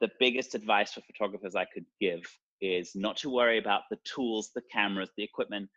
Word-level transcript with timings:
the 0.00 0.10
biggest 0.18 0.54
advice 0.54 0.92
for 0.92 1.02
photographers 1.02 1.54
I 1.54 1.66
could 1.72 1.84
give 2.00 2.22
is 2.60 2.92
not 2.94 3.16
to 3.18 3.30
worry 3.30 3.58
about 3.58 3.82
the 3.90 3.98
tools, 4.04 4.50
the 4.54 4.62
cameras, 4.72 5.10
the 5.16 5.22
equipment, 5.22 5.68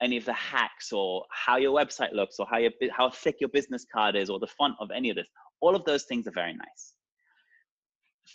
any 0.00 0.16
of 0.16 0.24
the 0.24 0.32
hacks, 0.32 0.92
or 0.92 1.24
how 1.30 1.56
your 1.56 1.76
website 1.76 2.12
looks, 2.12 2.38
or 2.38 2.46
how 2.50 2.58
your 2.58 2.72
how 2.90 3.10
thick 3.10 3.36
your 3.40 3.48
business 3.48 3.86
card 3.90 4.14
is, 4.14 4.28
or 4.28 4.38
the 4.38 4.46
font 4.46 4.74
of 4.80 4.90
any 4.90 5.10
of 5.10 5.16
this. 5.16 5.28
All 5.60 5.74
of 5.74 5.84
those 5.84 6.04
things 6.04 6.26
are 6.26 6.32
very 6.32 6.52
nice. 6.52 6.94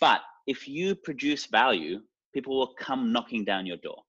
But 0.00 0.20
if 0.46 0.66
you 0.66 0.94
produce 0.94 1.46
value, 1.46 2.00
people 2.34 2.58
will 2.58 2.74
come 2.78 3.12
knocking 3.12 3.44
down 3.44 3.66
your 3.66 3.76
door. 3.76 4.02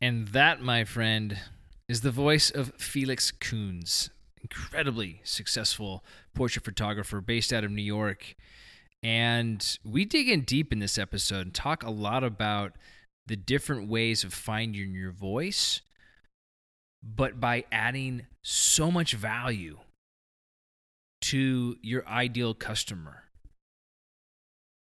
And 0.00 0.28
that, 0.28 0.60
my 0.60 0.84
friend, 0.84 1.38
is 1.88 2.02
the 2.02 2.10
voice 2.10 2.50
of 2.50 2.74
Felix 2.76 3.32
Kunze, 3.32 4.10
incredibly 4.42 5.20
successful 5.24 6.04
portrait 6.34 6.64
photographer 6.64 7.22
based 7.22 7.52
out 7.52 7.64
of 7.64 7.70
New 7.70 7.82
York. 7.82 8.34
And 9.06 9.78
we 9.84 10.04
dig 10.04 10.28
in 10.28 10.40
deep 10.40 10.72
in 10.72 10.80
this 10.80 10.98
episode 10.98 11.46
and 11.46 11.54
talk 11.54 11.84
a 11.84 11.90
lot 11.90 12.24
about 12.24 12.72
the 13.24 13.36
different 13.36 13.88
ways 13.88 14.24
of 14.24 14.34
finding 14.34 14.94
your 14.94 15.12
voice, 15.12 15.80
but 17.04 17.38
by 17.38 17.66
adding 17.70 18.26
so 18.42 18.90
much 18.90 19.12
value 19.12 19.78
to 21.20 21.76
your 21.82 22.04
ideal 22.08 22.52
customer 22.52 23.22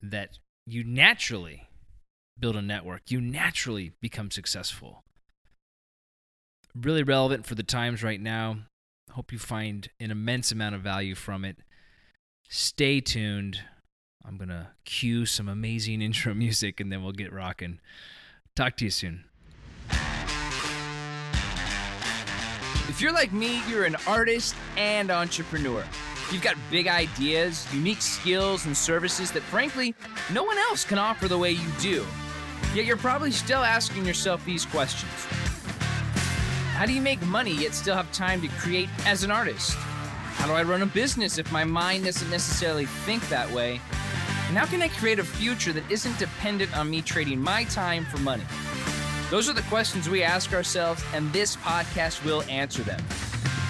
that 0.03 0.37
you 0.67 0.83
naturally 0.83 1.69
build 2.37 2.55
a 2.55 2.61
network, 2.61 3.09
you 3.09 3.19
naturally 3.19 3.93
become 4.01 4.29
successful. 4.29 5.03
Really 6.75 7.01
relevant 7.01 7.47
for 7.47 7.55
the 7.55 7.63
times 7.63 8.03
right 8.03 8.21
now. 8.21 8.57
Hope 9.13 9.31
you 9.31 9.39
find 9.39 9.89
an 9.99 10.11
immense 10.11 10.51
amount 10.51 10.75
of 10.75 10.81
value 10.81 11.15
from 11.15 11.43
it. 11.43 11.57
Stay 12.49 13.01
tuned. 13.01 13.61
I'm 14.25 14.37
going 14.37 14.49
to 14.49 14.67
cue 14.85 15.25
some 15.25 15.47
amazing 15.47 16.01
intro 16.01 16.33
music 16.33 16.79
and 16.79 16.91
then 16.91 17.03
we'll 17.03 17.11
get 17.11 17.33
rocking. 17.33 17.79
Talk 18.55 18.77
to 18.77 18.85
you 18.85 18.91
soon. 18.91 19.25
If 22.89 22.99
you're 22.99 23.13
like 23.13 23.31
me, 23.31 23.61
you're 23.69 23.85
an 23.85 23.95
artist 24.05 24.53
and 24.75 25.09
entrepreneur. 25.11 25.83
You've 26.31 26.41
got 26.41 26.55
big 26.69 26.87
ideas, 26.87 27.65
unique 27.73 28.01
skills, 28.01 28.65
and 28.65 28.75
services 28.75 29.31
that 29.31 29.43
frankly, 29.43 29.95
no 30.31 30.43
one 30.43 30.57
else 30.57 30.83
can 30.83 30.97
offer 30.97 31.27
the 31.27 31.37
way 31.37 31.51
you 31.51 31.67
do. 31.79 32.05
Yet 32.73 32.85
you're 32.85 32.97
probably 32.97 33.31
still 33.31 33.63
asking 33.63 34.05
yourself 34.05 34.43
these 34.45 34.65
questions 34.65 35.11
How 36.73 36.85
do 36.85 36.93
you 36.93 37.01
make 37.01 37.21
money 37.23 37.51
yet 37.53 37.73
still 37.73 37.95
have 37.95 38.11
time 38.11 38.41
to 38.41 38.47
create 38.47 38.89
as 39.05 39.23
an 39.23 39.31
artist? 39.31 39.73
How 39.73 40.47
do 40.47 40.53
I 40.53 40.63
run 40.63 40.81
a 40.81 40.85
business 40.85 41.37
if 41.37 41.51
my 41.51 41.63
mind 41.63 42.05
doesn't 42.05 42.29
necessarily 42.29 42.85
think 42.85 43.27
that 43.29 43.51
way? 43.51 43.81
And 44.51 44.57
how 44.57 44.65
can 44.65 44.81
I 44.81 44.89
create 44.89 45.17
a 45.17 45.23
future 45.23 45.71
that 45.71 45.89
isn't 45.89 46.19
dependent 46.19 46.77
on 46.77 46.89
me 46.89 47.01
trading 47.01 47.39
my 47.39 47.63
time 47.63 48.03
for 48.03 48.17
money? 48.17 48.43
Those 49.29 49.49
are 49.49 49.53
the 49.53 49.61
questions 49.61 50.09
we 50.09 50.23
ask 50.23 50.51
ourselves, 50.51 51.01
and 51.13 51.31
this 51.31 51.55
podcast 51.55 52.21
will 52.25 52.43
answer 52.49 52.83
them. 52.83 53.01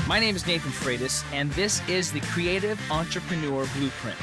My 0.08 0.20
name 0.20 0.36
is 0.36 0.48
Nathan 0.48 0.72
Freitas, 0.72 1.24
and 1.32 1.52
this 1.52 1.88
is 1.88 2.12
the 2.12 2.22
Creative 2.22 2.82
Entrepreneur 2.90 3.68
Blueprint. 3.78 4.18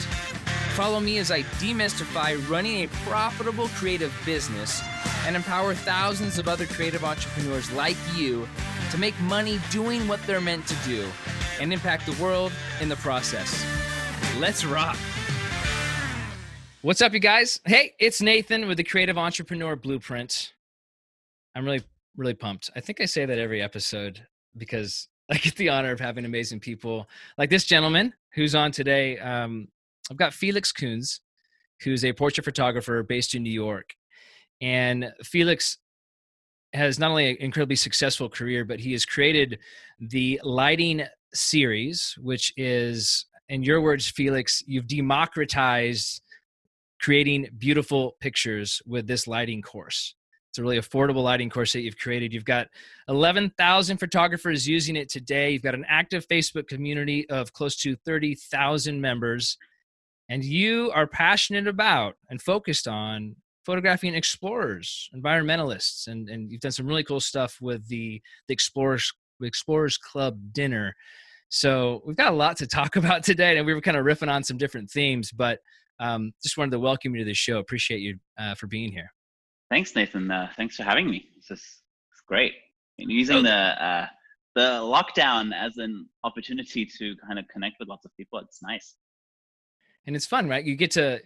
Follow 0.74 0.98
me 0.98 1.18
as 1.18 1.30
I 1.30 1.42
demystify 1.62 2.36
running 2.50 2.82
a 2.82 2.88
profitable 3.06 3.68
creative 3.68 4.12
business 4.26 4.82
and 5.26 5.36
empower 5.36 5.74
thousands 5.74 6.40
of 6.40 6.48
other 6.48 6.66
creative 6.66 7.04
entrepreneurs 7.04 7.70
like 7.70 7.96
you 8.16 8.48
to 8.90 8.98
make 8.98 9.14
money 9.20 9.60
doing 9.70 10.08
what 10.08 10.20
they're 10.26 10.40
meant 10.40 10.66
to 10.66 10.74
do 10.84 11.06
and 11.60 11.72
impact 11.72 12.04
the 12.04 12.20
world 12.20 12.50
in 12.80 12.88
the 12.88 12.96
process. 12.96 13.64
Let's 14.40 14.64
rock. 14.64 14.98
What's 16.82 17.02
up, 17.02 17.12
you 17.12 17.18
guys? 17.18 17.58
Hey, 17.64 17.94
it's 17.98 18.22
Nathan 18.22 18.68
with 18.68 18.76
the 18.76 18.84
Creative 18.84 19.18
Entrepreneur 19.18 19.74
Blueprint. 19.74 20.52
I'm 21.56 21.64
really, 21.64 21.82
really 22.16 22.34
pumped. 22.34 22.70
I 22.76 22.78
think 22.78 23.00
I 23.00 23.04
say 23.06 23.26
that 23.26 23.36
every 23.36 23.60
episode 23.60 24.24
because 24.56 25.08
I 25.28 25.38
get 25.38 25.56
the 25.56 25.70
honor 25.70 25.90
of 25.90 25.98
having 25.98 26.24
amazing 26.24 26.60
people 26.60 27.08
like 27.36 27.50
this 27.50 27.64
gentleman 27.64 28.14
who's 28.32 28.54
on 28.54 28.70
today. 28.70 29.18
Um, 29.18 29.66
I've 30.08 30.16
got 30.16 30.32
Felix 30.32 30.72
Kunze, 30.72 31.18
who's 31.82 32.04
a 32.04 32.12
portrait 32.12 32.44
photographer 32.44 33.02
based 33.02 33.34
in 33.34 33.42
New 33.42 33.50
York. 33.50 33.96
And 34.60 35.12
Felix 35.24 35.78
has 36.74 36.96
not 36.96 37.10
only 37.10 37.30
an 37.30 37.36
incredibly 37.40 37.74
successful 37.74 38.28
career, 38.28 38.64
but 38.64 38.78
he 38.78 38.92
has 38.92 39.04
created 39.04 39.58
the 39.98 40.40
lighting 40.44 41.02
series, 41.34 42.16
which 42.22 42.52
is, 42.56 43.26
in 43.48 43.64
your 43.64 43.80
words, 43.80 44.08
Felix, 44.08 44.62
you've 44.64 44.86
democratized 44.86 46.22
creating 47.00 47.48
beautiful 47.58 48.16
pictures 48.20 48.82
with 48.86 49.06
this 49.06 49.26
lighting 49.26 49.62
course. 49.62 50.14
It's 50.50 50.58
a 50.58 50.62
really 50.62 50.78
affordable 50.78 51.22
lighting 51.22 51.50
course 51.50 51.72
that 51.74 51.82
you've 51.82 51.98
created. 51.98 52.32
You've 52.32 52.44
got 52.44 52.68
11,000 53.08 53.98
photographers 53.98 54.66
using 54.66 54.96
it 54.96 55.08
today. 55.08 55.50
You've 55.50 55.62
got 55.62 55.74
an 55.74 55.84
active 55.88 56.26
Facebook 56.26 56.68
community 56.68 57.28
of 57.28 57.52
close 57.52 57.76
to 57.76 57.96
30,000 57.96 59.00
members. 59.00 59.58
And 60.28 60.44
you 60.44 60.90
are 60.94 61.06
passionate 61.06 61.66
about 61.66 62.16
and 62.30 62.40
focused 62.40 62.88
on 62.88 63.36
photographing 63.64 64.14
explorers, 64.14 65.10
environmentalists, 65.14 66.06
and, 66.06 66.30
and 66.30 66.50
you've 66.50 66.62
done 66.62 66.72
some 66.72 66.86
really 66.86 67.04
cool 67.04 67.20
stuff 67.20 67.58
with 67.60 67.86
the, 67.88 68.22
the 68.46 68.54
Explorers, 68.54 69.12
Explorers 69.42 69.98
Club 69.98 70.38
dinner. 70.52 70.96
So 71.48 72.02
we've 72.04 72.16
got 72.16 72.32
a 72.32 72.36
lot 72.36 72.56
to 72.58 72.66
talk 72.66 72.96
about 73.02 73.22
today, 73.22 73.56
and 73.56 73.66
we 73.66 73.74
were 73.74 73.80
kind 73.80 73.96
of 73.96 74.04
riffing 74.04 74.32
on 74.32 74.42
some 74.42 74.56
different 74.56 74.90
themes, 74.90 75.32
but 75.32 75.60
um, 76.00 76.32
just 76.42 76.56
wanted 76.56 76.72
to 76.72 76.78
welcome 76.78 77.14
you 77.14 77.20
to 77.20 77.24
the 77.24 77.34
show. 77.34 77.58
Appreciate 77.58 78.00
you 78.00 78.18
uh, 78.38 78.54
for 78.54 78.66
being 78.66 78.92
here. 78.92 79.12
Thanks, 79.70 79.94
Nathan. 79.94 80.30
Uh, 80.30 80.48
thanks 80.56 80.76
for 80.76 80.82
having 80.82 81.10
me. 81.10 81.28
This 81.36 81.58
is 81.58 81.82
great. 82.26 82.52
And 82.98 83.10
using 83.10 83.42
the 83.42 83.52
uh, 83.52 84.06
the 84.54 84.80
lockdown 84.80 85.52
as 85.54 85.76
an 85.76 86.08
opportunity 86.24 86.84
to 86.98 87.14
kind 87.26 87.38
of 87.38 87.46
connect 87.48 87.76
with 87.78 87.88
lots 87.88 88.04
of 88.04 88.16
people. 88.16 88.38
It's 88.40 88.62
nice. 88.62 88.96
And 90.06 90.16
it's 90.16 90.26
fun, 90.26 90.48
right? 90.48 90.64
You 90.64 90.74
get 90.74 90.90
to 90.92 91.20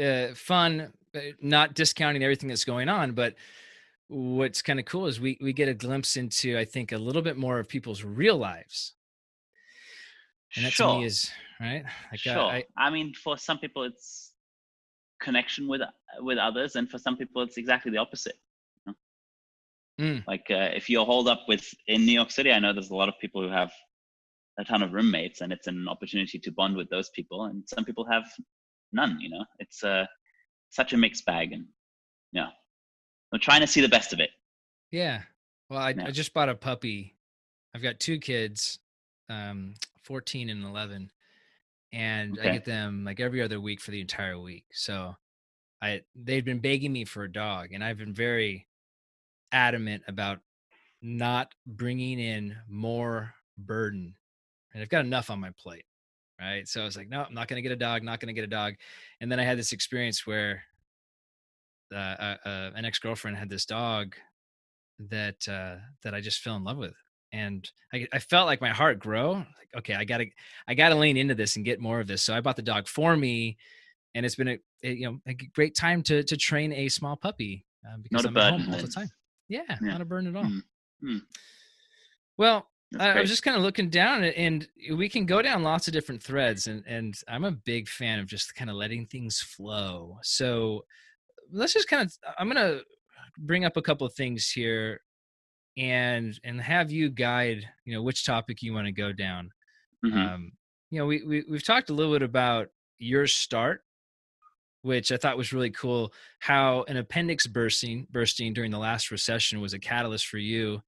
uh, 0.00 0.34
fun, 0.34 0.92
uh, 1.14 1.20
not 1.40 1.74
discounting 1.74 2.22
everything 2.22 2.48
that's 2.48 2.64
going 2.64 2.88
on, 2.88 3.12
but 3.12 3.34
what's 4.08 4.60
kind 4.60 4.78
of 4.78 4.84
cool 4.84 5.06
is 5.06 5.20
we 5.20 5.38
we 5.40 5.52
get 5.52 5.68
a 5.68 5.74
glimpse 5.74 6.16
into 6.16 6.58
I 6.58 6.64
think 6.64 6.92
a 6.92 6.98
little 6.98 7.22
bit 7.22 7.36
more 7.36 7.58
of 7.58 7.68
people's 7.68 8.04
real 8.04 8.36
lives. 8.36 8.94
And 10.56 10.64
that 10.64 10.72
sure. 10.72 10.94
to 10.94 10.98
me 11.00 11.04
is 11.06 11.30
right. 11.60 11.84
Like 12.10 12.26
uh, 12.26 12.34
sure. 12.34 12.42
I, 12.42 12.64
I 12.76 12.90
mean, 12.90 13.14
for 13.14 13.38
some 13.38 13.58
people, 13.58 13.84
it's 13.84 14.30
connection 15.20 15.68
with 15.68 15.82
with 16.18 16.38
others 16.38 16.76
and 16.76 16.90
for 16.90 16.98
some 16.98 17.16
people 17.16 17.42
it's 17.42 17.56
exactly 17.56 17.92
the 17.92 17.98
opposite 17.98 18.36
you 18.86 18.92
know? 19.98 20.04
mm. 20.04 20.26
like 20.26 20.46
uh, 20.50 20.70
if 20.74 20.88
you're 20.90 21.04
holed 21.04 21.28
up 21.28 21.42
with 21.46 21.72
in 21.86 22.04
new 22.04 22.12
york 22.12 22.30
city 22.30 22.50
i 22.50 22.58
know 22.58 22.72
there's 22.72 22.90
a 22.90 22.96
lot 22.96 23.08
of 23.08 23.14
people 23.20 23.42
who 23.42 23.48
have 23.48 23.70
a 24.58 24.64
ton 24.64 24.82
of 24.82 24.92
roommates 24.92 25.40
and 25.42 25.52
it's 25.52 25.66
an 25.66 25.86
opportunity 25.88 26.38
to 26.38 26.50
bond 26.50 26.76
with 26.76 26.88
those 26.90 27.10
people 27.10 27.44
and 27.44 27.62
some 27.66 27.84
people 27.84 28.04
have 28.10 28.24
none 28.92 29.18
you 29.20 29.28
know 29.28 29.44
it's 29.58 29.84
uh, 29.84 30.04
such 30.70 30.92
a 30.92 30.96
mixed 30.96 31.24
bag 31.24 31.52
and 31.52 31.66
yeah 32.32 32.48
i'm 33.32 33.40
trying 33.40 33.60
to 33.60 33.66
see 33.66 33.80
the 33.80 33.88
best 33.88 34.12
of 34.12 34.20
it 34.20 34.30
yeah 34.90 35.22
well 35.68 35.78
i, 35.78 35.90
yeah. 35.90 36.06
I 36.06 36.10
just 36.10 36.34
bought 36.34 36.48
a 36.48 36.54
puppy 36.54 37.16
i've 37.74 37.82
got 37.82 38.00
two 38.00 38.18
kids 38.18 38.78
um 39.28 39.74
14 40.04 40.50
and 40.50 40.64
11 40.64 41.10
and 41.92 42.38
okay. 42.38 42.48
I 42.48 42.52
get 42.52 42.64
them 42.64 43.04
like 43.04 43.20
every 43.20 43.42
other 43.42 43.60
week 43.60 43.80
for 43.80 43.90
the 43.90 44.00
entire 44.00 44.38
week. 44.38 44.64
So 44.72 45.16
I 45.82 46.02
they've 46.14 46.44
been 46.44 46.60
begging 46.60 46.92
me 46.92 47.04
for 47.04 47.24
a 47.24 47.32
dog, 47.32 47.72
and 47.72 47.82
I've 47.82 47.98
been 47.98 48.14
very 48.14 48.66
adamant 49.52 50.02
about 50.06 50.40
not 51.02 51.54
bringing 51.66 52.18
in 52.18 52.56
more 52.68 53.34
burden. 53.58 54.14
And 54.72 54.82
I've 54.82 54.88
got 54.88 55.04
enough 55.04 55.30
on 55.30 55.40
my 55.40 55.50
plate, 55.58 55.86
right? 56.40 56.68
So 56.68 56.82
I 56.82 56.84
was 56.84 56.96
like, 56.96 57.08
no, 57.08 57.24
I'm 57.24 57.34
not 57.34 57.48
going 57.48 57.56
to 57.56 57.68
get 57.68 57.72
a 57.72 57.76
dog. 57.76 58.04
Not 58.04 58.20
going 58.20 58.28
to 58.28 58.34
get 58.34 58.44
a 58.44 58.46
dog. 58.46 58.74
And 59.20 59.32
then 59.32 59.40
I 59.40 59.44
had 59.44 59.58
this 59.58 59.72
experience 59.72 60.26
where 60.26 60.62
uh, 61.92 61.96
uh, 61.96 62.36
uh, 62.44 62.70
an 62.76 62.84
ex 62.84 62.98
girlfriend 62.98 63.36
had 63.36 63.48
this 63.48 63.64
dog 63.64 64.14
that 65.00 65.48
uh, 65.48 65.76
that 66.02 66.14
I 66.14 66.20
just 66.20 66.40
fell 66.40 66.56
in 66.56 66.64
love 66.64 66.76
with, 66.76 66.94
and 67.32 67.68
I, 67.92 68.06
I 68.12 68.18
felt 68.18 68.46
like 68.46 68.60
my 68.60 68.70
heart 68.70 68.98
grow. 68.98 69.32
Like, 69.32 69.46
okay, 69.78 69.94
I 69.94 70.04
gotta, 70.04 70.26
I 70.66 70.74
gotta 70.74 70.94
lean 70.94 71.16
into 71.16 71.34
this 71.34 71.56
and 71.56 71.64
get 71.64 71.80
more 71.80 72.00
of 72.00 72.06
this. 72.06 72.22
So 72.22 72.34
I 72.34 72.40
bought 72.40 72.56
the 72.56 72.62
dog 72.62 72.88
for 72.88 73.16
me, 73.16 73.56
and 74.14 74.26
it's 74.26 74.36
been 74.36 74.48
a, 74.48 74.58
a 74.82 74.92
you 74.92 75.06
know 75.06 75.18
a 75.26 75.34
great 75.34 75.74
time 75.74 76.02
to 76.04 76.22
to 76.22 76.36
train 76.36 76.72
a 76.72 76.88
small 76.88 77.16
puppy 77.16 77.64
uh, 77.86 77.96
because 78.02 78.24
not 78.24 78.30
I'm 78.30 78.36
at 78.36 78.52
home 78.52 78.74
all 78.74 78.80
the 78.80 78.88
time. 78.88 79.10
Yeah, 79.48 79.62
yeah, 79.68 79.76
not 79.80 80.00
a 80.00 80.04
burn 80.04 80.26
at 80.26 80.36
all. 80.36 80.44
Mm-hmm. 80.44 81.18
Well, 82.36 82.68
I, 82.98 83.10
I 83.10 83.20
was 83.20 83.30
just 83.30 83.42
kind 83.42 83.56
of 83.56 83.62
looking 83.62 83.90
down, 83.90 84.24
and 84.24 84.66
we 84.94 85.08
can 85.08 85.26
go 85.26 85.42
down 85.42 85.62
lots 85.62 85.86
of 85.86 85.92
different 85.92 86.22
threads, 86.22 86.66
and 86.66 86.84
and 86.86 87.14
I'm 87.28 87.44
a 87.44 87.52
big 87.52 87.88
fan 87.88 88.18
of 88.18 88.26
just 88.26 88.54
kind 88.54 88.70
of 88.70 88.76
letting 88.76 89.06
things 89.06 89.40
flow. 89.40 90.18
So 90.22 90.84
let's 91.52 91.72
just 91.72 91.88
kind 91.88 92.02
of, 92.02 92.12
I'm 92.38 92.48
gonna 92.48 92.80
bring 93.38 93.64
up 93.64 93.76
a 93.76 93.82
couple 93.82 94.06
of 94.06 94.14
things 94.14 94.50
here 94.50 95.00
and 95.80 96.38
and 96.44 96.60
have 96.60 96.92
you 96.92 97.08
guide 97.08 97.66
you 97.84 97.94
know 97.94 98.02
which 98.02 98.24
topic 98.24 98.62
you 98.62 98.72
want 98.72 98.86
to 98.86 98.92
go 98.92 99.12
down 99.12 99.50
mm-hmm. 100.04 100.18
um 100.18 100.52
you 100.90 100.98
know 100.98 101.06
we, 101.06 101.24
we 101.24 101.44
we've 101.50 101.64
talked 101.64 101.90
a 101.90 101.94
little 101.94 102.12
bit 102.12 102.22
about 102.22 102.68
your 102.98 103.26
start 103.26 103.82
which 104.82 105.12
I 105.12 105.16
thought 105.16 105.36
was 105.36 105.52
really 105.52 105.70
cool. 105.70 106.12
How 106.38 106.84
an 106.84 106.96
appendix 106.96 107.46
bursting 107.46 108.06
bursting 108.10 108.52
during 108.52 108.70
the 108.70 108.78
last 108.78 109.10
recession 109.10 109.60
was 109.60 109.74
a 109.74 109.78
catalyst 109.78 110.26
for 110.26 110.38
you 110.38 110.82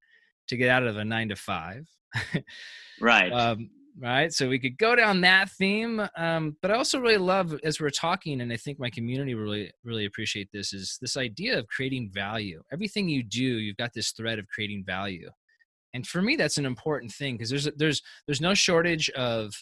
to 0.49 0.56
get 0.56 0.71
out 0.71 0.85
of 0.85 0.97
a 0.97 1.05
nine 1.05 1.29
to 1.29 1.37
five. 1.37 1.87
right. 3.00 3.33
Um, 3.33 3.71
right. 3.99 4.33
So 4.33 4.49
we 4.49 4.59
could 4.59 4.79
go 4.79 4.97
down 4.97 5.21
that 5.23 5.50
theme. 5.50 6.06
Um, 6.17 6.56
but 6.62 6.71
I 6.71 6.75
also 6.75 7.00
really 7.00 7.19
love 7.19 7.59
as 7.65 7.81
we're 7.81 7.91
talking, 7.91 8.41
and 8.41 8.53
I 8.53 8.56
think 8.56 8.79
my 8.79 8.91
community 8.91 9.35
really, 9.35 9.71
really 9.85 10.05
appreciate 10.05 10.49
this, 10.53 10.73
is 10.73 10.99
this 11.00 11.17
idea 11.17 11.59
of 11.59 11.69
creating 11.69 12.11
value. 12.12 12.62
Everything 12.73 13.09
you 13.09 13.23
do, 13.23 13.43
you've 13.43 13.77
got 13.77 13.93
this 13.93 14.12
thread 14.12 14.39
of 14.39 14.49
creating 14.49 14.85
value. 14.85 15.31
And 15.94 16.06
for 16.06 16.23
me, 16.23 16.37
that's 16.37 16.59
an 16.59 16.67
important 16.67 17.12
thing 17.12 17.37
because 17.37 17.50
there's 17.50 17.69
there's 17.77 18.03
there's 18.27 18.41
no 18.41 18.55
shortage 18.55 19.11
of 19.11 19.53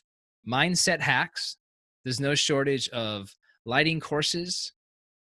mindset 0.48 1.00
hacks. 1.00 1.56
There's 2.04 2.20
no 2.20 2.34
shortage 2.34 2.88
of 2.90 3.34
lighting 3.66 4.00
courses 4.00 4.72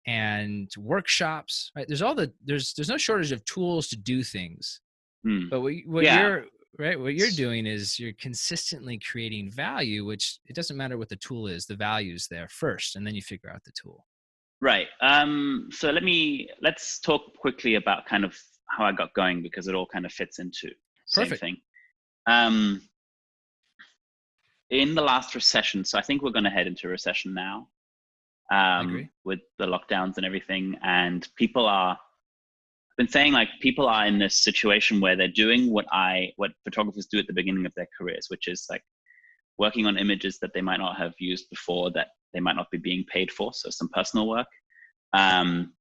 and 0.07 0.71
workshops 0.79 1.71
right 1.77 1.87
there's 1.87 2.01
all 2.01 2.15
the 2.15 2.33
there's 2.45 2.73
there's 2.75 2.89
no 2.89 2.97
shortage 2.97 3.31
of 3.31 3.45
tools 3.45 3.89
to 3.89 3.97
do 3.97 4.23
things 4.23 4.81
hmm. 5.23 5.49
but 5.51 5.61
what, 5.61 5.75
what 5.85 6.03
yeah. 6.05 6.21
you're 6.21 6.45
right 6.79 6.99
what 6.99 7.15
you're 7.15 7.31
doing 7.31 7.67
is 7.67 7.99
you're 7.99 8.13
consistently 8.21 8.99
creating 8.99 9.51
value 9.51 10.05
which 10.05 10.39
it 10.47 10.55
doesn't 10.55 10.77
matter 10.77 10.99
what 10.99 11.09
the 11.09 11.17
tool 11.17 11.47
is 11.47 11.67
the 11.67 11.77
value's 11.77 12.27
there 12.29 12.49
first 12.49 12.97
and 12.97 13.07
then 13.07 13.15
you 13.15 13.23
figure 13.23 13.51
out 13.51 13.63
the 13.65 13.73
tool 13.73 14.07
right 14.61 14.89
um 15.01 15.69
so 15.71 15.91
let 15.91 16.03
me 16.03 16.49
let's 16.61 16.99
talk 17.01 17.23
quickly 17.37 17.77
about 17.77 18.07
kind 18.07 18.25
of 18.25 18.37
how 18.67 18.85
i 18.85 18.93
got 18.93 19.13
going 19.15 19.43
because 19.43 19.69
it 19.69 19.75
all 19.75 19.87
kind 19.87 20.05
of 20.05 20.13
fits 20.13 20.39
into 20.39 20.69
Perfect. 21.15 21.41
same 21.41 21.49
thing 21.49 21.57
um 22.27 22.83
in 24.71 24.95
the 24.95 25.03
last 25.03 25.35
recession 25.35 25.85
so 25.85 25.99
i 25.99 26.03
think 26.03 26.23
we're 26.23 26.31
going 26.31 26.45
to 26.45 26.51
head 26.51 26.67
into 26.67 26.89
recession 26.89 27.33
now 27.33 27.67
um, 28.51 29.09
with 29.25 29.41
the 29.59 29.67
lockdowns 29.67 30.17
and 30.17 30.27
everything. 30.27 30.77
And 30.83 31.27
people 31.37 31.67
are, 31.67 31.99
been 32.99 33.09
saying 33.09 33.33
like 33.33 33.49
people 33.61 33.87
are 33.87 34.07
in 34.07 34.19
this 34.19 34.43
situation 34.43 35.01
where 35.01 35.17
they're 35.17 35.29
doing 35.29 35.71
what 35.71 35.87
I, 35.93 36.33
what 36.37 36.51
photographers 36.65 37.07
do 37.07 37.19
at 37.19 37.27
the 37.27 37.33
beginning 37.33 37.65
of 37.65 37.73
their 37.77 37.89
careers, 37.97 38.27
which 38.29 38.49
is 38.49 38.67
like 38.69 38.83
working 39.57 39.87
on 39.87 39.97
images 39.97 40.39
that 40.41 40.51
they 40.53 40.61
might 40.61 40.81
not 40.81 40.99
have 40.99 41.13
used 41.19 41.49
before 41.49 41.91
that 41.93 42.09
they 42.35 42.41
might 42.41 42.57
not 42.57 42.71
be 42.71 42.79
being 42.79 43.05
paid 43.11 43.31
for. 43.31 43.53
So 43.55 43.71
some 43.71 43.89
personal 43.95 44.29
work. 44.29 44.47
Um, 45.15 45.73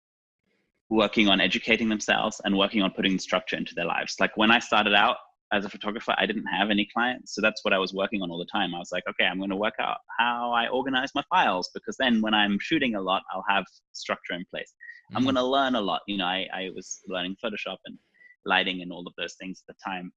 working 0.90 1.28
on 1.28 1.42
educating 1.42 1.90
themselves 1.90 2.40
and 2.46 2.58
working 2.58 2.82
on 2.82 2.92
putting 2.92 3.20
structure 3.20 3.58
into 3.58 3.76
their 3.76 3.86
lives. 3.86 4.16
Like 4.22 4.38
when 4.38 4.52
I 4.52 4.60
started 4.60 4.94
out, 4.94 5.18
as 5.54 5.66
a 5.66 5.70
photographer, 5.70 6.14
I 6.18 6.26
didn't 6.26 6.46
have 6.46 6.70
any 6.70 6.88
clients. 6.94 7.34
So 7.34 7.42
that's 7.42 7.64
what 7.64 7.74
I 7.74 7.78
was 7.78 7.94
working 7.94 8.22
on 8.22 8.30
all 8.32 8.38
the 8.38 8.48
time. 8.52 8.76
I 8.76 8.80
was 8.80 8.92
like, 8.92 9.04
okay, 9.10 9.26
I'm 9.26 9.38
going 9.38 9.50
to 9.50 9.56
work 9.56 9.76
out 9.80 9.98
how 10.20 10.52
I 10.52 10.68
organize 10.68 11.12
my 11.16 11.24
files 11.30 11.70
because 11.74 11.96
then 11.98 12.22
when 12.22 12.34
I'm 12.34 12.58
shooting 12.60 12.96
a 12.96 13.02
lot, 13.02 13.24
I'll 13.34 13.46
have 13.48 13.64
structure 13.94 14.34
in 14.34 14.44
place. 14.54 14.74
Mm-hmm. 14.74 15.18
I'm 15.18 15.24
going 15.24 15.36
to 15.36 15.46
learn 15.46 15.76
a 15.76 15.82
lot. 15.82 16.02
You 16.08 16.18
know, 16.18 16.26
I, 16.26 16.48
I 16.54 16.70
was 16.76 17.00
learning 17.08 17.38
Photoshop 17.44 17.78
and 17.86 17.98
lighting 18.46 18.82
and 18.82 18.92
all 18.92 19.06
of 19.08 19.14
those 19.18 19.36
things 19.40 19.64
at 19.68 19.76
the 19.76 19.90
time. 19.90 20.12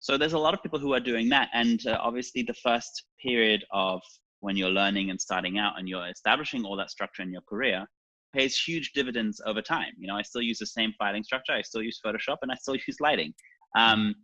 So 0.00 0.16
there's 0.16 0.34
a 0.34 0.38
lot 0.38 0.54
of 0.54 0.62
people 0.62 0.78
who 0.78 0.94
are 0.94 1.00
doing 1.00 1.28
that. 1.30 1.48
And 1.52 1.84
uh, 1.86 1.98
obviously, 2.00 2.42
the 2.42 2.54
first 2.54 3.04
period 3.20 3.64
of 3.72 4.00
when 4.40 4.56
you're 4.56 4.70
learning 4.70 5.10
and 5.10 5.20
starting 5.20 5.58
out 5.58 5.78
and 5.78 5.88
you're 5.88 6.06
establishing 6.08 6.64
all 6.64 6.76
that 6.76 6.90
structure 6.90 7.22
in 7.22 7.32
your 7.32 7.42
career 7.48 7.84
pays 8.32 8.56
huge 8.56 8.92
dividends 8.92 9.40
over 9.44 9.62
time. 9.62 9.92
You 9.98 10.06
know, 10.06 10.16
I 10.16 10.22
still 10.22 10.42
use 10.42 10.58
the 10.58 10.66
same 10.66 10.92
filing 10.98 11.24
structure, 11.24 11.52
I 11.52 11.62
still 11.62 11.82
use 11.82 12.00
Photoshop, 12.04 12.36
and 12.42 12.52
I 12.52 12.54
still 12.56 12.76
use 12.86 12.96
lighting. 13.00 13.34
Um, 13.76 14.14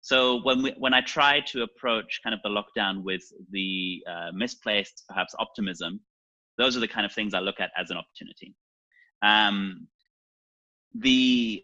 so 0.00 0.40
when 0.42 0.62
we, 0.62 0.74
when 0.78 0.94
I 0.94 1.00
try 1.00 1.40
to 1.48 1.62
approach 1.62 2.20
kind 2.22 2.34
of 2.34 2.40
the 2.42 2.48
lockdown 2.48 3.02
with 3.02 3.22
the 3.50 4.02
uh, 4.08 4.30
misplaced 4.32 5.04
perhaps 5.08 5.34
optimism, 5.38 6.00
those 6.56 6.76
are 6.76 6.80
the 6.80 6.88
kind 6.88 7.04
of 7.04 7.12
things 7.12 7.34
I 7.34 7.40
look 7.40 7.60
at 7.60 7.70
as 7.76 7.90
an 7.90 7.96
opportunity. 7.96 8.54
Um, 9.22 9.88
the 10.94 11.62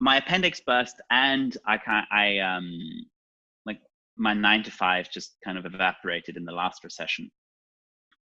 my 0.00 0.16
appendix 0.16 0.60
burst 0.60 0.96
and 1.10 1.56
I 1.66 1.76
can 1.76 2.04
I 2.10 2.38
um 2.38 2.70
like 3.66 3.80
my 4.16 4.32
nine 4.32 4.62
to 4.62 4.70
five 4.70 5.10
just 5.10 5.36
kind 5.44 5.58
of 5.58 5.66
evaporated 5.66 6.36
in 6.36 6.44
the 6.44 6.52
last 6.52 6.84
recession. 6.84 7.30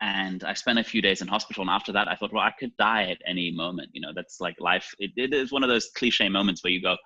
And 0.02 0.44
I 0.44 0.56
spent 0.56 0.80
a 0.80 0.84
few 0.84 1.00
days 1.00 1.22
in 1.22 1.28
hospital. 1.28 1.62
And 1.62 1.70
after 1.70 1.92
that, 1.92 2.08
I 2.08 2.16
thought, 2.16 2.34
well, 2.34 2.44
I 2.44 2.54
could 2.60 2.76
die 2.78 3.04
at 3.12 3.22
any 3.28 3.52
moment. 3.52 3.90
You 3.94 4.02
know, 4.02 4.12
that's 4.16 4.42
like 4.42 4.56
life. 4.60 4.92
it, 4.98 5.12
it 5.16 5.32
is 5.32 5.52
one 5.52 5.62
of 5.62 5.70
those 5.70 5.92
cliche 5.96 6.28
moments 6.28 6.64
where 6.64 6.74
you 6.74 6.82
go, 6.82 6.98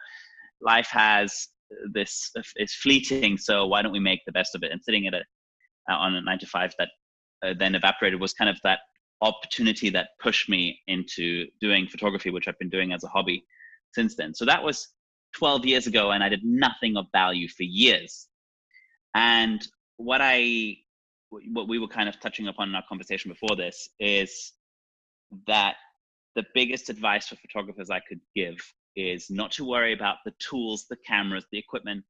life 0.62 0.88
has 0.88 1.50
this 1.94 2.32
is 2.58 2.74
fleeting 2.74 3.38
so 3.38 3.66
why 3.66 3.82
don't 3.82 3.92
we 3.92 4.00
make 4.00 4.22
the 4.26 4.32
best 4.32 4.56
of 4.56 4.64
it? 4.64 4.72
And 4.72 4.82
sitting 4.84 5.08
at 5.08 5.14
a 5.14 5.22
uh, 5.90 5.96
on 5.96 6.16
a 6.16 6.22
nine 6.22 6.40
to 6.40 6.48
five 6.48 6.74
that 6.80 6.90
uh, 7.46 7.54
then 7.60 7.76
evaporated 7.76 8.20
was 8.20 8.34
kind 8.34 8.50
of 8.50 8.58
that 8.64 8.80
opportunity 9.22 9.90
that 9.90 10.10
pushed 10.20 10.50
me 10.50 10.80
into 10.88 11.46
doing 11.62 11.88
photography 11.88 12.30
which 12.30 12.48
i've 12.48 12.60
been 12.60 12.70
doing 12.70 12.92
as 12.92 13.04
a 13.04 13.08
hobby 13.08 13.44
since 13.94 14.16
then. 14.16 14.34
So 14.34 14.46
that 14.46 14.64
was 14.64 14.90
12 15.38 15.66
years 15.66 15.88
ago 15.88 16.12
and 16.12 16.24
i 16.24 16.30
did 16.30 16.44
nothing 16.44 16.98
of 16.98 17.06
value 17.12 17.48
for 17.48 17.64
years. 17.64 18.28
And 19.16 19.66
what 19.98 20.22
i 20.22 20.76
what 21.52 21.68
we 21.68 21.80
were 21.80 21.88
kind 21.88 22.08
of 22.08 22.20
touching 22.20 22.48
upon 22.48 22.70
in 22.70 22.76
our 22.76 22.84
conversation 22.88 23.32
before 23.32 23.56
this 23.56 23.90
is 24.00 24.54
that 25.48 25.76
the 26.36 26.44
biggest 26.54 26.90
advice 26.90 27.28
for 27.28 27.36
photographers 27.38 27.90
i 27.90 28.00
could 28.08 28.20
give 28.36 28.58
is 28.96 29.30
not 29.30 29.52
to 29.52 29.66
worry 29.66 29.94
about 29.94 30.18
the 30.26 30.34
tools, 30.40 30.86
the 30.90 30.98
cameras, 31.08 31.46
the 31.52 31.58
equipment, 31.58 32.04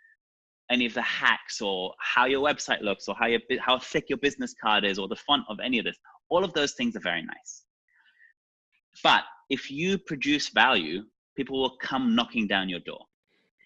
any 0.70 0.86
of 0.86 0.94
the 0.94 1.02
hacks 1.02 1.62
or 1.62 1.94
how 2.00 2.26
your 2.26 2.42
website 2.42 2.82
looks 2.82 3.08
or 3.08 3.16
how 3.16 3.28
your 3.28 3.40
how 3.60 3.78
thick 3.78 4.06
your 4.10 4.18
business 4.18 4.54
card 4.62 4.84
is 4.84 4.98
or 4.98 5.08
the 5.08 5.16
font 5.16 5.44
of 5.50 5.60
any 5.64 5.80
of 5.80 5.86
this. 5.86 5.98
All 6.30 6.44
of 6.44 6.54
those 6.54 6.74
things 6.74 6.96
are 6.96 7.02
very 7.02 7.22
nice. 7.22 7.66
But 9.04 9.24
if 9.50 9.70
you 9.70 9.98
produce 9.98 10.50
value, 10.50 11.04
people 11.36 11.62
will 11.62 11.78
come 11.78 12.16
knocking 12.16 12.48
down 12.48 12.70
your 12.70 12.80
door. 12.80 13.06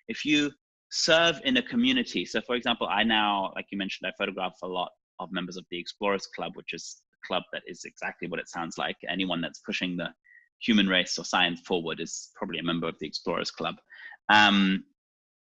If 0.08 0.26
you 0.26 0.52
serve 0.92 1.40
in 1.46 1.58
a 1.58 1.62
community, 1.62 2.26
so 2.26 2.42
for 2.42 2.56
example, 2.56 2.88
I 2.88 3.04
now, 3.04 3.54
like 3.56 3.68
you 3.72 3.78
mentioned, 3.78 4.08
I 4.08 4.14
photograph 4.18 4.56
a 4.64 4.68
lot 4.68 4.92
of 5.20 5.32
members 5.32 5.56
of 5.56 5.66
the 5.70 5.80
Explorers 5.80 6.28
Club, 6.36 6.54
which 6.56 6.74
is 6.74 7.02
a 7.14 7.28
club 7.28 7.44
that 7.54 7.62
is 7.68 7.84
exactly 7.86 8.28
what 8.28 8.40
it 8.40 8.50
sounds 8.50 8.78
like. 8.78 8.98
Anyone 9.08 9.40
that's 9.40 9.60
pushing 9.60 9.96
the 9.96 10.10
human 10.60 10.88
race 10.88 11.18
or 11.18 11.26
science 11.26 11.62
forward 11.62 12.00
is 12.00 12.30
probably 12.36 12.60
a 12.60 12.64
member 12.64 12.88
of 12.88 12.96
the 13.00 13.08
Explorers 13.08 13.52
Club. 13.52 13.76
Um, 14.30 14.84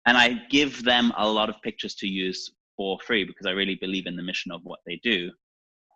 and 0.06 0.16
I 0.16 0.40
give 0.50 0.84
them 0.84 1.12
a 1.16 1.28
lot 1.28 1.48
of 1.48 1.60
pictures 1.62 1.94
to 1.96 2.06
use 2.06 2.50
for 2.76 2.98
free 3.04 3.24
because 3.24 3.46
I 3.46 3.50
really 3.50 3.74
believe 3.74 4.06
in 4.06 4.16
the 4.16 4.22
mission 4.22 4.52
of 4.52 4.60
what 4.64 4.80
they 4.86 5.00
do. 5.02 5.30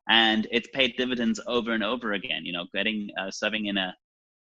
And 0.09 0.49
it's 0.50 0.69
paid 0.75 0.97
dividends 0.97 1.41
over 1.47 1.73
and 1.73 1.85
over 1.85 2.12
again. 2.12 2.44
You 2.44 2.53
know, 2.53 2.67
getting 2.75 3.09
uh, 3.19 3.31
serving 3.31 3.67
in 3.67 3.76
a 3.76 3.94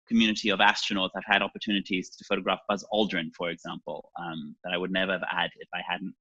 community 0.08 0.50
of 0.50 0.60
astronauts, 0.60 1.10
I've 1.16 1.24
had 1.26 1.42
opportunities 1.42 2.10
to 2.12 2.24
photograph 2.26 2.60
Buzz 2.68 2.86
Aldrin, 2.94 3.32
for 3.36 3.50
example, 3.50 4.12
um, 4.20 4.56
that 4.64 4.74
I 4.74 4.78
would 4.78 4.92
never 4.92 5.14
have 5.14 5.24
had 5.28 5.50
if 5.58 5.68
I 5.74 5.82
hadn't 5.88 6.14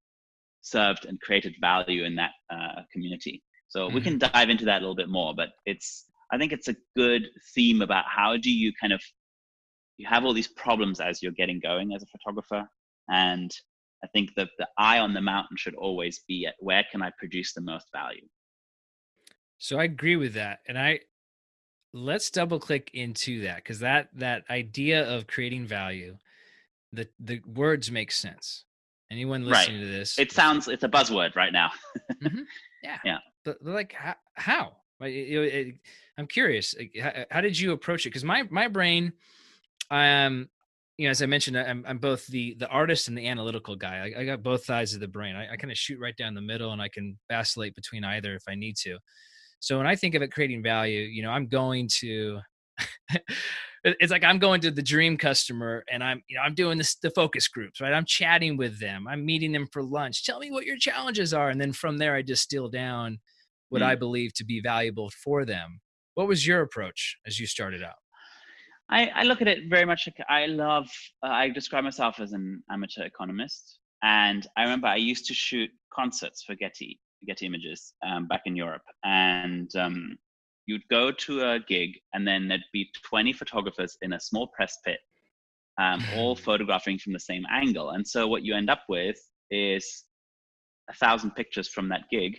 served 0.62 1.04
and 1.04 1.20
created 1.20 1.54
value 1.60 2.04
in 2.04 2.14
that 2.16 2.32
uh, 2.50 2.82
community. 2.92 3.42
So 3.68 3.86
mm-hmm. 3.86 3.94
we 3.94 4.00
can 4.00 4.18
dive 4.18 4.50
into 4.50 4.64
that 4.64 4.78
a 4.78 4.80
little 4.80 4.96
bit 4.96 5.08
more, 5.08 5.34
but 5.36 5.50
it's 5.66 6.06
I 6.32 6.38
think 6.38 6.52
it's 6.52 6.68
a 6.68 6.76
good 6.96 7.28
theme 7.54 7.82
about 7.82 8.04
how 8.06 8.36
do 8.36 8.50
you 8.50 8.72
kind 8.80 8.92
of 8.92 9.02
you 9.96 10.06
have 10.06 10.24
all 10.24 10.32
these 10.32 10.48
problems 10.48 11.00
as 11.00 11.22
you're 11.22 11.32
getting 11.32 11.58
going 11.60 11.92
as 11.92 12.02
a 12.02 12.06
photographer, 12.06 12.68
and 13.08 13.50
I 14.04 14.06
think 14.08 14.30
that 14.36 14.50
the 14.58 14.68
eye 14.78 14.98
on 14.98 15.12
the 15.12 15.20
mountain 15.20 15.56
should 15.56 15.74
always 15.74 16.20
be 16.28 16.46
at 16.46 16.54
where 16.60 16.84
can 16.90 17.02
I 17.02 17.10
produce 17.18 17.52
the 17.52 17.60
most 17.60 17.86
value. 17.92 18.26
So 19.58 19.78
I 19.78 19.84
agree 19.84 20.16
with 20.16 20.34
that, 20.34 20.60
and 20.68 20.78
I 20.78 21.00
let's 21.92 22.30
double 22.30 22.60
click 22.60 22.90
into 22.94 23.42
that 23.42 23.56
because 23.56 23.80
that 23.80 24.08
that 24.14 24.44
idea 24.50 25.08
of 25.08 25.26
creating 25.26 25.66
value, 25.66 26.16
the 26.92 27.08
the 27.18 27.40
words 27.46 27.90
make 27.90 28.12
sense. 28.12 28.64
Anyone 29.10 29.46
listening 29.46 29.78
right. 29.78 29.86
to 29.86 29.90
this, 29.90 30.18
it 30.18 30.32
sounds 30.32 30.68
it's 30.68 30.84
a 30.84 30.88
buzzword 30.88 31.34
right 31.34 31.52
now. 31.52 31.70
mm-hmm. 32.22 32.42
Yeah, 32.84 32.98
yeah. 33.04 33.18
But 33.44 33.58
like 33.62 33.92
how? 33.92 34.14
how? 34.34 34.76
I'm 35.00 36.26
curious, 36.26 36.74
how, 37.30 37.40
did 37.40 37.58
you 37.58 37.72
approach 37.72 38.06
it? 38.06 38.10
Because 38.10 38.24
my 38.24 38.44
my 38.50 38.68
brain, 38.68 39.12
um, 39.90 40.48
you 40.96 41.06
know, 41.06 41.10
as 41.10 41.22
I 41.22 41.26
mentioned, 41.26 41.56
I'm, 41.56 41.84
I'm 41.86 41.98
both 41.98 42.26
the 42.26 42.56
the 42.58 42.68
artist 42.68 43.08
and 43.08 43.16
the 43.16 43.28
analytical 43.28 43.76
guy. 43.76 44.12
I, 44.16 44.20
I 44.20 44.24
got 44.24 44.42
both 44.42 44.64
sides 44.64 44.94
of 44.94 45.00
the 45.00 45.08
brain. 45.08 45.36
I, 45.36 45.52
I 45.52 45.56
kind 45.56 45.70
of 45.70 45.78
shoot 45.78 46.00
right 46.00 46.16
down 46.16 46.34
the 46.34 46.40
middle, 46.40 46.72
and 46.72 46.82
I 46.82 46.88
can 46.88 47.18
vacillate 47.30 47.74
between 47.76 48.04
either 48.04 48.34
if 48.34 48.42
I 48.48 48.56
need 48.56 48.76
to. 48.78 48.98
So 49.60 49.78
when 49.78 49.86
I 49.86 49.96
think 49.96 50.14
of 50.14 50.22
it 50.22 50.32
creating 50.32 50.62
value, 50.62 51.02
you 51.02 51.22
know, 51.22 51.30
I'm 51.30 51.46
going 51.46 51.88
to. 52.00 52.40
it's 53.84 54.10
like 54.10 54.24
I'm 54.24 54.38
going 54.38 54.60
to 54.60 54.70
the 54.70 54.82
dream 54.82 55.16
customer 55.16 55.84
and 55.90 56.02
I'm, 56.02 56.22
you 56.28 56.36
know, 56.36 56.42
I'm 56.42 56.54
doing 56.54 56.78
this 56.78 56.96
the 56.96 57.10
focus 57.10 57.48
groups, 57.48 57.80
right? 57.80 57.92
I'm 57.92 58.04
chatting 58.04 58.56
with 58.56 58.78
them. 58.78 59.06
I'm 59.08 59.24
meeting 59.24 59.52
them 59.52 59.66
for 59.72 59.82
lunch. 59.82 60.24
Tell 60.24 60.38
me 60.38 60.50
what 60.50 60.64
your 60.64 60.76
challenges 60.76 61.32
are, 61.32 61.48
and 61.48 61.60
then 61.60 61.72
from 61.72 61.98
there 61.98 62.14
I 62.14 62.22
distill 62.22 62.68
down 62.68 63.18
what 63.68 63.82
mm. 63.82 63.86
I 63.86 63.94
believe 63.94 64.32
to 64.34 64.44
be 64.44 64.60
valuable 64.60 65.10
for 65.22 65.44
them. 65.44 65.80
What 66.14 66.28
was 66.28 66.46
your 66.46 66.62
approach 66.62 67.16
as 67.26 67.38
you 67.38 67.46
started 67.46 67.82
out? 67.82 67.96
I, 68.90 69.06
I 69.14 69.22
look 69.24 69.42
at 69.42 69.48
it 69.48 69.68
very 69.68 69.84
much 69.84 70.08
like 70.08 70.26
I 70.28 70.46
love, 70.46 70.88
uh, 71.22 71.28
I 71.28 71.50
describe 71.50 71.84
myself 71.84 72.20
as 72.20 72.32
an 72.32 72.62
amateur 72.70 73.04
economist. 73.04 73.80
And 74.02 74.46
I 74.56 74.62
remember 74.62 74.86
I 74.86 74.96
used 74.96 75.26
to 75.26 75.34
shoot 75.34 75.70
concerts 75.92 76.42
for 76.44 76.54
Getty, 76.54 76.98
Getty 77.26 77.46
Images 77.46 77.92
um, 78.06 78.26
back 78.26 78.42
in 78.46 78.56
Europe. 78.56 78.82
And 79.04 79.74
um, 79.76 80.16
you'd 80.68 80.86
go 80.90 81.10
to 81.10 81.40
a 81.40 81.58
gig 81.66 81.98
and 82.12 82.28
then 82.28 82.46
there'd 82.46 82.62
be 82.72 82.88
20 83.08 83.32
photographers 83.32 83.96
in 84.02 84.12
a 84.12 84.20
small 84.20 84.46
press 84.48 84.78
pit 84.84 85.00
um, 85.80 86.04
all 86.14 86.36
photographing 86.48 86.98
from 86.98 87.12
the 87.12 87.18
same 87.18 87.44
angle 87.50 87.90
and 87.90 88.06
so 88.06 88.28
what 88.28 88.44
you 88.44 88.54
end 88.54 88.70
up 88.70 88.82
with 88.88 89.18
is 89.50 90.04
a 90.90 90.94
thousand 90.94 91.32
pictures 91.32 91.68
from 91.68 91.88
that 91.88 92.02
gig 92.12 92.36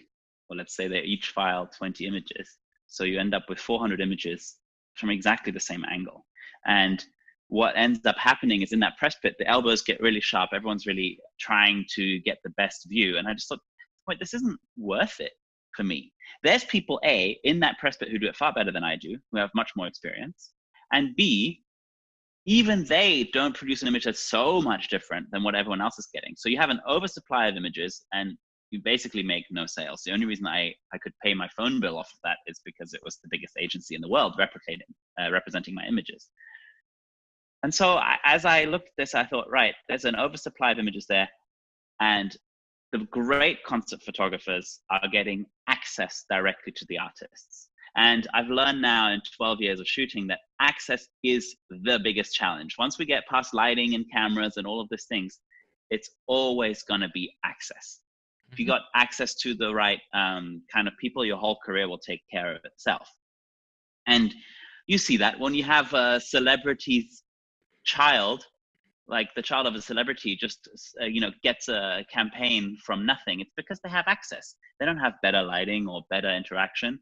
or 0.50 0.56
let's 0.56 0.75
say 0.75 0.88
they 0.88 1.01
each 1.01 1.29
file 1.29 1.70
20 1.77 2.06
images 2.06 2.58
so 2.88 3.03
you 3.03 3.20
end 3.20 3.36
up 3.36 3.46
with 3.50 3.60
400 3.60 4.01
images 4.01 4.56
from 4.96 5.10
exactly 5.10 5.51
the 5.51 5.60
same 5.60 5.84
angle 5.91 6.25
and 6.65 7.06
what 7.48 7.74
ends 7.75 8.06
up 8.06 8.18
happening 8.18 8.62
is 8.62 8.74
in 8.74 8.79
that 8.79 8.98
press 8.98 9.15
pit 9.22 9.36
the 9.39 9.48
elbows 9.48 9.82
get 9.82 10.00
really 10.01 10.22
sharp 10.22 10.50
everyone's 10.53 10.86
really 10.86 11.20
trying 11.39 11.86
to 11.89 12.20
get 12.20 12.38
the 12.44 12.51
best 12.51 12.88
view 12.88 13.18
and 13.18 13.27
i 13.27 13.34
just 13.34 13.48
thought 13.48 13.60
wait 14.08 14.20
this 14.20 14.34
isn't 14.34 14.60
worth 14.77 15.20
it 15.20 15.34
for 15.75 15.84
me. 15.84 16.12
There's 16.44 16.63
people 16.65 17.00
A 17.06 17.39
in 17.44 17.60
that 17.62 17.77
press 17.79 17.98
pit 17.98 18.10
who 18.10 18.20
do 18.20 18.27
it 18.27 18.36
far 18.36 18.53
better 18.53 18.72
than 18.72 18.84
I 18.84 18.96
do, 18.96 19.18
who 19.32 19.38
have 19.38 19.50
much 19.56 19.72
more 19.75 19.88
experience. 19.88 20.51
And 20.91 21.15
B, 21.15 21.62
even 22.46 22.84
they 22.84 23.29
don't 23.34 23.56
produce 23.56 23.82
an 23.82 23.88
image 23.88 24.06
that's 24.06 24.29
so 24.29 24.62
much 24.62 24.89
different 24.89 25.27
than 25.32 25.44
what 25.44 25.56
everyone 25.56 25.82
else 25.82 26.00
is 26.00 26.10
getting. 26.13 26.34
So 26.36 26.50
you 26.50 26.58
have 26.58 26.70
an 26.70 26.82
oversupply 26.88 27.48
of 27.48 27.56
images 27.56 28.06
and 28.13 28.38
you 28.71 28.81
basically 28.83 29.23
make 29.23 29.45
no 29.49 29.65
sales. 29.65 30.01
The 30.05 30.11
only 30.11 30.25
reason 30.25 30.47
I, 30.47 30.73
I 30.93 30.97
could 30.99 31.13
pay 31.23 31.33
my 31.33 31.47
phone 31.57 31.79
bill 31.79 31.97
off 31.97 32.11
of 32.13 32.19
that 32.23 32.38
is 32.47 32.61
because 32.63 32.93
it 32.93 33.01
was 33.03 33.17
the 33.17 33.29
biggest 33.31 33.55
agency 33.59 33.95
in 33.95 34.01
the 34.01 34.09
world 34.09 34.35
replicating, 34.39 34.91
uh, 35.21 35.31
representing 35.31 35.73
my 35.73 35.85
images. 35.88 36.29
And 37.63 37.73
so 37.73 37.95
I, 37.97 38.17
as 38.23 38.45
I 38.45 38.65
looked 38.65 38.88
at 38.88 38.93
this, 38.97 39.15
I 39.15 39.25
thought, 39.25 39.49
right, 39.49 39.73
there's 39.88 40.05
an 40.05 40.15
oversupply 40.15 40.71
of 40.71 40.79
images 40.79 41.05
there. 41.07 41.27
And 41.99 42.35
the 42.91 42.99
great 43.11 43.63
concert 43.63 44.01
photographers 44.03 44.79
are 44.89 45.07
getting 45.11 45.45
access 45.67 46.25
directly 46.29 46.71
to 46.75 46.85
the 46.88 46.97
artists. 46.97 47.69
And 47.95 48.27
I've 48.33 48.47
learned 48.47 48.81
now 48.81 49.11
in 49.11 49.21
12 49.35 49.61
years 49.61 49.79
of 49.79 49.88
shooting 49.88 50.27
that 50.27 50.39
access 50.61 51.07
is 51.23 51.55
the 51.69 51.99
biggest 52.01 52.33
challenge. 52.33 52.75
Once 52.77 52.97
we 52.97 53.05
get 53.05 53.27
past 53.27 53.53
lighting 53.53 53.95
and 53.95 54.05
cameras 54.11 54.57
and 54.57 54.65
all 54.65 54.79
of 54.79 54.88
these 54.89 55.05
things, 55.05 55.39
it's 55.89 56.09
always 56.27 56.83
going 56.83 57.01
to 57.01 57.09
be 57.13 57.33
access. 57.43 57.99
If 58.51 58.60
you 58.60 58.65
got 58.65 58.82
access 58.96 59.36
to 59.36 59.53
the 59.53 59.74
right 59.74 60.00
um, 60.13 60.63
kind 60.74 60.88
of 60.88 60.94
people, 61.00 61.25
your 61.25 61.38
whole 61.38 61.60
career 61.63 61.88
will 61.88 62.00
take 62.00 62.22
care 62.32 62.56
of 62.56 62.62
itself. 62.65 63.08
And 64.08 64.34
you 64.88 64.98
see 64.98 65.18
that 65.18 65.39
when 65.39 65.53
you 65.53 65.63
have 65.63 65.94
a 65.94 66.20
celebrity's 66.20 67.24
child 67.86 68.46
like 69.08 69.29
the 69.36 69.41
child 69.41 69.65
of 69.65 69.74
a 69.74 69.82
celebrity 69.82 70.36
just 70.36 70.70
uh, 71.01 71.06
you 71.06 71.20
know 71.20 71.32
gets 71.41 71.68
a 71.68 72.06
campaign 72.13 72.77
from 72.86 73.06
nothing 73.06 73.39
it's 73.39 73.53
because 73.56 73.79
they 73.84 73.89
have 73.89 74.06
access. 74.08 74.56
They 74.79 74.86
don't 74.86 74.98
have 74.98 75.13
better 75.24 75.41
lighting 75.41 75.88
or 75.88 76.03
better 76.10 76.29
interaction. 76.29 77.00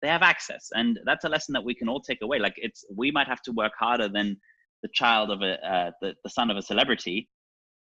They 0.00 0.08
have 0.08 0.22
access 0.22 0.68
and 0.72 0.98
that's 1.04 1.24
a 1.24 1.28
lesson 1.28 1.52
that 1.54 1.64
we 1.64 1.74
can 1.74 1.88
all 1.88 2.00
take 2.00 2.22
away. 2.22 2.38
Like 2.38 2.54
it's 2.56 2.84
we 2.94 3.10
might 3.10 3.28
have 3.28 3.42
to 3.42 3.52
work 3.52 3.72
harder 3.78 4.08
than 4.08 4.36
the 4.82 4.88
child 4.92 5.30
of 5.30 5.42
a 5.42 5.52
uh, 5.66 5.90
the, 6.00 6.14
the 6.24 6.30
son 6.30 6.50
of 6.50 6.56
a 6.56 6.62
celebrity 6.62 7.28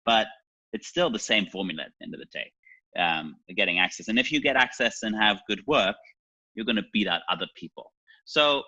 but 0.05 0.27
it's 0.73 0.89
still 0.89 1.11
the 1.11 1.19
same 1.19 1.47
formula 1.47 1.83
at 1.83 1.93
the 1.99 2.05
end 2.05 2.15
of 2.15 2.21
the 2.21 2.27
day 2.33 2.51
um, 2.97 3.37
getting 3.57 3.79
access 3.79 4.09
and 4.09 4.19
if 4.19 4.33
you 4.33 4.41
get 4.41 4.57
access 4.57 5.03
and 5.03 5.15
have 5.15 5.41
good 5.49 5.61
work 5.67 5.97
you're 6.55 6.67
going 6.67 6.77
to 6.77 6.85
beat 6.93 7.09
out 7.09 7.21
other 7.31 7.47
people 7.57 7.93
so 8.25 8.63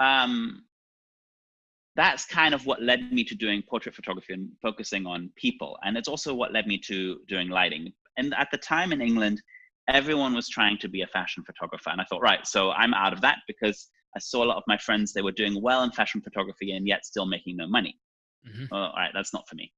um, 0.00 0.62
that's 1.98 2.24
kind 2.24 2.54
of 2.54 2.64
what 2.64 2.80
led 2.80 3.12
me 3.12 3.24
to 3.24 3.34
doing 3.34 3.60
portrait 3.68 3.92
photography 3.92 4.32
and 4.32 4.48
focusing 4.62 5.04
on 5.04 5.30
people. 5.34 5.76
And 5.82 5.96
it's 5.96 6.06
also 6.06 6.32
what 6.32 6.52
led 6.52 6.68
me 6.68 6.78
to 6.86 7.18
doing 7.26 7.48
lighting. 7.48 7.92
And 8.16 8.32
at 8.38 8.48
the 8.52 8.58
time 8.58 8.92
in 8.92 9.00
England, 9.00 9.42
everyone 9.88 10.32
was 10.32 10.48
trying 10.48 10.78
to 10.78 10.88
be 10.88 11.02
a 11.02 11.08
fashion 11.08 11.42
photographer. 11.44 11.90
And 11.90 12.00
I 12.00 12.04
thought, 12.04 12.22
right, 12.22 12.46
so 12.46 12.70
I'm 12.70 12.94
out 12.94 13.12
of 13.12 13.20
that 13.22 13.38
because 13.48 13.88
I 14.16 14.20
saw 14.20 14.44
a 14.44 14.46
lot 14.46 14.58
of 14.58 14.62
my 14.68 14.78
friends, 14.78 15.12
they 15.12 15.22
were 15.22 15.32
doing 15.32 15.60
well 15.60 15.82
in 15.82 15.90
fashion 15.90 16.20
photography 16.20 16.70
and 16.70 16.86
yet 16.86 17.04
still 17.04 17.26
making 17.26 17.56
no 17.56 17.66
money. 17.66 17.98
Mm-hmm. 18.48 18.72
all 18.72 18.92
right, 18.96 19.10
that's 19.12 19.34
not 19.34 19.48
for 19.48 19.56
me. 19.56 19.72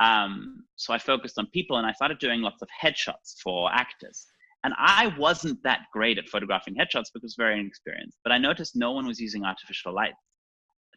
Um, 0.00 0.64
so 0.76 0.92
I 0.92 0.98
focused 0.98 1.38
on 1.38 1.46
people 1.52 1.78
and 1.78 1.86
I 1.86 1.92
started 1.92 2.18
doing 2.18 2.42
lots 2.42 2.62
of 2.62 2.68
headshots 2.82 3.40
for 3.42 3.72
actors. 3.72 4.26
And 4.64 4.74
I 4.78 5.14
wasn't 5.18 5.62
that 5.62 5.80
great 5.92 6.18
at 6.18 6.28
photographing 6.28 6.74
headshots 6.74 7.06
because 7.14 7.34
very 7.36 7.58
inexperienced, 7.60 8.18
but 8.24 8.32
I 8.32 8.38
noticed 8.38 8.74
no 8.74 8.92
one 8.92 9.06
was 9.06 9.20
using 9.20 9.44
artificial 9.44 9.94
light 9.94 10.14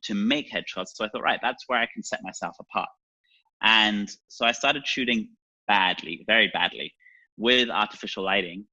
to 0.04 0.16
make 0.16 0.52
headshots. 0.52 0.90
So 0.96 1.06
I 1.06 1.10
thought, 1.10 1.24
right, 1.24 1.40
that's 1.42 1.66
where 1.68 1.80
I 1.80 1.88
can 1.94 2.04
set 2.04 2.22
myself 2.24 2.56
apart. 2.60 2.90
And 3.62 4.10
so 4.28 4.46
I 4.46 4.54
started 4.54 4.88
shooting 4.88 5.30
badly, 5.68 6.24
very 6.26 6.50
badly, 6.54 6.94
with 7.38 7.70
artificial 7.70 8.24
lighting. 8.24 8.66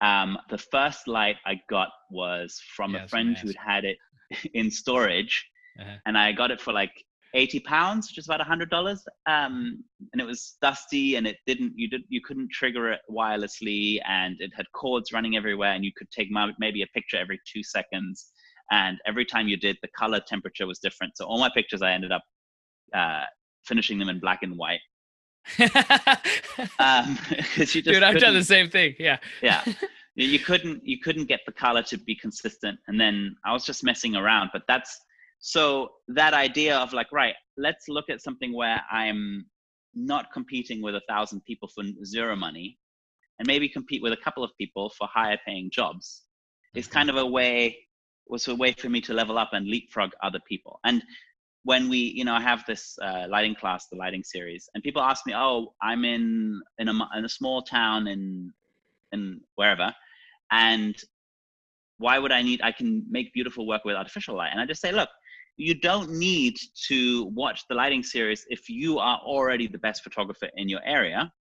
Um, 0.00 0.38
the 0.50 0.58
first 0.58 1.08
light 1.08 1.36
I 1.46 1.60
got 1.70 1.88
was 2.10 2.60
from 2.76 2.94
a 2.94 3.08
friend 3.08 3.36
who'd 3.36 3.56
had 3.56 3.84
it 3.84 3.96
in 4.54 4.70
storage, 4.70 5.46
uh-huh. 5.80 5.96
and 6.06 6.18
I 6.18 6.32
got 6.32 6.50
it 6.50 6.60
for 6.60 6.72
like 6.72 6.92
80 7.34 7.60
pounds, 7.60 8.08
which 8.08 8.18
is 8.18 8.28
about 8.28 8.40
$100. 8.40 8.98
Um, 9.26 9.84
and 10.12 10.20
it 10.20 10.24
was 10.24 10.56
dusty, 10.62 11.16
and 11.16 11.26
it 11.26 11.36
didn't, 11.46 11.72
you 11.76 11.88
did, 11.88 12.02
you 12.08 12.20
couldn't 12.24 12.50
trigger 12.50 12.92
it 12.92 13.00
wirelessly, 13.10 13.98
and 14.08 14.36
it 14.38 14.52
had 14.56 14.66
cords 14.72 15.12
running 15.12 15.36
everywhere, 15.36 15.72
and 15.72 15.84
you 15.84 15.92
could 15.96 16.10
take 16.10 16.28
maybe 16.58 16.82
a 16.82 16.86
picture 16.88 17.16
every 17.16 17.40
two 17.52 17.62
seconds. 17.62 18.30
And 18.70 18.98
every 19.06 19.24
time 19.24 19.48
you 19.48 19.56
did 19.56 19.76
the 19.82 19.88
color 19.96 20.20
temperature 20.26 20.66
was 20.66 20.78
different. 20.78 21.16
So 21.16 21.26
all 21.26 21.38
my 21.38 21.50
pictures 21.54 21.82
i 21.82 21.92
ended 21.92 22.12
up 22.12 22.22
uh, 22.94 23.24
finishing 23.64 23.98
them 23.98 24.08
in 24.08 24.20
black 24.20 24.42
and 24.42 24.56
white. 24.56 24.80
Um, 26.78 27.18
you 27.56 27.82
dude 27.82 28.02
i've 28.02 28.20
done 28.20 28.32
the 28.32 28.44
same 28.44 28.70
thing 28.70 28.94
yeah. 28.98 29.18
Yeah. 29.42 29.62
You 30.16 30.38
couldn't 30.38 30.86
you 30.86 31.00
couldn't 31.00 31.24
get 31.24 31.40
the 31.44 31.50
color 31.50 31.82
to 31.82 31.98
be 31.98 32.14
consistent. 32.14 32.78
And 32.86 33.00
then 33.00 33.36
i 33.44 33.52
was 33.52 33.64
just 33.64 33.82
messing 33.82 34.14
around 34.14 34.50
but 34.52 34.62
that's 34.68 34.96
so 35.46 35.90
that 36.08 36.32
idea 36.32 36.76
of 36.78 36.92
like 36.92 37.10
right 37.12 37.34
let's 37.58 37.86
look 37.88 38.06
at 38.08 38.22
something 38.22 38.54
where 38.54 38.80
i'm 38.90 39.44
not 39.94 40.32
competing 40.32 40.80
with 40.80 40.94
a 40.94 41.02
thousand 41.08 41.44
people 41.44 41.68
for 41.74 41.84
zero 42.04 42.34
money 42.34 42.78
and 43.38 43.46
maybe 43.46 43.68
compete 43.68 44.02
with 44.02 44.12
a 44.12 44.16
couple 44.16 44.42
of 44.42 44.50
people 44.58 44.90
for 44.96 45.06
higher 45.12 45.38
paying 45.46 45.68
jobs 45.70 46.22
mm-hmm. 46.22 46.78
is 46.78 46.86
kind 46.86 47.10
of 47.10 47.16
a 47.16 47.26
way 47.26 47.76
was 48.26 48.48
a 48.48 48.54
way 48.54 48.72
for 48.72 48.88
me 48.88 49.00
to 49.02 49.12
level 49.12 49.38
up 49.38 49.50
and 49.52 49.66
leapfrog 49.66 50.12
other 50.22 50.40
people. 50.48 50.80
And 50.84 51.02
when 51.64 51.88
we, 51.88 51.98
you 51.98 52.24
know, 52.24 52.34
I 52.34 52.40
have 52.40 52.64
this 52.66 52.98
uh, 53.02 53.26
lighting 53.28 53.54
class, 53.54 53.86
the 53.90 53.96
lighting 53.96 54.22
series, 54.22 54.68
and 54.74 54.82
people 54.82 55.02
ask 55.02 55.26
me, 55.26 55.34
"Oh, 55.34 55.74
I'm 55.82 56.04
in 56.04 56.60
in 56.78 56.88
a 56.88 56.92
in 57.16 57.24
a 57.24 57.28
small 57.28 57.62
town 57.62 58.06
in 58.06 58.52
in 59.12 59.40
wherever, 59.56 59.94
and 60.50 60.94
why 61.98 62.18
would 62.18 62.32
I 62.32 62.42
need? 62.42 62.60
I 62.62 62.72
can 62.72 63.04
make 63.08 63.32
beautiful 63.32 63.66
work 63.66 63.84
with 63.84 63.96
artificial 63.96 64.36
light." 64.36 64.50
And 64.52 64.60
I 64.60 64.66
just 64.66 64.82
say, 64.82 64.92
"Look, 64.92 65.08
you 65.56 65.74
don't 65.74 66.10
need 66.10 66.56
to 66.88 67.26
watch 67.26 67.62
the 67.68 67.74
lighting 67.74 68.02
series 68.02 68.44
if 68.48 68.68
you 68.68 68.98
are 68.98 69.18
already 69.18 69.66
the 69.66 69.78
best 69.78 70.02
photographer 70.02 70.48
in 70.56 70.68
your 70.68 70.80
area. 70.84 71.32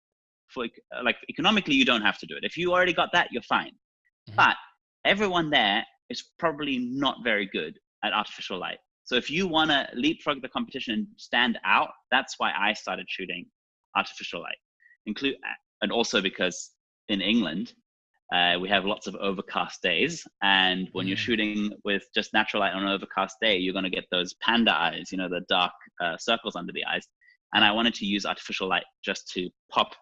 For 0.50 0.68
like 1.04 1.18
economically, 1.30 1.74
you 1.74 1.86
don't 1.86 2.04
have 2.04 2.20
to 2.20 2.28
do 2.28 2.36
it. 2.36 2.44
If 2.44 2.58
you 2.58 2.72
already 2.72 2.94
got 2.94 3.10
that, 3.14 3.30
you're 3.32 3.42
fine. 3.42 3.72
Mm-hmm. 4.30 4.36
But 4.36 4.56
everyone 5.04 5.50
there 5.50 5.84
is 6.10 6.24
probably 6.38 6.78
not 6.78 7.18
very 7.24 7.50
good 7.52 7.80
at 8.04 8.14
artificial 8.14 8.60
light. 8.60 8.78
So 9.06 9.16
if 9.16 9.30
you 9.30 9.48
want 9.48 9.72
to 9.72 9.88
leapfrog 9.96 10.42
the 10.42 10.50
competition 10.50 10.94
and 10.94 11.08
stand 11.18 11.58
out, 11.66 11.90
that's 12.12 12.36
why 12.38 12.54
I 12.58 12.74
started 12.74 13.08
shooting 13.10 13.46
artificial 13.96 14.42
light. 14.42 14.58
Include 15.06 15.36
and 15.82 15.92
also 15.92 16.22
because 16.22 16.72
in 17.10 17.20
England 17.20 17.74
uh, 18.32 18.58
we 18.60 18.70
have 18.70 18.86
lots 18.86 19.08
of 19.08 19.16
overcast 19.16 19.82
days, 19.82 20.26
and 20.42 20.88
when 20.94 21.06
mm. 21.06 21.10
you're 21.10 21.18
shooting 21.18 21.72
with 21.84 22.04
just 22.16 22.34
natural 22.34 22.62
light 22.62 22.74
on 22.74 22.84
an 22.84 22.90
overcast 22.90 23.36
day, 23.42 23.58
you're 23.58 23.74
going 23.74 23.84
to 23.84 23.90
get 23.90 24.06
those 24.12 24.34
panda 24.42 24.74
eyes, 24.74 25.12
you 25.12 25.18
know, 25.18 25.30
the 25.30 25.42
dark 25.50 25.72
uh, 26.02 26.18
circles 26.18 26.56
under 26.56 26.74
the 26.74 26.86
eyes. 26.86 27.08
And 27.54 27.64
I 27.64 27.72
wanted 27.72 27.94
to 27.96 28.06
use 28.06 28.26
artificial 28.26 28.68
light 28.68 28.86
just 29.04 29.30
to 29.34 29.50
pop 29.72 29.96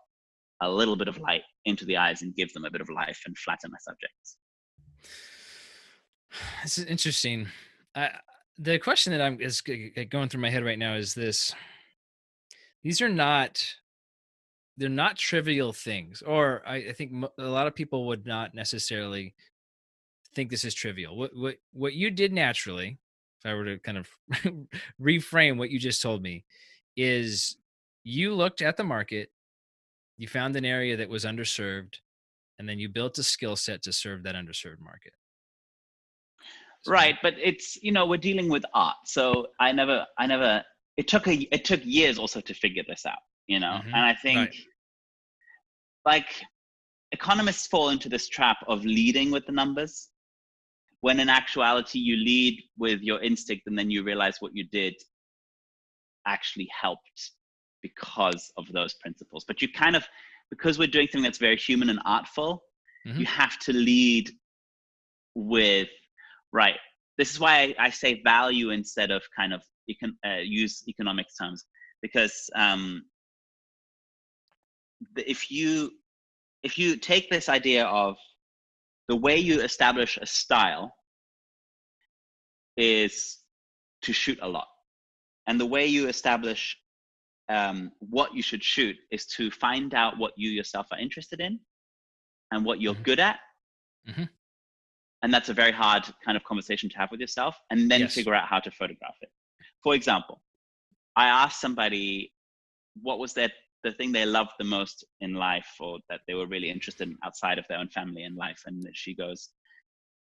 a 0.62 0.72
little 0.72 0.96
bit 0.96 1.08
of 1.08 1.18
light 1.18 1.42
into 1.66 1.84
the 1.86 1.98
eyes 1.98 2.22
and 2.22 2.36
give 2.36 2.54
them 2.54 2.64
a 2.64 2.72
bit 2.72 2.82
of 2.82 2.90
life 2.90 3.20
and 3.26 3.38
flatten 3.38 3.72
my 3.72 3.78
subjects. 3.82 4.38
This 6.64 6.78
is 6.78 6.86
interesting. 6.86 7.48
I, 7.94 8.12
the 8.58 8.80
question 8.80 9.12
that 9.12 9.22
I'm 9.22 9.42
is 9.42 9.60
going 9.60 10.30
through 10.30 10.40
my 10.40 10.50
head 10.50 10.64
right 10.64 10.80
now 10.80 10.96
is 10.96 11.14
this: 11.14 11.54
These 12.84 13.02
are 13.02 13.10
not 13.10 13.62
they're 14.78 14.90
not 14.90 15.18
trivial 15.18 15.74
things, 15.74 16.22
or 16.22 16.62
I, 16.66 16.76
I 16.76 16.94
think 16.94 17.26
a 17.38 17.44
lot 17.44 17.68
of 17.68 17.76
people 17.76 18.08
would 18.08 18.26
not 18.26 18.54
necessarily 18.54 19.36
think 20.34 20.50
this 20.50 20.66
is 20.66 20.74
trivial. 20.74 21.18
What 21.18 21.36
what 21.36 21.58
what 21.74 21.94
you 21.94 22.10
did 22.12 22.34
naturally, 22.34 22.98
if 23.40 23.50
I 23.50 23.54
were 23.54 23.66
to 23.66 23.80
kind 23.80 23.98
of 23.98 24.10
reframe 25.02 25.58
what 25.58 25.70
you 25.70 25.80
just 25.80 26.02
told 26.02 26.22
me, 26.22 26.46
is 26.96 27.58
you 28.04 28.34
looked 28.34 28.62
at 28.62 28.78
the 28.78 28.84
market, 28.84 29.30
you 30.18 30.28
found 30.28 30.56
an 30.56 30.66
area 30.66 30.98
that 30.98 31.10
was 31.10 31.26
underserved, 31.26 31.96
and 32.60 32.68
then 32.70 32.80
you 32.80 32.90
built 32.90 33.18
a 33.18 33.24
skill 33.24 33.56
set 33.56 33.82
to 33.84 33.92
serve 33.94 34.24
that 34.24 34.36
underserved 34.36 34.80
market 34.80 35.14
right 36.88 37.16
but 37.22 37.34
it's 37.42 37.78
you 37.82 37.92
know 37.92 38.06
we're 38.06 38.18
dealing 38.18 38.50
with 38.50 38.64
art 38.74 38.96
so 39.06 39.48
i 39.60 39.72
never 39.72 40.06
i 40.18 40.26
never 40.26 40.64
it 40.98 41.08
took 41.08 41.28
a 41.28 41.34
it 41.54 41.66
took 41.66 41.82
years 41.84 42.18
also 42.18 42.42
to 42.42 42.54
figure 42.54 42.84
this 42.88 43.06
out 43.06 43.20
you 43.48 43.60
know 43.60 43.80
mm-hmm. 43.80 43.94
and 43.94 44.06
i 44.06 44.14
think 44.14 44.38
right. 44.38 44.56
like 46.06 46.44
economists 47.12 47.68
fall 47.68 47.90
into 47.90 48.10
this 48.10 48.28
trap 48.28 48.58
of 48.68 48.86
leading 48.86 49.32
with 49.32 49.46
the 49.46 49.52
numbers 49.52 50.10
when 51.02 51.20
in 51.20 51.30
actuality 51.30 52.00
you 52.00 52.16
lead 52.16 52.62
with 52.78 53.02
your 53.02 53.22
instinct 53.22 53.64
and 53.68 53.78
then 53.78 53.90
you 53.90 54.04
realize 54.04 54.38
what 54.40 54.56
you 54.56 54.64
did 54.72 54.96
actually 56.28 56.70
helped 56.80 57.32
because 57.82 58.52
of 58.58 58.66
those 58.72 58.94
principles 58.96 59.44
but 59.48 59.62
you 59.62 59.68
kind 59.72 59.96
of 59.96 60.06
because 60.50 60.78
we're 60.78 60.88
doing 60.88 61.08
something 61.08 61.24
that's 61.24 61.40
very 61.40 61.58
human 61.58 61.90
and 61.90 62.00
artful 62.06 62.64
mm-hmm. 63.08 63.20
you 63.20 63.26
have 63.26 63.58
to 63.58 63.74
lead 63.74 64.30
with 65.36 65.90
right 66.54 66.78
this 67.18 67.32
is 67.32 67.40
why 67.40 67.76
I, 67.80 67.86
I 67.86 67.90
say 67.90 68.22
value 68.24 68.70
instead 68.70 69.12
of 69.12 69.24
kind 69.36 69.54
of 69.54 69.62
you 69.88 69.96
can 69.96 70.18
uh, 70.26 70.42
use 70.42 70.84
economics 70.88 71.36
terms 71.36 71.66
because 72.02 72.50
um, 72.56 73.04
if 75.16 75.52
you 75.52 75.92
if 76.64 76.78
you 76.78 76.96
take 76.96 77.30
this 77.30 77.50
idea 77.50 77.86
of 77.86 78.18
the 79.08 79.16
way 79.16 79.38
you 79.38 79.62
establish 79.62 80.18
a 80.22 80.26
style 80.26 80.94
is 82.78 83.40
to 84.04 84.14
shoot 84.14 84.40
a 84.42 84.48
lot 84.48 84.68
and 85.48 85.60
the 85.60 85.66
way 85.66 85.86
you 85.86 86.08
establish 86.08 86.78
um, 87.50 87.92
what 88.00 88.34
you 88.34 88.42
should 88.42 88.64
shoot 88.64 88.96
is 89.12 89.26
to 89.26 89.52
find 89.52 89.94
out 89.94 90.18
what 90.18 90.34
you 90.38 90.50
yourself 90.50 90.88
are 90.92 91.00
interested 91.00 91.42
in 91.42 91.60
and 92.52 92.64
what 92.64 92.80
you're 92.80 92.94
mm-hmm. 92.94 93.04
good 93.04 93.20
at 93.20 93.40
mm-hmm. 94.08 94.24
and 95.24 95.34
that's 95.34 95.50
a 95.50 95.54
very 95.54 95.72
hard 95.72 96.04
kind 96.24 96.38
of 96.38 96.44
conversation 96.44 96.90
to 96.90 96.98
have 96.98 97.12
with 97.12 97.20
yourself 97.20 97.56
and 97.70 97.90
then 97.90 98.02
yes. 98.02 98.14
figure 98.14 98.34
out 98.34 98.48
how 98.48 98.60
to 98.60 98.72
photograph 98.72 99.16
it 99.22 99.30
for 99.84 99.94
example 99.96 100.42
i 101.16 101.28
asked 101.28 101.60
somebody 101.60 102.32
what 103.02 103.20
was 103.20 103.34
their 103.34 103.50
the 103.84 103.92
thing 103.94 104.12
they 104.12 104.26
loved 104.26 104.52
the 104.60 104.66
most 104.66 105.04
in 105.22 105.34
life 105.34 105.68
or 105.80 106.00
that 106.10 106.22
they 106.28 106.34
were 106.34 106.48
really 106.48 106.70
interested 106.70 107.08
in 107.08 107.18
outside 107.24 107.58
of 107.58 107.66
their 107.68 107.80
own 107.80 107.90
family 107.90 108.24
and 108.24 108.36
life 108.36 108.62
and 108.66 108.88
she 108.94 109.16
goes 109.16 109.50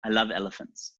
i 0.05 0.09
love 0.09 0.31
elephants. 0.31 0.93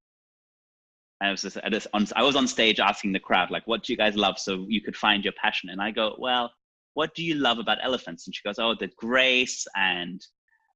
I 1.23 1.31
was 1.31 1.43
just, 1.43 1.59
I, 1.63 1.69
just 1.69 1.87
on, 1.93 2.07
I 2.17 2.23
was 2.23 2.35
on 2.35 2.47
stage 2.47 2.81
asking 2.81 3.13
the 3.13 3.21
crowd 3.21 3.51
like 3.51 3.67
what 3.67 3.83
do 3.83 3.93
you 3.93 3.97
guys 3.97 4.17
love 4.17 4.39
so 4.39 4.65
you 4.69 4.81
could 4.81 4.97
find 4.97 5.23
your 5.23 5.35
passion? 5.35 5.69
And 5.71 5.81
i 5.81 5.91
go 5.91 6.17
well 6.19 6.51
what 6.95 7.15
do 7.15 7.23
you 7.23 7.35
love 7.35 7.59
about 7.59 7.79
elephants? 7.83 8.27
And 8.27 8.35
she 8.35 8.43
goes 8.45 8.59
oh 8.59 8.75
the 8.79 8.91
grace 8.97 9.67
and 9.77 10.21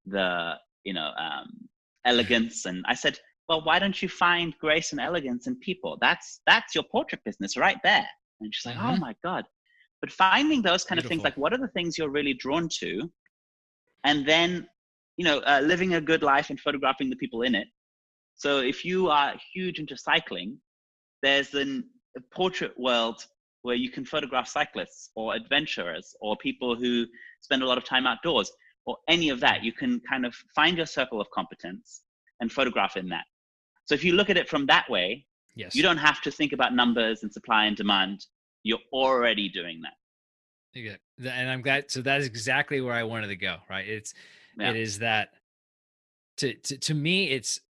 the 0.07 0.55
you 0.85 0.93
know 0.93 1.11
um, 1.19 1.69
elegance. 2.05 2.67
And 2.67 2.85
i 2.87 2.95
said 2.95 3.19
well 3.49 3.65
why 3.65 3.79
don't 3.79 4.01
you 4.03 4.09
find 4.09 4.55
grace 4.61 4.93
and 4.93 5.01
elegance 5.01 5.47
in 5.47 5.57
people? 5.61 5.97
That's 6.01 6.41
that's 6.47 6.75
your 6.75 6.85
portrait 6.85 7.23
business 7.25 7.57
right 7.57 7.79
there. 7.83 8.07
And 8.41 8.55
she's 8.55 8.67
like 8.67 8.77
oh 8.77 8.81
mm-hmm. 8.81 8.95
oh 8.95 8.97
my 8.97 9.15
god 9.25 9.45
but 10.05 10.13
finding 10.13 10.61
those 10.61 10.85
kind 10.85 10.99
Beautiful. 10.99 11.07
of 11.07 11.09
things 11.09 11.25
like 11.25 11.37
what 11.39 11.55
are 11.55 11.59
the 11.67 11.69
things 11.69 11.97
you're 11.97 12.11
really 12.11 12.35
drawn 12.35 12.69
to? 12.81 13.11
And 14.05 14.27
then 14.27 14.69
you 15.17 15.25
know 15.25 15.39
uh, 15.41 15.61
living 15.65 15.95
a 15.95 16.01
good 16.01 16.23
life 16.23 16.51
and 16.51 16.61
photographing 16.61 17.09
the 17.09 17.17
people 17.17 17.41
in 17.41 17.55
it. 17.55 17.69
So 18.35 18.59
if 18.59 18.85
you 18.85 19.09
are 19.09 19.33
huge 19.55 19.79
into 19.79 19.97
cycling 19.97 20.59
there's 21.23 21.55
an, 21.55 21.85
a 22.19 22.21
portrait 22.35 22.79
world 22.79 23.25
where 23.63 23.77
you 23.77 23.91
can 23.91 24.05
photograph 24.05 24.47
cyclists 24.47 25.11
or 25.17 25.35
adventurers 25.35 26.15
or 26.21 26.37
people 26.37 26.77
who 26.77 27.07
spend 27.41 27.63
a 27.63 27.67
lot 27.67 27.79
of 27.79 27.85
time 27.85 28.07
outdoors 28.07 28.53
or 28.85 28.99
any 29.09 29.31
of 29.31 29.41
that. 29.41 29.65
You 29.65 29.73
can 29.73 30.03
kind 30.07 30.27
of 30.27 30.35
find 30.55 30.77
your 30.77 30.85
circle 30.85 31.19
of 31.19 31.31
competence 31.31 32.03
and 32.41 32.53
photograph 32.53 32.99
in 32.99 33.09
that. 33.09 33.25
So 33.87 33.95
if 33.95 34.05
you 34.05 34.13
look 34.13 34.29
at 34.29 34.37
it 34.37 34.51
from 34.51 34.67
that 34.67 34.91
way 34.91 35.25
yes. 35.55 35.75
you 35.75 35.83
don't 35.83 35.97
have 35.97 36.21
to 36.23 36.31
think 36.31 36.53
about 36.53 36.75
numbers 36.75 37.23
and 37.23 37.33
supply 37.33 37.65
and 37.65 37.77
demand 37.77 38.27
you're 38.65 38.79
already 38.93 39.49
doing 39.49 39.83
that. 39.83 39.93
Yeah, 40.75 40.97
and 41.31 41.49
I'm 41.49 41.63
glad. 41.63 41.91
So 41.91 42.03
that 42.03 42.21
is 42.21 42.27
exactly 42.27 42.81
where 42.81 42.95
I 42.95 43.05
wanted 43.05 43.29
to 43.29 43.37
go. 43.37 43.59
Right? 43.71 43.87
It's 43.87 44.13
yeah. 44.59 44.71
it 44.71 44.77
is 44.77 44.99
that 44.99 45.29
to, 46.39 46.55
to 46.55 46.79
to 46.79 46.95
me, 46.95 47.31
it's 47.31 47.61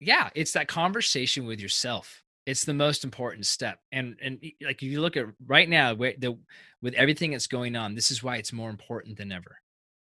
yeah, 0.00 0.30
it's 0.34 0.52
that 0.52 0.68
conversation 0.68 1.44
with 1.44 1.60
yourself. 1.60 2.22
It's 2.46 2.64
the 2.64 2.72
most 2.72 3.04
important 3.04 3.44
step. 3.44 3.80
And 3.92 4.16
and 4.22 4.40
like 4.62 4.82
if 4.82 4.84
you 4.84 5.02
look 5.02 5.18
at 5.18 5.26
right 5.46 5.68
now, 5.68 5.94
the 5.94 6.38
with 6.80 6.94
everything 6.94 7.32
that's 7.32 7.46
going 7.46 7.76
on, 7.76 7.94
this 7.94 8.10
is 8.10 8.22
why 8.22 8.36
it's 8.36 8.52
more 8.52 8.70
important 8.70 9.18
than 9.18 9.32
ever. 9.32 9.58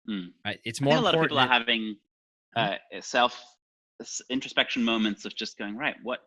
Mm. 0.09 0.31
Right? 0.45 0.59
It's 0.65 0.81
more. 0.81 0.97
a 0.97 1.01
lot 1.01 1.15
of 1.15 1.21
people 1.21 1.39
are 1.39 1.47
having 1.47 1.97
uh, 2.57 2.77
self 3.01 3.41
introspection 4.31 4.83
moments 4.83 5.25
of 5.25 5.37
just 5.37 5.59
going 5.59 5.77
right. 5.77 5.95
What 6.03 6.21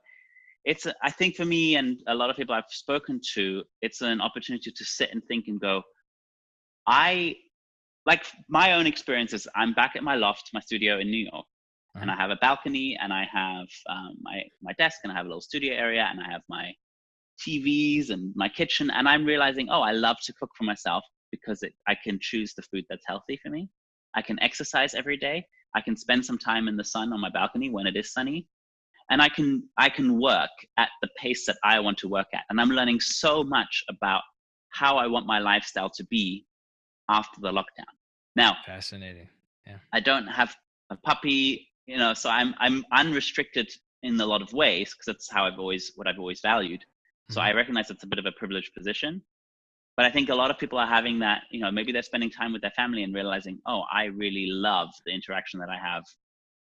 it's 0.65 0.87
i 1.03 1.11
think 1.11 1.35
for 1.35 1.45
me 1.45 1.75
and 1.75 2.01
a 2.07 2.15
lot 2.15 2.29
of 2.29 2.35
people 2.35 2.53
i've 2.53 2.63
spoken 2.69 3.19
to 3.33 3.63
it's 3.81 4.01
an 4.01 4.19
opportunity 4.21 4.71
to 4.71 4.83
sit 4.83 5.09
and 5.11 5.23
think 5.27 5.45
and 5.47 5.61
go 5.61 5.81
i 6.87 7.35
like 8.05 8.25
my 8.49 8.73
own 8.73 8.87
experiences 8.87 9.47
i'm 9.55 9.73
back 9.73 9.95
at 9.95 10.03
my 10.03 10.15
loft 10.15 10.49
my 10.53 10.59
studio 10.59 10.99
in 10.99 11.09
new 11.09 11.29
york 11.31 11.45
uh-huh. 11.45 11.99
and 12.01 12.11
i 12.11 12.15
have 12.15 12.31
a 12.31 12.37
balcony 12.37 12.97
and 13.01 13.13
i 13.13 13.25
have 13.31 13.67
um, 13.89 14.15
my 14.21 14.41
my 14.61 14.73
desk 14.73 14.99
and 15.03 15.11
i 15.11 15.15
have 15.15 15.25
a 15.25 15.29
little 15.29 15.41
studio 15.41 15.73
area 15.73 16.07
and 16.11 16.19
i 16.19 16.29
have 16.29 16.41
my 16.49 16.71
tvs 17.45 18.09
and 18.09 18.33
my 18.35 18.49
kitchen 18.49 18.89
and 18.89 19.07
i'm 19.07 19.25
realizing 19.25 19.67
oh 19.69 19.81
i 19.81 19.91
love 19.91 20.17
to 20.23 20.33
cook 20.33 20.49
for 20.57 20.63
myself 20.63 21.03
because 21.31 21.63
it, 21.63 21.73
i 21.87 21.95
can 22.03 22.17
choose 22.21 22.53
the 22.53 22.61
food 22.61 22.85
that's 22.89 23.05
healthy 23.07 23.39
for 23.41 23.49
me. 23.49 23.69
I 24.15 24.21
can 24.21 24.39
exercise 24.41 24.93
every 24.93 25.17
day. 25.17 25.45
I 25.75 25.81
can 25.81 25.97
spend 25.97 26.25
some 26.25 26.37
time 26.37 26.69
in 26.69 26.77
the 26.77 26.83
sun 26.85 27.11
on 27.11 27.19
my 27.19 27.29
balcony 27.29 27.69
when 27.69 27.85
it 27.85 27.97
is 27.97 28.13
sunny 28.13 28.47
and 29.09 29.21
i 29.21 29.29
can 29.29 29.63
i 29.77 29.89
can 29.89 30.19
work 30.19 30.49
at 30.77 30.89
the 31.01 31.09
pace 31.17 31.45
that 31.45 31.57
i 31.63 31.79
want 31.79 31.97
to 31.97 32.07
work 32.07 32.27
at. 32.33 32.43
And 32.49 32.59
i'm 32.59 32.69
learning 32.69 32.99
so 32.99 33.43
much 33.43 33.83
about 33.89 34.21
how 34.69 34.97
i 34.97 35.07
want 35.07 35.25
my 35.25 35.39
lifestyle 35.39 35.89
to 35.91 36.03
be 36.05 36.45
after 37.09 37.39
the 37.41 37.51
lockdown. 37.51 37.93
Now 38.35 38.57
fascinating. 38.65 39.29
Yeah. 39.65 39.77
I 39.93 39.99
don't 39.99 40.27
have 40.27 40.55
a 40.91 40.97
puppy 40.97 41.67
you 41.87 41.97
know 41.97 42.13
so 42.13 42.29
i'm 42.29 42.53
i'm 42.59 42.83
unrestricted 42.91 43.67
in 44.03 44.19
a 44.19 44.25
lot 44.25 44.41
of 44.41 44.51
ways 44.53 44.93
because 44.93 45.05
that's 45.07 45.31
how 45.31 45.45
i've 45.45 45.59
always 45.59 45.91
what 45.95 46.07
i've 46.07 46.19
always 46.19 46.41
valued. 46.41 46.83
So 47.31 47.39
mm-hmm. 47.39 47.49
i 47.49 47.53
recognize 47.53 47.89
it's 47.89 48.03
a 48.03 48.07
bit 48.07 48.19
of 48.19 48.25
a 48.25 48.31
privileged 48.33 48.73
position. 48.73 49.21
But 49.97 50.05
i 50.05 50.11
think 50.11 50.29
a 50.29 50.35
lot 50.35 50.51
of 50.51 50.57
people 50.57 50.77
are 50.77 50.87
having 50.87 51.19
that 51.19 51.43
you 51.51 51.61
know 51.61 51.71
maybe 51.71 51.91
they're 51.91 52.09
spending 52.11 52.29
time 52.29 52.51
with 52.51 52.61
their 52.61 52.75
family 52.75 53.03
and 53.03 53.13
realizing 53.13 53.59
oh 53.65 53.83
i 53.91 54.05
really 54.05 54.47
love 54.47 54.89
the 55.05 55.13
interaction 55.13 55.57
that 55.61 55.69
i 55.69 55.77
have 55.77 56.03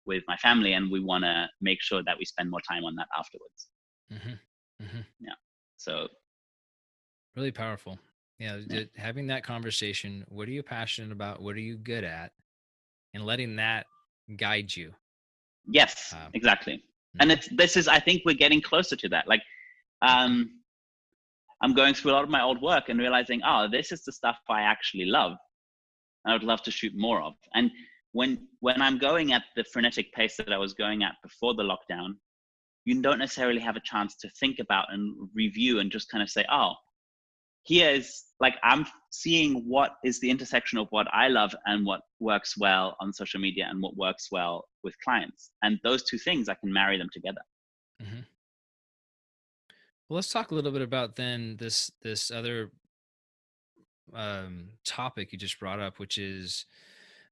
with 0.07 0.23
my 0.27 0.37
family 0.37 0.73
and 0.73 0.91
we 0.91 1.01
want 1.01 1.25
to 1.25 1.49
make 1.61 1.83
sure 1.83 2.03
that 2.05 2.17
we 2.19 2.25
spend 2.25 2.51
more 2.51 2.61
time 2.61 2.85
on 2.85 2.95
that 2.97 3.09
afterwards. 3.19 3.69
Mm-hmm. 4.13 4.85
Mm-hmm. 4.85 5.01
yeah. 5.21 5.33
So 5.77 6.09
really 7.35 7.53
powerful. 7.53 7.99
Yeah, 8.39 8.59
yeah, 8.69 8.83
having 8.97 9.27
that 9.29 9.45
conversation 9.45 10.25
what 10.29 10.47
are 10.49 10.53
you 10.53 10.63
passionate 10.63 11.13
about? 11.13 11.43
What 11.43 11.57
are 11.57 11.61
you 11.61 11.77
good 11.77 12.05
at? 12.05 12.33
And 13.15 13.25
letting 13.25 13.57
that 13.57 13.87
guide 14.37 14.75
you. 14.75 14.93
Yes 15.67 16.15
um, 16.15 16.31
exactly. 16.35 16.75
Mm-hmm. 16.75 17.23
and 17.23 17.33
it's 17.33 17.49
this 17.57 17.77
is 17.77 17.89
i 17.89 17.99
think 17.99 18.23
we're 18.25 18.35
getting 18.35 18.61
closer 18.61 18.97
to 18.97 19.09
that. 19.09 19.27
Like 19.29 19.43
um 20.03 20.51
i'm 21.63 21.73
going 21.73 21.95
through 21.95 22.11
a 22.11 22.15
lot 22.15 22.25
of 22.25 22.29
my 22.29 22.43
old 22.43 22.61
work 22.61 22.91
and 22.91 22.99
realizing 22.99 23.41
oh 23.47 23.67
this 23.71 23.91
is 23.91 24.05
the 24.05 24.13
stuff 24.13 24.37
i 24.49 24.61
actually 24.63 25.07
love. 25.07 25.33
I 26.27 26.33
would 26.33 26.43
love 26.43 26.63
to 26.65 26.71
shoot 26.71 26.93
more 26.95 27.23
of. 27.23 27.35
And 27.55 27.71
when 28.13 28.49
when 28.61 28.81
I'm 28.81 28.99
going 28.99 29.33
at 29.33 29.43
the 29.57 29.65
frenetic 29.65 30.13
pace 30.13 30.37
that 30.37 30.53
I 30.53 30.59
was 30.59 30.75
going 30.75 31.03
at 31.03 31.15
before 31.23 31.55
the 31.55 31.63
lockdown, 31.63 32.15
you 32.85 33.03
don't 33.03 33.19
necessarily 33.19 33.61
have 33.61 33.77
a 33.77 33.81
chance 33.81 34.17
to 34.17 34.31
think 34.41 34.59
about 34.59 34.93
and 34.93 35.29
review 35.35 35.81
and 35.81 35.91
just 35.91 36.11
kind 36.11 36.23
of 36.23 36.31
say, 36.31 36.45
oh, 36.51 36.75
here 37.67 37.91
is 37.91 38.25
like 38.39 38.55
I'm 38.63 38.87
seeing 39.11 39.65
what 39.69 39.97
is 40.05 40.21
the 40.21 40.31
intersection 40.31 40.79
of 40.79 40.87
what 40.91 41.09
I 41.13 41.29
love 41.29 41.55
and 41.67 41.85
what 41.85 42.03
works 42.21 42.57
well 42.57 42.97
on 43.01 43.13
social 43.13 43.41
media 43.41 43.67
and 43.69 43.83
what 43.83 43.97
works 43.97 44.29
well 44.31 44.67
with 44.85 44.95
clients. 45.03 45.51
And 45.63 45.79
those 45.83 46.05
two 46.05 46.19
things, 46.19 46.49
I 46.49 46.55
can 46.55 46.73
marry 46.73 46.97
them 46.97 47.09
together. 47.13 47.41
Mm-hmm. 48.01 48.21
Well, 50.09 50.15
let's 50.15 50.29
talk 50.29 50.53
a 50.53 50.55
little 50.55 50.71
bit 50.71 50.83
about 50.83 51.17
then 51.17 51.57
this 51.59 51.91
this 52.03 52.31
other 52.31 52.71
um, 54.15 54.69
topic 54.85 55.33
you 55.33 55.39
just 55.39 55.59
brought 55.59 55.81
up, 55.81 55.99
which 55.99 56.19
is 56.19 56.67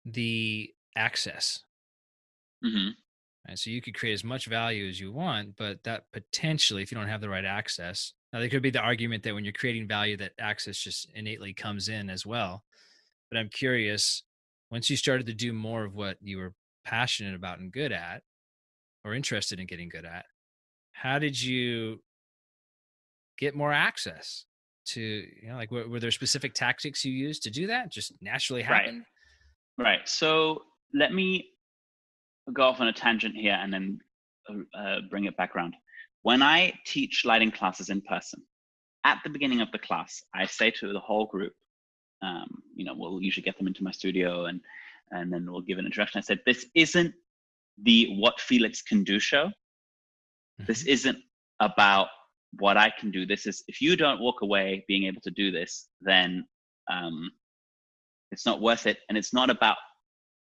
the 0.04 0.70
access. 0.96 1.60
Mm-hmm. 2.64 2.90
And 3.46 3.58
so 3.58 3.70
you 3.70 3.82
could 3.82 3.94
create 3.94 4.14
as 4.14 4.24
much 4.24 4.46
value 4.46 4.88
as 4.88 4.98
you 4.98 5.12
want, 5.12 5.56
but 5.56 5.84
that 5.84 6.04
potentially, 6.12 6.82
if 6.82 6.90
you 6.90 6.96
don't 6.96 7.08
have 7.08 7.20
the 7.20 7.28
right 7.28 7.44
access, 7.44 8.14
now 8.32 8.40
there 8.40 8.48
could 8.48 8.62
be 8.62 8.70
the 8.70 8.80
argument 8.80 9.22
that 9.24 9.34
when 9.34 9.44
you're 9.44 9.52
creating 9.52 9.86
value, 9.86 10.16
that 10.16 10.32
access 10.38 10.78
just 10.78 11.10
innately 11.14 11.52
comes 11.52 11.88
in 11.88 12.08
as 12.08 12.24
well. 12.24 12.64
But 13.30 13.38
I'm 13.38 13.50
curious, 13.50 14.22
once 14.70 14.88
you 14.88 14.96
started 14.96 15.26
to 15.26 15.34
do 15.34 15.52
more 15.52 15.84
of 15.84 15.94
what 15.94 16.16
you 16.22 16.38
were 16.38 16.54
passionate 16.84 17.34
about 17.34 17.58
and 17.58 17.70
good 17.70 17.92
at, 17.92 18.22
or 19.04 19.14
interested 19.14 19.60
in 19.60 19.66
getting 19.66 19.90
good 19.90 20.06
at, 20.06 20.24
how 20.92 21.18
did 21.18 21.40
you 21.40 22.00
get 23.38 23.54
more 23.54 23.72
access 23.72 24.46
to, 24.86 25.00
you 25.00 25.48
know, 25.48 25.56
like 25.56 25.70
were, 25.70 25.86
were 25.88 26.00
there 26.00 26.10
specific 26.10 26.54
tactics 26.54 27.04
you 27.04 27.12
used 27.12 27.42
to 27.42 27.50
do 27.50 27.66
that? 27.66 27.92
Just 27.92 28.14
naturally 28.22 28.62
happen? 28.62 29.04
Right. 29.78 30.08
So 30.08 30.62
let 30.92 31.12
me 31.12 31.48
go 32.52 32.64
off 32.64 32.80
on 32.80 32.88
a 32.88 32.92
tangent 32.92 33.34
here 33.34 33.58
and 33.60 33.72
then 33.72 33.98
uh, 34.48 34.78
uh, 34.78 35.00
bring 35.10 35.24
it 35.24 35.36
back 35.36 35.56
around. 35.56 35.74
When 36.22 36.42
I 36.42 36.72
teach 36.86 37.24
lighting 37.24 37.50
classes 37.50 37.90
in 37.90 38.00
person, 38.02 38.42
at 39.04 39.20
the 39.22 39.30
beginning 39.30 39.60
of 39.60 39.70
the 39.72 39.78
class, 39.78 40.22
I 40.34 40.46
say 40.46 40.70
to 40.70 40.92
the 40.92 41.00
whole 41.00 41.26
group, 41.26 41.52
um, 42.22 42.62
you 42.74 42.84
know, 42.84 42.94
we'll 42.96 43.20
usually 43.20 43.42
get 43.42 43.58
them 43.58 43.66
into 43.66 43.84
my 43.84 43.90
studio 43.90 44.46
and 44.46 44.60
and 45.10 45.32
then 45.32 45.50
we'll 45.50 45.60
give 45.60 45.78
an 45.78 45.84
introduction. 45.84 46.18
I 46.18 46.22
said, 46.22 46.40
this 46.46 46.66
isn't 46.74 47.14
the 47.82 48.16
what 48.18 48.40
Felix 48.40 48.80
can 48.82 49.04
do 49.04 49.20
show. 49.20 49.46
Mm-hmm. 49.46 50.64
This 50.66 50.84
isn't 50.86 51.18
about 51.60 52.08
what 52.58 52.76
I 52.76 52.90
can 52.98 53.10
do. 53.10 53.26
This 53.26 53.46
is 53.46 53.62
if 53.68 53.80
you 53.80 53.96
don't 53.96 54.20
walk 54.20 54.42
away 54.42 54.84
being 54.88 55.04
able 55.04 55.20
to 55.22 55.30
do 55.30 55.50
this, 55.50 55.88
then 56.00 56.46
um, 56.90 57.30
it's 58.34 58.44
not 58.44 58.60
worth 58.60 58.86
it. 58.86 58.98
And 59.08 59.16
it's 59.16 59.32
not 59.32 59.48
about 59.48 59.76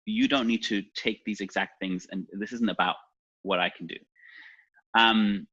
you 0.06 0.28
don't 0.28 0.48
need 0.48 0.64
to 0.64 0.84
take 0.96 1.20
these 1.26 1.42
exact 1.42 1.74
things. 1.82 2.06
And 2.12 2.26
this 2.40 2.54
isn't 2.54 2.70
about 2.70 2.96
what 3.42 3.60
I 3.60 3.72
can 3.76 3.88
do. 3.88 3.96
Um, 4.98 5.48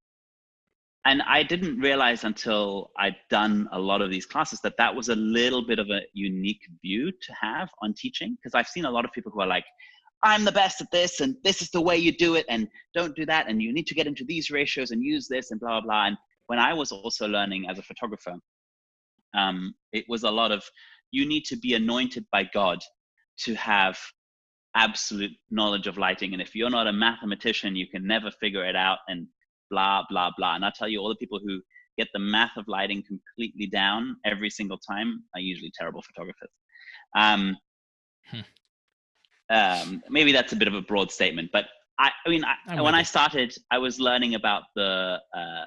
and 1.07 1.23
I 1.23 1.43
didn't 1.43 1.79
realize 1.79 2.25
until 2.25 2.91
I'd 2.99 3.17
done 3.31 3.69
a 3.73 3.79
lot 3.79 4.01
of 4.01 4.11
these 4.11 4.27
classes 4.27 4.61
that 4.63 4.77
that 4.79 4.95
was 4.95 5.09
a 5.11 5.17
little 5.17 5.67
bit 5.67 5.79
of 5.79 5.89
a 5.91 6.01
unique 6.13 6.63
view 6.83 7.13
to 7.13 7.33
have 7.41 7.69
on 7.83 7.95
teaching. 7.95 8.37
Because 8.37 8.55
I've 8.55 8.69
seen 8.69 8.85
a 8.85 8.91
lot 8.91 9.05
of 9.05 9.13
people 9.13 9.31
who 9.33 9.41
are 9.41 9.47
like, 9.47 9.67
I'm 10.23 10.45
the 10.45 10.53
best 10.53 10.81
at 10.81 10.91
this, 10.91 11.21
and 11.21 11.37
this 11.45 11.61
is 11.61 11.71
the 11.71 11.83
way 11.83 11.99
you 11.99 12.11
do 12.11 12.35
it, 12.37 12.47
and 12.49 12.67
don't 12.95 13.15
do 13.15 13.27
that, 13.27 13.49
and 13.49 13.61
you 13.61 13.75
need 13.75 13.87
to 13.89 13.95
get 13.95 14.07
into 14.07 14.25
these 14.25 14.51
ratios 14.51 14.91
and 14.91 15.03
use 15.03 15.29
this, 15.29 15.51
and 15.51 15.61
blah, 15.61 15.81
blah, 15.81 15.83
blah. 15.83 16.07
And 16.07 16.17
when 16.47 16.59
I 16.59 16.73
was 16.73 16.91
also 16.93 17.29
learning 17.29 17.67
as 17.69 17.79
a 17.79 17.83
photographer, 17.83 18.35
um, 19.37 19.75
it 19.93 20.07
was 20.09 20.23
a 20.23 20.31
lot 20.31 20.51
of 20.51 20.65
you 21.15 21.27
need 21.27 21.45
to 21.45 21.57
be 21.57 21.75
anointed 21.75 22.25
by 22.33 22.43
God 22.53 22.79
to 23.45 23.55
have 23.55 23.97
absolute 24.75 25.33
knowledge 25.51 25.87
of 25.87 25.97
lighting. 25.97 26.33
And 26.33 26.43
if 26.43 26.55
you're 26.55 26.71
not 26.71 26.87
a 26.87 26.93
mathematician, 26.93 27.77
you 27.77 27.87
can 27.87 28.07
never 28.07 28.31
figure 28.31 28.65
it 28.65 28.77
out. 28.77 28.99
And 29.09 29.29
blah, 29.71 30.03
blah, 30.09 30.31
blah. 30.37 30.55
And 30.57 30.65
I'll 30.65 30.73
tell 30.73 30.89
you, 30.89 31.01
all 31.01 31.09
the 31.09 31.17
people 31.17 31.41
who 31.45 31.61
get 31.97 32.09
the 32.13 32.19
math 32.19 32.57
of 32.57 32.65
lighting 32.67 33.03
completely 33.07 33.67
down 33.67 34.17
every 34.25 34.51
single 34.51 34.79
time 34.79 35.23
are 35.35 35.41
usually 35.41 35.73
terrible 35.79 36.03
photographers. 36.03 36.51
Um, 37.17 37.57
hmm. 38.31 38.41
um, 39.51 40.03
maybe 40.11 40.33
that's 40.33 40.53
a 40.53 40.57
bit 40.57 40.69
of 40.69 40.75
a 40.75 40.83
broad 40.83 41.11
statement, 41.13 41.51
but 41.53 41.67
I, 41.99 42.11
I 42.27 42.29
mean, 42.29 42.45
I, 42.45 42.81
when 42.81 42.95
I 42.97 43.05
started, 43.05 43.55
I 43.71 43.79
was 43.79 44.01
learning 44.01 44.35
about 44.35 44.65
the 44.75 45.19
uh, 45.37 45.67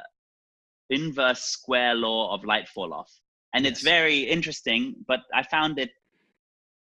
inverse 0.90 1.44
square 1.44 1.96
law 1.96 2.34
of 2.36 2.44
light 2.44 2.68
fall 2.68 2.94
off. 2.94 3.10
And 3.54 3.66
yes. 3.66 3.74
it's 3.74 3.82
very 3.82 4.20
interesting, 4.20 4.96
but 5.08 5.22
I 5.34 5.44
found 5.44 5.80
it 5.80 5.90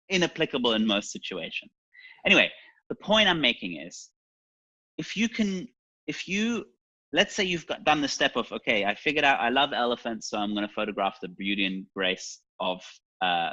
inapplicable 0.09 0.73
in 0.73 0.85
most 0.85 1.11
situations. 1.11 1.71
Anyway, 2.25 2.51
the 2.89 2.95
point 2.95 3.27
I'm 3.27 3.41
making 3.41 3.81
is 3.81 4.09
if 4.97 5.15
you 5.15 5.29
can, 5.29 5.67
if 6.07 6.27
you 6.27 6.65
let's 7.13 7.35
say 7.35 7.43
you've 7.43 7.67
got, 7.67 7.83
done 7.83 8.01
the 8.01 8.07
step 8.07 8.35
of 8.35 8.51
okay 8.51 8.85
i 8.85 8.95
figured 8.95 9.25
out 9.25 9.39
i 9.39 9.49
love 9.49 9.71
elephants 9.73 10.29
so 10.29 10.37
i'm 10.37 10.53
going 10.53 10.67
to 10.67 10.73
photograph 10.73 11.17
the 11.21 11.27
beauty 11.27 11.65
and 11.65 11.85
grace 11.95 12.39
of 12.59 12.81
uh, 13.21 13.51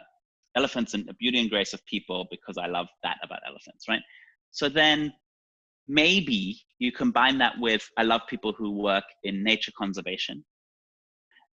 elephants 0.56 0.94
and 0.94 1.06
the 1.06 1.14
beauty 1.14 1.38
and 1.38 1.50
grace 1.50 1.72
of 1.72 1.84
people 1.86 2.26
because 2.30 2.56
i 2.58 2.66
love 2.66 2.86
that 3.02 3.16
about 3.22 3.40
elephants 3.46 3.86
right 3.88 4.02
so 4.50 4.68
then 4.68 5.12
maybe 5.88 6.60
you 6.78 6.92
combine 6.92 7.38
that 7.38 7.54
with 7.58 7.88
i 7.96 8.02
love 8.02 8.20
people 8.28 8.52
who 8.56 8.70
work 8.70 9.04
in 9.24 9.42
nature 9.42 9.72
conservation 9.76 10.44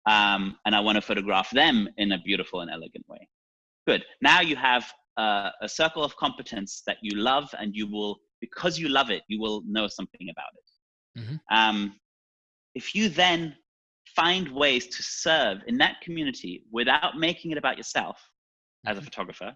um, 0.05 0.57
and 0.65 0.75
i 0.75 0.79
want 0.79 0.95
to 0.95 1.01
photograph 1.01 1.49
them 1.51 1.88
in 1.97 2.12
a 2.13 2.17
beautiful 2.19 2.62
and 2.62 2.71
elegant 2.71 3.05
way 3.07 3.27
good 3.88 4.03
now 4.21 4.41
you 4.41 4.55
have 4.55 4.85
uh, 5.17 5.49
a 5.62 5.67
circle 5.67 6.03
of 6.03 6.15
competence 6.15 6.81
that 6.88 6.97
you 7.01 7.17
love 7.17 7.49
and 7.59 7.75
you 7.75 7.85
will 7.91 8.17
because 8.39 8.79
you 8.79 8.88
love 8.88 9.09
it 9.09 9.23
you 9.27 9.39
will 9.39 9.62
know 9.65 9.88
something 9.88 10.27
about 10.29 10.51
it 10.55 10.69
Mm-hmm. 11.19 11.35
Um, 11.55 11.95
if 12.75 12.95
you 12.95 13.09
then 13.09 13.55
find 14.15 14.49
ways 14.49 14.88
to 14.88 15.03
serve 15.03 15.59
in 15.67 15.77
that 15.77 16.01
community 16.01 16.63
without 16.71 17.17
making 17.17 17.51
it 17.51 17.57
about 17.57 17.77
yourself 17.77 18.17
mm-hmm. 18.17 18.91
as 18.91 18.97
a 18.97 18.99
mm-hmm. 18.99 19.05
photographer, 19.05 19.55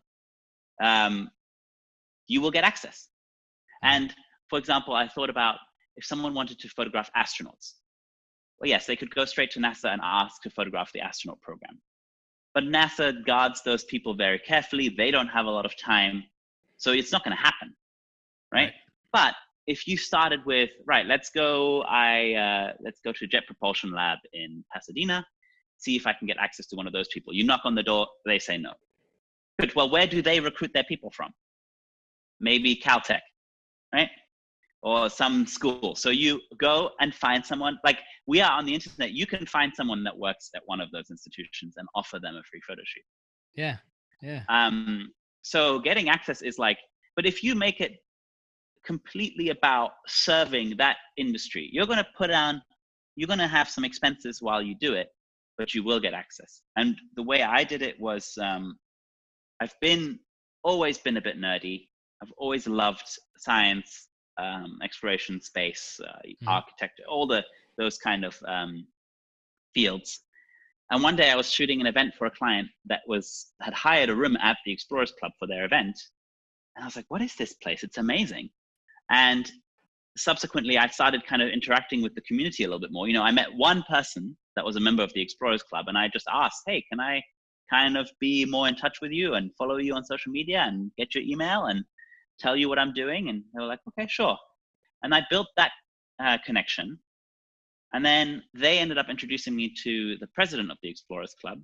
um, 0.82 1.30
you 2.28 2.42
will 2.42 2.52
get 2.52 2.64
access. 2.64 3.10
Mm-hmm. 3.84 3.96
And 3.96 4.16
for 4.50 4.60
example, 4.60 4.94
I 4.94 5.08
thought 5.08 5.30
about 5.30 5.58
if 5.96 6.06
someone 6.06 6.34
wanted 6.34 6.60
to 6.60 6.70
photograph 6.70 7.10
astronauts. 7.16 7.74
Well, 8.64 8.70
yes, 8.70 8.86
they 8.86 8.96
could 8.96 9.14
go 9.14 9.26
straight 9.26 9.52
to 9.52 9.60
NASA 9.60 9.92
and 9.92 10.00
ask 10.02 10.42
to 10.44 10.50
photograph 10.50 10.90
the 10.94 11.02
astronaut 11.02 11.42
program. 11.42 11.82
But 12.54 12.64
NASA 12.64 13.14
guards 13.26 13.62
those 13.62 13.84
people 13.84 14.16
very 14.16 14.40
carefully. 14.40 14.88
They 14.88 15.12
don't 15.12 15.28
have 15.28 15.48
a 15.48 15.50
lot 15.50 15.66
of 15.66 15.78
time. 15.78 16.24
So 16.78 16.94
it's 16.94 17.12
not 17.12 17.26
going 17.26 17.36
to 17.36 17.44
happen. 17.44 17.76
Right? 18.54 18.62
right? 18.62 18.74
But 19.12 19.36
if 19.68 19.86
you 19.88 19.96
started 19.96 20.46
with 20.46 20.70
right 20.86 21.06
let's 21.06 21.30
go 21.30 21.84
i 21.84 22.34
uh, 22.34 22.74
let's 22.82 23.00
go 23.00 23.14
to 23.14 23.26
jet 23.26 23.44
propulsion 23.48 23.94
lab 23.94 24.18
in 24.34 24.62
pasadena 24.74 25.26
see 25.78 25.96
if 25.96 26.06
i 26.06 26.12
can 26.12 26.28
get 26.28 26.36
access 26.38 26.66
to 26.68 26.76
one 26.76 26.86
of 26.86 26.92
those 26.92 27.08
people 27.14 27.34
you 27.34 27.46
knock 27.46 27.62
on 27.64 27.74
the 27.74 27.82
door 27.82 28.06
they 28.26 28.38
say 28.38 28.58
no 28.58 28.74
good 29.62 29.74
well 29.74 29.90
where 29.90 30.06
do 30.06 30.22
they 30.22 30.42
recruit 30.42 30.72
their 30.74 30.84
people 30.84 31.10
from 31.12 31.32
maybe 32.42 32.76
caltech 32.76 33.22
right 33.94 34.10
or 34.84 35.10
some 35.10 35.48
school 35.48 35.96
so 35.96 36.10
you 36.10 36.40
go 36.60 36.92
and 37.00 37.16
find 37.16 37.46
someone 37.46 37.78
like 37.84 37.98
we 38.28 38.42
are 38.42 38.52
on 38.52 38.66
the 38.66 38.74
internet 38.74 39.12
you 39.12 39.26
can 39.26 39.46
find 39.46 39.72
someone 39.76 40.04
that 40.04 40.16
works 40.18 40.50
at 40.56 40.62
one 40.66 40.80
of 40.80 40.90
those 40.92 41.10
institutions 41.10 41.74
and 41.78 41.88
offer 41.96 42.20
them 42.20 42.36
a 42.36 42.44
free 42.44 42.62
photo 42.68 42.82
shoot 42.86 43.04
yeah 43.56 43.78
yeah 44.22 44.44
um 44.50 45.12
so 45.42 45.80
getting 45.80 46.10
access 46.10 46.42
is 46.42 46.60
like 46.60 46.78
but 47.16 47.26
if 47.26 47.44
you 47.44 47.56
make 47.56 47.80
it 47.82 47.94
completely 48.84 49.50
about 49.50 49.92
serving 50.08 50.76
that 50.78 50.98
industry. 51.18 51.70
You're 51.72 51.86
going 51.86 51.98
to 51.98 52.08
put 52.18 52.32
on, 52.32 52.62
you're 53.16 53.28
going 53.28 53.40
to 53.40 53.48
have 53.48 53.70
some 53.70 53.84
expenses 53.84 54.42
while 54.42 54.62
you 54.62 54.76
do 54.80 54.94
it, 54.94 55.08
but 55.58 55.74
you 55.74 55.84
will 55.84 56.00
get 56.00 56.14
access. 56.14 56.62
And 56.78 56.98
the 57.16 57.24
way 57.24 57.44
I 57.44 57.64
did 57.64 57.82
it 57.82 58.00
was 58.00 58.34
um, 58.42 58.78
I've 59.60 59.76
been 59.82 60.20
always 60.64 60.98
been 60.98 61.18
a 61.18 61.22
bit 61.22 61.40
nerdy. 61.40 61.88
I've 62.22 62.32
always 62.38 62.68
loved 62.68 63.08
science, 63.38 64.08
um, 64.38 64.80
exploration, 64.84 65.42
space, 65.42 66.00
uh, 66.04 66.12
mm-hmm. 66.28 66.48
architecture, 66.48 67.04
all 67.10 67.28
the 67.28 67.44
those 67.78 67.98
kind 67.98 68.24
of 68.24 68.38
um, 68.48 68.86
fields. 69.74 70.22
And 70.92 71.02
one 71.02 71.16
day 71.16 71.32
I 71.32 71.36
was 71.36 71.52
shooting 71.52 71.82
an 71.82 71.88
event 71.88 72.14
for 72.16 72.28
a 72.28 72.32
client 72.32 72.68
that 72.86 73.02
was 73.08 73.52
had 73.62 73.74
hired 73.74 74.10
a 74.10 74.16
room 74.16 74.38
at 74.38 74.58
the 74.66 74.72
Explorers 74.72 75.14
Club 75.20 75.32
for 75.40 75.48
their 75.48 75.66
event. 75.66 76.00
And 76.76 76.84
I 76.84 76.88
was 76.88 76.96
like, 76.96 77.06
what 77.10 77.22
is 77.22 77.36
this 77.36 77.54
place? 77.54 77.84
It's 77.84 77.98
amazing. 77.98 78.50
And 79.10 79.52
subsequently, 80.18 80.78
I 80.78 80.88
started 80.88 81.26
kind 81.26 81.42
of 81.42 81.50
interacting 81.50 82.02
with 82.02 82.14
the 82.16 82.22
community 82.22 82.64
a 82.64 82.68
little 82.68 82.80
bit 82.80 82.92
more. 82.92 83.08
You 83.08 83.14
know, 83.14 83.24
I 83.24 83.32
met 83.32 83.54
one 83.56 83.84
person 83.90 84.38
that 84.56 84.66
was 84.66 84.76
a 84.76 84.80
member 84.80 85.04
of 85.04 85.14
the 85.14 85.22
Explorers 85.22 85.64
Club, 85.64 85.86
and 85.88 85.98
I 85.98 86.10
just 86.10 86.28
asked, 86.32 86.62
hey, 86.68 86.84
can 86.92 87.00
I 87.00 87.22
kind 87.70 87.98
of 87.98 88.10
be 88.20 88.46
more 88.46 88.68
in 88.68 88.76
touch 88.76 89.00
with 89.02 89.12
you 89.12 89.34
and 89.34 89.52
follow 89.58 89.78
you 89.78 89.96
on 89.96 90.06
social 90.06 90.32
media 90.32 90.66
and 90.68 90.92
get 90.98 91.16
your 91.16 91.24
email 91.24 91.66
and 91.66 91.84
tell 92.40 92.56
you 92.56 92.70
what 92.70 92.80
I'm 92.80 92.94
doing? 92.94 93.30
And 93.30 93.44
they 93.54 93.62
were 93.62 93.68
like, 93.68 93.80
okay, 93.90 94.08
sure. 94.10 94.38
And 95.04 95.14
I 95.14 95.22
built 95.30 95.48
that 95.58 95.72
uh, 96.24 96.38
connection. 96.46 97.00
And 97.94 98.06
then 98.06 98.44
they 98.54 98.80
ended 98.80 98.98
up 98.98 99.10
introducing 99.10 99.56
me 99.56 99.74
to 99.84 100.18
the 100.18 100.28
president 100.34 100.72
of 100.72 100.78
the 100.82 100.90
Explorers 100.90 101.36
Club, 101.40 101.60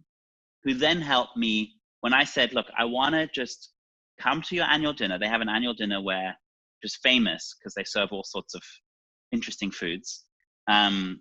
who 0.64 0.74
then 0.74 1.02
helped 1.02 1.38
me 1.38 1.74
when 2.02 2.14
I 2.14 2.24
said, 2.24 2.54
look, 2.54 2.68
I 2.78 2.86
want 2.86 3.16
to 3.16 3.28
just 3.28 3.72
come 4.20 4.42
to 4.44 4.56
your 4.56 4.66
annual 4.66 4.94
dinner. 4.94 5.18
They 5.18 5.28
have 5.28 5.42
an 5.42 5.50
annual 5.50 5.74
dinner 5.74 6.02
where 6.02 6.36
is 6.84 6.98
famous 7.02 7.56
because 7.58 7.74
they 7.74 7.84
serve 7.84 8.10
all 8.12 8.24
sorts 8.24 8.56
of 8.56 8.62
interesting 9.32 9.72
foods, 9.72 10.26
um, 10.68 11.20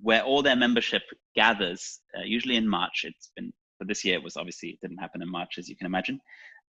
where 0.00 0.22
all 0.22 0.42
their 0.42 0.56
membership 0.56 1.02
gathers, 1.34 2.00
uh, 2.16 2.22
usually 2.22 2.56
in 2.56 2.68
March. 2.68 3.04
It's 3.04 3.30
been, 3.36 3.52
but 3.78 3.88
this 3.88 4.04
year 4.04 4.16
it 4.16 4.22
was 4.22 4.36
obviously, 4.36 4.70
it 4.70 4.78
didn't 4.80 4.98
happen 4.98 5.22
in 5.22 5.30
March, 5.30 5.58
as 5.58 5.68
you 5.68 5.76
can 5.76 5.86
imagine. 5.86 6.20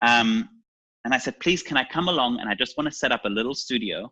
Um, 0.02 0.50
and 1.06 1.14
I 1.14 1.18
said, 1.18 1.40
please, 1.40 1.64
can 1.64 1.78
I 1.78 1.86
come 1.86 2.10
along? 2.10 2.40
And 2.40 2.50
I 2.50 2.56
just 2.56 2.78
want 2.78 2.90
to 2.90 2.96
set 2.96 3.12
up 3.12 3.26
a 3.26 3.30
little 3.30 3.56
studio 3.56 4.12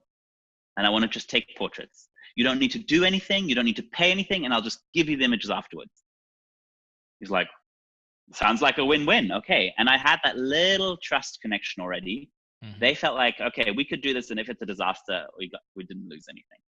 and 0.78 0.86
I 0.86 0.90
want 0.90 1.04
to 1.04 1.10
just 1.10 1.30
take 1.30 1.46
portraits. 1.58 2.10
You 2.36 2.44
don't 2.44 2.60
need 2.60 2.72
to 2.72 2.80
do 2.80 3.04
anything, 3.04 3.50
you 3.50 3.56
don't 3.56 3.66
need 3.66 3.76
to 3.78 3.84
pay 3.92 4.12
anything, 4.12 4.46
and 4.46 4.54
I'll 4.54 4.62
just 4.62 4.84
give 4.94 5.10
you 5.10 5.18
the 5.18 5.26
images 5.26 5.50
afterwards. 5.50 5.92
He's 7.20 7.32
like, 7.32 7.48
sounds 8.34 8.62
like 8.62 8.78
a 8.78 8.86
win 8.86 9.06
win. 9.06 9.32
Okay. 9.32 9.74
And 9.80 9.90
I 9.90 9.98
had 9.98 10.18
that 10.24 10.38
little 10.38 10.98
trust 11.02 11.40
connection 11.42 11.82
already 11.82 12.30
Mm-hmm. 12.64 12.80
They 12.80 12.96
felt 12.96 13.16
like, 13.16 13.40
okay, 13.40 13.72
we 13.72 13.86
could 13.86 14.02
do 14.02 14.14
this, 14.14 14.32
and 14.32 14.40
if 14.40 14.50
it's 14.50 14.62
a 14.62 14.66
disaster, 14.66 15.26
we 15.38 15.50
got 15.50 15.62
we 15.76 15.84
didn't 15.84 16.10
lose 16.10 16.26
anything. 16.30 16.60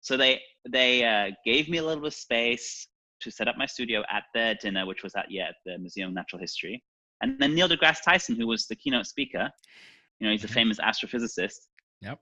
So 0.00 0.16
they 0.16 0.40
they 0.68 1.04
uh, 1.04 1.32
gave 1.44 1.68
me 1.68 1.78
a 1.78 1.82
little 1.82 2.02
bit 2.02 2.08
of 2.08 2.14
space 2.14 2.88
to 3.20 3.30
set 3.30 3.48
up 3.48 3.56
my 3.56 3.66
studio 3.66 4.02
at 4.10 4.24
their 4.34 4.54
dinner, 4.54 4.86
which 4.86 5.02
was 5.02 5.14
at 5.14 5.26
yeah 5.30 5.48
at 5.48 5.56
the 5.66 5.78
Museum 5.78 6.08
of 6.08 6.14
Natural 6.14 6.40
History. 6.40 6.82
And 7.22 7.38
then 7.40 7.54
Neil 7.54 7.68
deGrasse 7.68 8.02
Tyson, 8.04 8.36
who 8.36 8.46
was 8.46 8.66
the 8.66 8.76
keynote 8.76 9.06
speaker, 9.06 9.50
you 10.20 10.26
know, 10.26 10.32
he's 10.32 10.44
a 10.44 10.46
mm-hmm. 10.46 10.54
famous 10.54 10.78
astrophysicist. 10.78 11.68
Yep. 12.02 12.18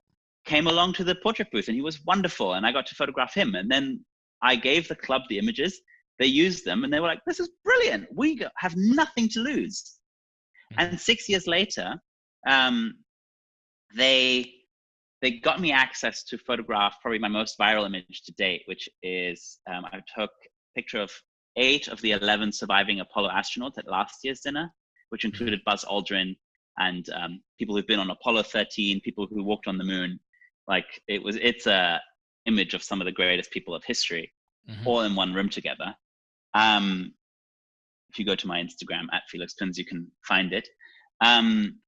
Came 0.46 0.66
along 0.66 0.94
to 0.94 1.04
the 1.04 1.14
portrait 1.16 1.48
booth, 1.52 1.68
and 1.68 1.74
he 1.74 1.82
was 1.82 2.04
wonderful, 2.04 2.54
and 2.54 2.66
I 2.66 2.72
got 2.72 2.86
to 2.86 2.94
photograph 2.94 3.34
him. 3.34 3.54
And 3.54 3.70
then 3.70 4.04
I 4.42 4.56
gave 4.56 4.88
the 4.88 4.96
club 4.96 5.22
the 5.28 5.38
images. 5.38 5.80
They 6.18 6.26
used 6.26 6.64
them, 6.64 6.84
and 6.84 6.92
they 6.92 7.00
were 7.00 7.08
like, 7.08 7.24
"This 7.26 7.40
is 7.40 7.50
brilliant. 7.64 8.06
We 8.12 8.40
have 8.58 8.74
nothing 8.76 9.28
to 9.30 9.40
lose." 9.40 9.98
Mm-hmm. 10.72 10.80
And 10.80 11.00
six 11.00 11.28
years 11.28 11.46
later, 11.46 11.94
um, 12.46 12.94
they 13.96 14.52
they 15.22 15.32
got 15.32 15.60
me 15.60 15.72
access 15.72 16.22
to 16.24 16.36
photograph 16.36 16.96
probably 17.00 17.18
my 17.18 17.28
most 17.28 17.58
viral 17.58 17.86
image 17.86 18.22
to 18.26 18.32
date, 18.32 18.62
which 18.66 18.88
is 19.02 19.58
um, 19.72 19.86
I 19.86 20.00
took 20.14 20.30
a 20.30 20.74
picture 20.74 21.00
of 21.00 21.10
eight 21.56 21.88
of 21.88 22.00
the 22.02 22.10
11 22.10 22.52
surviving 22.52 23.00
Apollo 23.00 23.30
astronauts 23.30 23.78
at 23.78 23.88
last 23.88 24.18
year's 24.22 24.40
dinner, 24.40 24.70
which 25.14 25.24
included 25.24 25.60
Buzz 25.64 25.84
Aldrin 25.84 26.34
and 26.78 27.08
um, 27.10 27.40
people 27.56 27.76
who've 27.76 27.86
been 27.86 28.00
on 28.00 28.10
Apollo 28.10 28.42
13, 28.42 29.00
people 29.04 29.28
who 29.30 29.44
walked 29.44 29.68
on 29.68 29.78
the 29.78 29.84
moon. 29.84 30.18
Like 30.66 30.86
it 31.06 31.22
was, 31.22 31.36
it's 31.36 31.68
a, 31.68 32.00
image 32.46 32.74
of 32.74 32.82
some 32.82 33.00
of 33.00 33.04
the 33.04 33.12
greatest 33.12 33.50
people 33.52 33.74
of 33.74 33.84
history 33.84 34.32
mm-hmm. 34.68 34.86
all 34.86 35.02
in 35.02 35.14
one 35.14 35.32
room 35.32 35.48
together. 35.48 35.94
Um, 36.52 37.14
if 38.10 38.18
you 38.18 38.24
go 38.24 38.34
to 38.34 38.46
my 38.48 38.60
Instagram 38.60 39.06
at 39.12 39.22
Felix 39.30 39.54
Pins, 39.54 39.78
you 39.78 39.84
can 39.84 40.10
find 40.26 40.52
it. 40.52 40.68
Um, 41.20 41.78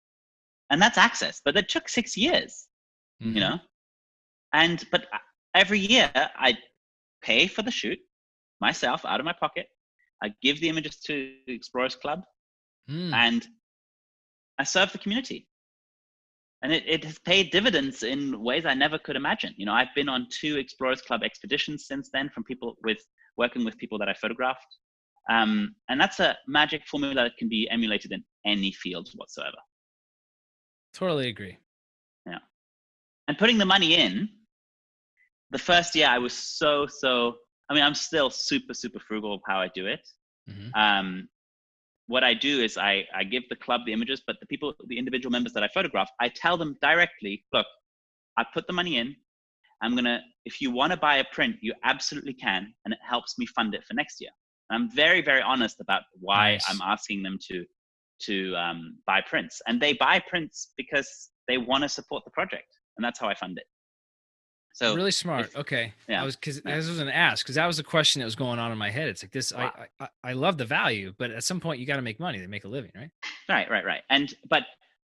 and 0.71 0.81
that's 0.81 0.99
access, 0.99 1.41
but 1.45 1.57
it 1.57 1.69
took 1.69 1.89
six 1.89 2.17
years, 2.17 2.67
mm-hmm. 3.23 3.35
you 3.35 3.41
know? 3.41 3.59
And, 4.53 4.85
but 4.93 5.07
every 5.55 5.81
year 5.81 6.11
I 6.15 6.57
pay 7.23 7.49
for 7.49 7.63
the 7.63 7.71
shoot 7.71 7.99
myself 8.61 9.05
out 9.05 9.21
of 9.21 9.27
my 9.27 9.35
pocket. 9.35 9.67
I 10.23 10.33
give 10.43 10.61
the 10.61 10.69
images 10.69 10.97
to 11.07 11.35
the 11.47 11.53
Explorers 11.53 11.97
Club 11.97 12.23
mm. 12.91 13.13
and 13.13 13.47
I 14.59 14.65
serve 14.65 14.93
the 14.93 14.99
community. 14.99 15.49
And 16.63 16.73
it, 16.73 16.85
it 16.87 17.05
has 17.05 17.19
paid 17.19 17.51
dividends 17.51 18.03
in 18.03 18.43
ways 18.43 18.65
I 18.65 18.75
never 18.75 18.99
could 18.99 19.17
imagine. 19.17 19.55
You 19.57 19.67
know, 19.67 19.75
I've 19.75 19.95
been 19.95 20.09
on 20.09 20.27
two 20.31 20.57
Explorers 20.57 21.03
Club 21.03 21.23
expeditions 21.23 21.87
since 21.87 22.09
then 22.13 22.31
from 22.31 22.45
people 22.45 22.77
with 22.83 22.99
working 23.37 23.65
with 23.65 23.77
people 23.77 23.99
that 23.99 24.09
I 24.09 24.15
photographed. 24.15 24.67
Um, 25.31 25.75
and 25.89 26.01
that's 26.01 26.21
a 26.21 26.37
magic 26.49 26.87
formula 26.87 27.15
that 27.15 27.37
can 27.39 27.49
be 27.49 27.69
emulated 27.71 28.13
in 28.13 28.25
any 28.47 28.73
field 28.73 29.09
whatsoever. 29.17 29.57
Totally 30.95 31.29
agree. 31.29 31.59
Yeah. 32.27 32.39
And 33.29 33.37
putting 33.37 33.59
the 33.59 33.67
money 33.67 33.95
in, 33.95 34.29
the 35.51 35.59
first 35.59 35.95
year 35.95 36.09
I 36.09 36.19
was 36.19 36.33
so, 36.33 36.87
so, 36.87 37.37
I 37.69 37.75
mean, 37.75 37.83
I'm 37.83 37.95
still 37.95 38.31
super, 38.31 38.73
super 38.73 38.99
frugal 38.99 39.35
of 39.35 39.41
how 39.47 39.61
I 39.61 39.69
do 39.75 39.87
it. 39.87 40.01
Mm-hmm. 40.49 40.81
Um, 40.81 41.29
what 42.07 42.23
I 42.23 42.35
do 42.35 42.63
is 42.63 42.77
I, 42.77 43.05
I 43.15 43.25
give 43.25 43.43
the 43.49 43.57
club 43.57 43.83
the 43.85 43.93
images, 43.93 44.23
but 44.27 44.37
the 44.41 44.47
people, 44.47 44.75
the 44.87 44.99
individual 44.99 45.31
members 45.31 45.53
that 45.55 45.63
I 45.63 45.69
photograph, 45.69 46.09
I 46.21 46.29
tell 46.29 46.57
them 46.57 46.77
directly, 46.81 47.45
look, 47.53 47.67
I 48.37 48.45
put 48.55 48.67
the 48.67 48.73
money 48.73 48.99
in. 48.99 49.15
I'm 49.83 49.95
gonna, 49.95 50.21
if 50.45 50.61
you 50.61 50.71
want 50.71 50.93
to 50.93 50.97
buy 50.99 51.17
a 51.17 51.25
print, 51.33 51.57
you 51.61 51.75
absolutely 51.85 52.35
can, 52.35 52.73
and 52.85 52.95
it 52.95 53.01
helps 53.07 53.39
me 53.39 53.47
fund 53.47 53.75
it 53.75 53.83
for 53.87 53.95
next 53.95 54.21
year. 54.21 54.31
And 54.71 54.83
I'm 54.83 54.91
very, 54.95 55.21
very 55.23 55.43
honest 55.43 55.81
about 55.81 56.03
why 56.19 56.53
nice. 56.53 56.65
I'm 56.69 56.81
asking 56.83 57.23
them 57.23 57.39
to 57.51 57.65
to 58.19 58.57
um, 58.57 58.97
buy 59.07 59.21
prints, 59.21 59.61
and 59.67 59.79
they 59.81 59.93
buy 59.93 60.23
prints 60.27 60.73
because 60.79 61.31
they 61.49 61.59
want 61.59 61.83
to 61.83 61.89
support 61.89 62.25
the 62.25 62.31
project, 62.31 62.69
and 62.97 63.05
that's 63.05 63.21
how 63.21 63.29
I 63.29 63.35
fund 63.35 63.59
it. 63.59 63.65
So 64.77 64.95
really 64.95 65.11
smart. 65.11 65.47
If, 65.47 65.57
okay. 65.57 65.95
Yeah. 66.07 66.21
I 66.21 66.25
was 66.27 66.37
because 66.37 66.61
yeah. 66.63 66.75
I 66.75 66.77
was 66.77 67.01
an 67.01 67.09
ask 67.09 67.43
because 67.43 67.55
that 67.55 67.67
was 67.67 67.79
a 67.79 67.83
question 67.83 68.21
that 68.21 68.27
was 68.27 68.37
going 68.37 68.59
on 68.59 68.71
in 68.73 68.77
my 68.77 68.91
head. 68.91 69.09
It's 69.09 69.23
like 69.23 69.33
this. 69.33 69.51
Wow. 69.51 69.73
I, 69.75 70.05
I 70.05 70.09
I 70.23 70.33
love 70.35 70.59
the 70.59 70.67
value, 70.67 71.15
but 71.17 71.31
at 71.31 71.45
some 71.45 71.61
point 71.61 71.81
you 71.81 71.87
got 71.87 71.97
to 71.97 72.03
make 72.03 72.21
money 72.21 72.41
to 72.41 72.47
make 72.47 72.67
a 72.67 72.69
living, 72.69 72.91
right? 72.95 73.09
Right, 73.49 73.71
right, 73.71 73.87
right. 73.87 74.03
And 74.11 74.35
but 74.51 74.65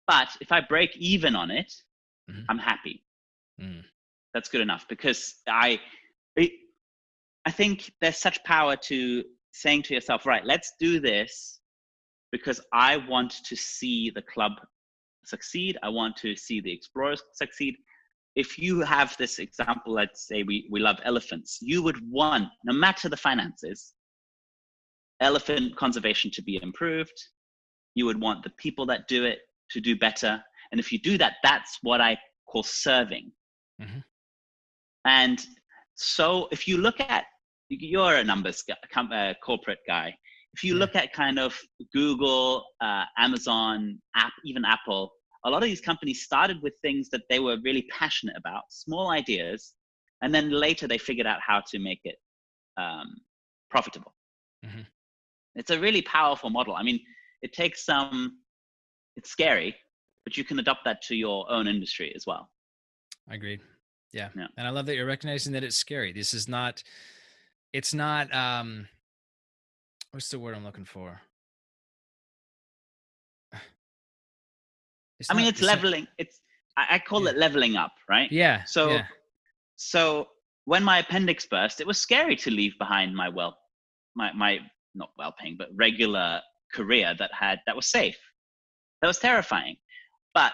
but 0.06 0.28
if 0.40 0.52
I 0.52 0.60
break 0.60 0.96
even 0.96 1.34
on 1.34 1.50
it, 1.50 1.74
mm-hmm. 2.30 2.42
I'm 2.48 2.58
happy. 2.58 3.02
Mm. 3.60 3.82
That's 4.32 4.48
good 4.48 4.60
enough 4.60 4.86
because 4.88 5.34
I 5.48 5.80
it, 6.36 6.52
I 7.44 7.50
think 7.50 7.90
there's 8.00 8.18
such 8.18 8.44
power 8.44 8.76
to 8.76 9.24
saying 9.50 9.82
to 9.82 9.94
yourself, 9.94 10.24
right, 10.24 10.44
let's 10.44 10.74
do 10.78 11.00
this 11.00 11.58
because 12.30 12.60
I 12.72 12.98
want 13.08 13.34
to 13.46 13.56
see 13.56 14.10
the 14.10 14.22
club 14.22 14.52
succeed. 15.24 15.78
I 15.82 15.88
want 15.88 16.14
to 16.18 16.36
see 16.36 16.60
the 16.60 16.72
explorers 16.72 17.24
succeed 17.32 17.74
if 18.38 18.56
you 18.56 18.82
have 18.82 19.16
this 19.18 19.40
example, 19.40 19.92
let's 19.92 20.28
say 20.28 20.44
we, 20.44 20.68
we 20.70 20.78
love 20.78 21.00
elephants, 21.04 21.58
you 21.60 21.82
would 21.82 21.98
want, 22.08 22.46
no 22.64 22.72
matter 22.72 23.08
the 23.08 23.16
finances, 23.16 23.94
elephant 25.20 25.74
conservation 25.74 26.30
to 26.30 26.40
be 26.40 26.60
improved. 26.62 27.18
You 27.96 28.06
would 28.06 28.20
want 28.20 28.44
the 28.44 28.50
people 28.50 28.86
that 28.86 29.08
do 29.08 29.24
it 29.24 29.40
to 29.72 29.80
do 29.80 29.96
better. 29.98 30.40
And 30.70 30.78
if 30.78 30.92
you 30.92 31.00
do 31.00 31.18
that, 31.18 31.32
that's 31.42 31.78
what 31.82 32.00
I 32.00 32.16
call 32.46 32.62
serving. 32.62 33.32
Mm-hmm. 33.82 33.98
And 35.04 35.44
so 35.96 36.46
if 36.52 36.68
you 36.68 36.76
look 36.76 37.00
at, 37.00 37.24
you're 37.70 38.14
a 38.14 38.22
numbers 38.22 38.62
uh, 38.96 39.34
corporate 39.44 39.80
guy. 39.84 40.14
If 40.54 40.62
you 40.62 40.74
yeah. 40.74 40.78
look 40.78 40.94
at 40.94 41.12
kind 41.12 41.40
of 41.40 41.58
Google, 41.92 42.64
uh, 42.80 43.02
Amazon, 43.18 43.98
app, 44.14 44.32
even 44.44 44.64
Apple, 44.64 45.10
a 45.44 45.50
lot 45.50 45.62
of 45.62 45.68
these 45.68 45.80
companies 45.80 46.22
started 46.22 46.60
with 46.62 46.74
things 46.82 47.08
that 47.10 47.22
they 47.30 47.38
were 47.38 47.56
really 47.62 47.86
passionate 47.90 48.36
about, 48.36 48.62
small 48.70 49.10
ideas, 49.10 49.74
and 50.22 50.34
then 50.34 50.50
later 50.50 50.88
they 50.88 50.98
figured 50.98 51.26
out 51.26 51.38
how 51.46 51.62
to 51.70 51.78
make 51.78 52.00
it 52.04 52.16
um, 52.76 53.14
profitable. 53.70 54.14
Mm-hmm. 54.64 54.80
It's 55.54 55.70
a 55.70 55.78
really 55.78 56.02
powerful 56.02 56.50
model. 56.50 56.74
I 56.74 56.82
mean, 56.82 57.00
it 57.42 57.52
takes 57.52 57.84
some, 57.84 58.38
it's 59.16 59.30
scary, 59.30 59.74
but 60.24 60.36
you 60.36 60.44
can 60.44 60.58
adopt 60.58 60.84
that 60.84 61.02
to 61.02 61.14
your 61.14 61.50
own 61.50 61.68
industry 61.68 62.12
as 62.16 62.24
well. 62.26 62.50
I 63.30 63.34
agree. 63.34 63.60
Yeah. 64.12 64.30
yeah. 64.36 64.46
And 64.56 64.66
I 64.66 64.70
love 64.70 64.86
that 64.86 64.96
you're 64.96 65.06
recognizing 65.06 65.52
that 65.52 65.64
it's 65.64 65.76
scary. 65.76 66.12
This 66.12 66.34
is 66.34 66.48
not, 66.48 66.82
it's 67.72 67.92
not, 67.94 68.34
um, 68.34 68.88
what's 70.10 70.30
the 70.30 70.38
word 70.38 70.56
I'm 70.56 70.64
looking 70.64 70.84
for? 70.84 71.20
It's 75.20 75.30
I 75.30 75.34
mean, 75.34 75.46
it's 75.46 75.62
leveling. 75.62 76.06
It's 76.18 76.40
I, 76.76 76.86
I 76.92 76.98
call 76.98 77.24
yeah. 77.24 77.30
it 77.30 77.36
leveling 77.36 77.76
up, 77.76 77.92
right? 78.08 78.30
Yeah. 78.30 78.64
So, 78.64 78.90
yeah. 78.90 79.04
so 79.76 80.28
when 80.64 80.84
my 80.84 80.98
appendix 81.00 81.46
burst, 81.46 81.80
it 81.80 81.86
was 81.86 81.98
scary 81.98 82.36
to 82.36 82.50
leave 82.50 82.78
behind 82.78 83.14
my 83.14 83.28
well, 83.28 83.58
my 84.14 84.32
my 84.32 84.58
not 84.94 85.10
well-paying, 85.18 85.56
but 85.58 85.68
regular 85.74 86.40
career 86.74 87.14
that 87.18 87.30
had 87.32 87.58
that 87.66 87.74
was 87.74 87.90
safe. 87.90 88.18
That 89.02 89.08
was 89.08 89.18
terrifying. 89.18 89.76
But 90.34 90.52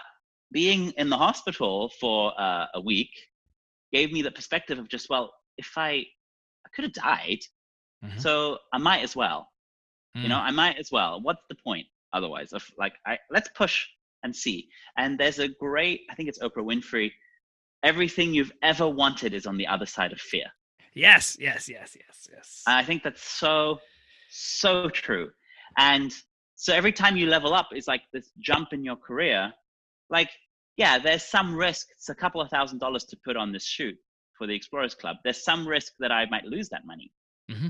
being 0.51 0.91
in 0.97 1.09
the 1.09 1.17
hospital 1.17 1.91
for 1.99 2.39
uh, 2.39 2.65
a 2.73 2.81
week 2.81 3.11
gave 3.91 4.11
me 4.11 4.21
the 4.21 4.31
perspective 4.31 4.79
of 4.79 4.87
just 4.89 5.09
well, 5.09 5.31
if 5.57 5.71
I 5.77 6.05
I 6.65 6.69
could 6.73 6.85
have 6.85 6.93
died, 6.93 7.39
mm-hmm. 8.03 8.17
so 8.19 8.57
I 8.73 8.77
might 8.77 9.03
as 9.03 9.15
well. 9.15 9.47
Mm. 10.17 10.23
You 10.23 10.29
know, 10.29 10.37
mm. 10.37 10.49
I 10.49 10.51
might 10.51 10.77
as 10.79 10.89
well. 10.91 11.21
What's 11.21 11.43
the 11.49 11.55
point 11.63 11.85
otherwise? 12.13 12.53
Of 12.53 12.63
like, 12.77 12.93
I 13.05 13.17
let's 13.29 13.49
push 13.55 13.85
and 14.25 14.35
see. 14.35 14.67
And 14.97 15.17
there's 15.17 15.39
a 15.39 15.47
great, 15.47 16.01
I 16.11 16.15
think 16.15 16.27
it's 16.27 16.39
Oprah 16.39 16.65
Winfrey. 16.65 17.11
Everything 17.83 18.33
you've 18.33 18.51
ever 18.61 18.89
wanted 18.89 19.33
is 19.33 19.45
on 19.45 19.55
the 19.55 19.67
other 19.67 19.85
side 19.85 20.11
of 20.11 20.19
fear. 20.19 20.47
Yes, 20.93 21.37
yes, 21.39 21.69
yes, 21.69 21.95
yes, 21.97 22.27
yes. 22.33 22.63
And 22.67 22.75
I 22.77 22.83
think 22.83 23.03
that's 23.03 23.21
so, 23.21 23.79
so 24.29 24.89
true. 24.89 25.29
And 25.77 26.11
so 26.55 26.73
every 26.73 26.91
time 26.91 27.15
you 27.15 27.27
level 27.27 27.53
up, 27.53 27.69
it's 27.71 27.87
like 27.87 28.01
this 28.11 28.31
jump 28.39 28.69
in 28.73 28.83
your 28.83 28.95
career. 28.95 29.53
Like, 30.09 30.29
yeah, 30.77 30.97
there's 30.97 31.23
some 31.23 31.55
risk. 31.55 31.87
It's 31.95 32.09
a 32.09 32.15
couple 32.15 32.41
of 32.41 32.49
thousand 32.49 32.79
dollars 32.79 33.05
to 33.05 33.17
put 33.23 33.37
on 33.37 33.51
this 33.51 33.65
shoot 33.65 33.95
for 34.37 34.47
the 34.47 34.55
Explorers 34.55 34.95
Club. 34.95 35.17
There's 35.23 35.43
some 35.43 35.67
risk 35.67 35.93
that 35.99 36.11
I 36.11 36.25
might 36.29 36.45
lose 36.45 36.69
that 36.69 36.85
money. 36.85 37.11
Mm-hmm. 37.51 37.67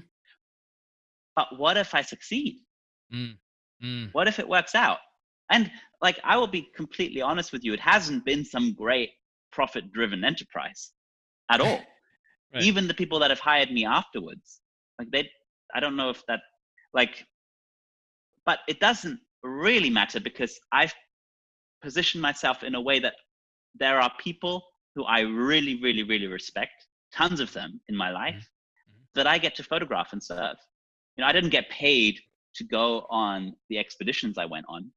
But 1.35 1.47
what 1.57 1.77
if 1.77 1.93
I 1.93 2.01
succeed? 2.01 2.59
Mm. 3.13 3.37
Mm. 3.83 4.13
What 4.13 4.27
if 4.27 4.39
it 4.39 4.47
works 4.47 4.73
out? 4.73 4.99
And 5.51 5.71
like, 6.01 6.19
I 6.23 6.37
will 6.37 6.47
be 6.47 6.69
completely 6.75 7.21
honest 7.21 7.51
with 7.51 7.63
you, 7.63 7.73
it 7.73 7.79
hasn't 7.79 8.25
been 8.25 8.43
some 8.43 8.73
great 8.73 9.11
profit 9.51 9.91
driven 9.91 10.23
enterprise 10.23 10.91
at 11.51 11.61
all. 11.61 11.81
right. 12.53 12.63
Even 12.63 12.87
the 12.87 12.93
people 12.93 13.19
that 13.19 13.29
have 13.29 13.39
hired 13.39 13.71
me 13.71 13.85
afterwards, 13.85 14.61
like, 14.99 15.09
they, 15.11 15.29
I 15.73 15.79
don't 15.79 15.95
know 15.95 16.09
if 16.09 16.23
that, 16.27 16.41
like, 16.93 17.25
but 18.45 18.59
it 18.67 18.79
doesn't 18.79 19.19
really 19.43 19.89
matter 19.89 20.19
because 20.19 20.59
I've 20.71 20.93
positioned 21.81 22.21
myself 22.21 22.63
in 22.63 22.75
a 22.75 22.81
way 22.81 22.99
that 22.99 23.15
there 23.77 23.99
are 23.99 24.11
people 24.19 24.63
who 24.95 25.03
I 25.03 25.19
really, 25.21 25.81
really, 25.81 26.03
really 26.03 26.27
respect, 26.27 26.87
tons 27.13 27.39
of 27.39 27.51
them 27.53 27.81
in 27.89 27.95
my 27.95 28.11
life, 28.11 28.35
mm-hmm. 28.35 29.01
that 29.15 29.27
I 29.27 29.37
get 29.37 29.55
to 29.55 29.63
photograph 29.63 30.13
and 30.13 30.23
serve. 30.23 30.55
You 31.15 31.21
know, 31.21 31.27
I 31.27 31.33
didn't 31.33 31.49
get 31.49 31.69
paid 31.69 32.19
to 32.55 32.63
go 32.63 33.05
on 33.09 33.55
the 33.69 33.77
expeditions 33.77 34.37
I 34.37 34.45
went 34.45 34.65
on. 34.69 34.91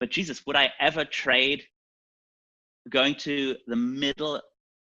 But 0.00 0.10
Jesus, 0.10 0.46
would 0.46 0.56
I 0.56 0.70
ever 0.80 1.04
trade 1.04 1.62
going 2.90 3.14
to 3.16 3.56
the 3.66 3.76
middle 3.76 4.40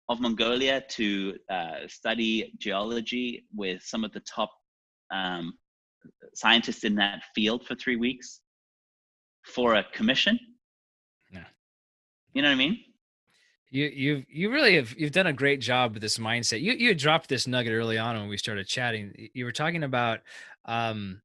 of 0.10 0.20
Mongolia 0.20 0.84
to 0.90 1.36
uh, 1.50 1.88
study 1.88 2.54
geology 2.58 3.46
with 3.54 3.82
some 3.84 4.04
of 4.04 4.12
the 4.14 4.22
top 4.22 4.52
um, 5.12 5.54
scientists 6.34 6.84
in 6.84 6.96
that 6.96 7.22
field 7.34 7.66
for 7.66 7.76
three 7.76 7.96
weeks 7.96 8.42
for 9.46 9.76
a 9.76 9.84
commission? 9.94 10.40
No. 11.32 11.42
You 12.34 12.42
know 12.42 12.50
what 12.50 12.56
I 12.56 12.58
mean? 12.58 12.80
You 13.72 13.86
you 13.88 14.24
you 14.30 14.52
really 14.52 14.76
have 14.76 14.96
you've 14.98 15.12
done 15.12 15.28
a 15.28 15.34
great 15.34 15.60
job 15.60 15.94
with 15.94 16.02
this 16.02 16.18
mindset. 16.18 16.62
You 16.62 16.74
you 16.74 16.94
dropped 16.96 17.28
this 17.28 17.48
nugget 17.48 17.74
early 17.74 17.98
on 17.98 18.16
when 18.16 18.30
we 18.30 18.38
started 18.38 18.68
chatting. 18.68 19.30
You 19.34 19.44
were 19.44 19.52
talking 19.52 19.84
about 19.84 20.20
um 20.66 21.22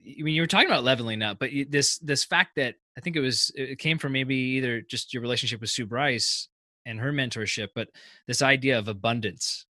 I 0.00 0.22
mean, 0.22 0.34
you 0.34 0.42
were 0.42 0.46
talking 0.46 0.68
about 0.68 0.84
leveling 0.84 1.22
up, 1.22 1.38
but 1.38 1.50
this 1.68 1.98
this 1.98 2.24
fact 2.24 2.56
that 2.56 2.76
I 2.96 3.00
think 3.00 3.16
it 3.16 3.20
was 3.20 3.50
it 3.54 3.78
came 3.78 3.98
from 3.98 4.12
maybe 4.12 4.34
either 4.34 4.80
just 4.80 5.12
your 5.12 5.22
relationship 5.22 5.60
with 5.60 5.70
Sue 5.70 5.86
Bryce 5.86 6.48
and 6.86 7.00
her 7.00 7.12
mentorship, 7.12 7.68
but 7.74 7.88
this 8.26 8.42
idea 8.42 8.78
of 8.78 8.88
abundance. 8.88 9.66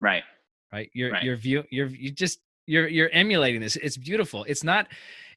Right. 0.00 0.24
Right. 0.72 0.90
Your 0.92 1.12
right. 1.12 1.22
your 1.22 1.36
view. 1.36 1.64
You're 1.70 1.88
you 1.88 2.10
just 2.10 2.40
you're 2.66 2.88
you're 2.88 3.10
emulating 3.10 3.60
this. 3.60 3.76
It's 3.76 3.96
beautiful. 3.96 4.44
It's 4.44 4.64
not. 4.64 4.88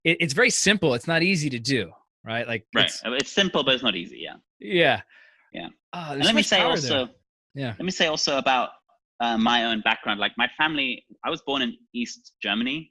It, 0.04 0.18
it's 0.20 0.34
very 0.34 0.50
simple. 0.50 0.94
It's 0.94 1.08
not 1.08 1.24
easy 1.24 1.50
to 1.52 1.60
do. 1.60 1.92
Right. 2.24 2.48
Like 2.48 2.66
right. 2.76 2.86
It's, 2.86 3.02
it's 3.06 3.32
simple, 3.32 3.64
but 3.64 3.76
it's 3.76 3.84
not 3.84 3.96
easy. 3.96 4.20
Yeah. 4.20 4.36
Yeah. 4.60 5.02
Yeah. 5.54 5.68
Oh, 5.94 6.18
let 6.18 6.36
me 6.36 6.44
say 6.44 6.62
also. 6.62 7.06
There. 7.06 7.10
Yeah. 7.54 7.74
Let 7.78 7.86
me 7.86 7.92
say 7.92 8.08
also 8.08 8.38
about 8.38 8.70
uh, 9.20 9.38
my 9.38 9.66
own 9.66 9.82
background. 9.82 10.20
Like 10.20 10.34
my 10.38 10.50
family, 10.58 11.06
I 11.24 11.30
was 11.30 11.42
born 11.42 11.62
in 11.62 11.78
East 11.94 12.34
Germany. 12.42 12.91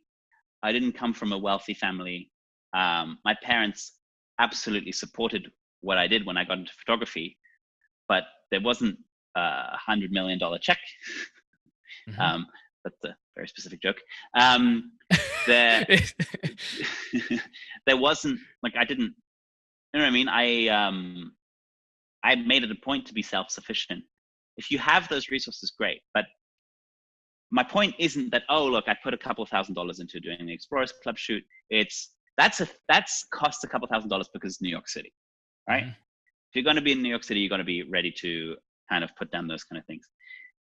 I 0.62 0.72
didn't 0.72 0.92
come 0.92 1.12
from 1.12 1.32
a 1.32 1.38
wealthy 1.38 1.74
family. 1.74 2.30
Um, 2.74 3.18
my 3.24 3.34
parents 3.42 3.94
absolutely 4.38 4.92
supported 4.92 5.50
what 5.80 5.98
I 5.98 6.06
did 6.06 6.26
when 6.26 6.36
I 6.36 6.44
got 6.44 6.58
into 6.58 6.72
photography, 6.84 7.36
but 8.08 8.24
there 8.50 8.60
wasn't 8.60 8.98
a 9.36 9.76
hundred 9.76 10.10
million 10.12 10.38
dollar 10.38 10.58
check. 10.58 10.78
Mm-hmm. 12.08 12.20
Um, 12.20 12.46
that's 12.84 13.04
a 13.04 13.14
very 13.36 13.46
specific 13.46 13.82
joke. 13.82 13.98
Um, 14.34 14.92
there, 15.46 15.86
there 17.86 17.96
wasn't 17.96 18.40
like 18.62 18.74
I 18.76 18.84
didn't. 18.84 19.14
You 19.92 19.98
know 19.98 20.04
what 20.04 20.06
I 20.06 20.10
mean? 20.10 20.28
I 20.28 20.68
um, 20.68 21.32
I 22.24 22.36
made 22.36 22.62
it 22.62 22.70
a 22.70 22.74
point 22.76 23.06
to 23.06 23.14
be 23.14 23.22
self-sufficient. 23.22 24.02
If 24.56 24.70
you 24.70 24.78
have 24.78 25.08
those 25.08 25.30
resources, 25.30 25.72
great. 25.76 26.00
But 26.14 26.24
my 27.50 27.64
point 27.64 27.94
isn't 27.98 28.30
that 28.30 28.42
oh 28.48 28.66
look, 28.66 28.84
I 28.88 28.96
put 29.02 29.14
a 29.14 29.18
couple 29.18 29.44
thousand 29.46 29.74
dollars 29.74 30.00
into 30.00 30.20
doing 30.20 30.46
the 30.46 30.52
Explorers 30.52 30.92
Club 31.02 31.18
shoot. 31.18 31.42
It's 31.68 32.12
that's 32.36 32.60
a 32.60 32.68
that's 32.88 33.26
cost 33.32 33.64
a 33.64 33.68
couple 33.68 33.88
thousand 33.88 34.08
dollars 34.08 34.28
because 34.32 34.52
it's 34.52 34.62
New 34.62 34.70
York 34.70 34.88
City, 34.88 35.12
right? 35.68 35.82
Mm-hmm. 35.82 35.90
If 35.90 36.56
you're 36.56 36.64
going 36.64 36.76
to 36.76 36.82
be 36.82 36.92
in 36.92 37.02
New 37.02 37.08
York 37.08 37.24
City, 37.24 37.40
you're 37.40 37.48
going 37.48 37.60
to 37.60 37.64
be 37.64 37.82
ready 37.84 38.12
to 38.20 38.56
kind 38.90 39.04
of 39.04 39.10
put 39.16 39.30
down 39.30 39.46
those 39.46 39.62
kind 39.64 39.78
of 39.78 39.86
things. 39.86 40.04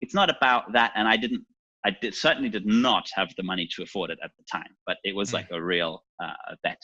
It's 0.00 0.14
not 0.14 0.30
about 0.30 0.72
that, 0.72 0.92
and 0.94 1.06
I 1.06 1.16
didn't. 1.16 1.44
I 1.84 1.90
did, 2.02 2.16
certainly 2.16 2.48
did 2.48 2.66
not 2.66 3.08
have 3.14 3.28
the 3.36 3.44
money 3.44 3.68
to 3.76 3.82
afford 3.84 4.10
it 4.10 4.18
at 4.24 4.32
the 4.36 4.44
time, 4.50 4.74
but 4.86 4.96
it 5.04 5.14
was 5.14 5.30
mm. 5.30 5.34
like 5.34 5.46
a 5.52 5.62
real 5.62 6.02
uh, 6.20 6.32
bet. 6.64 6.80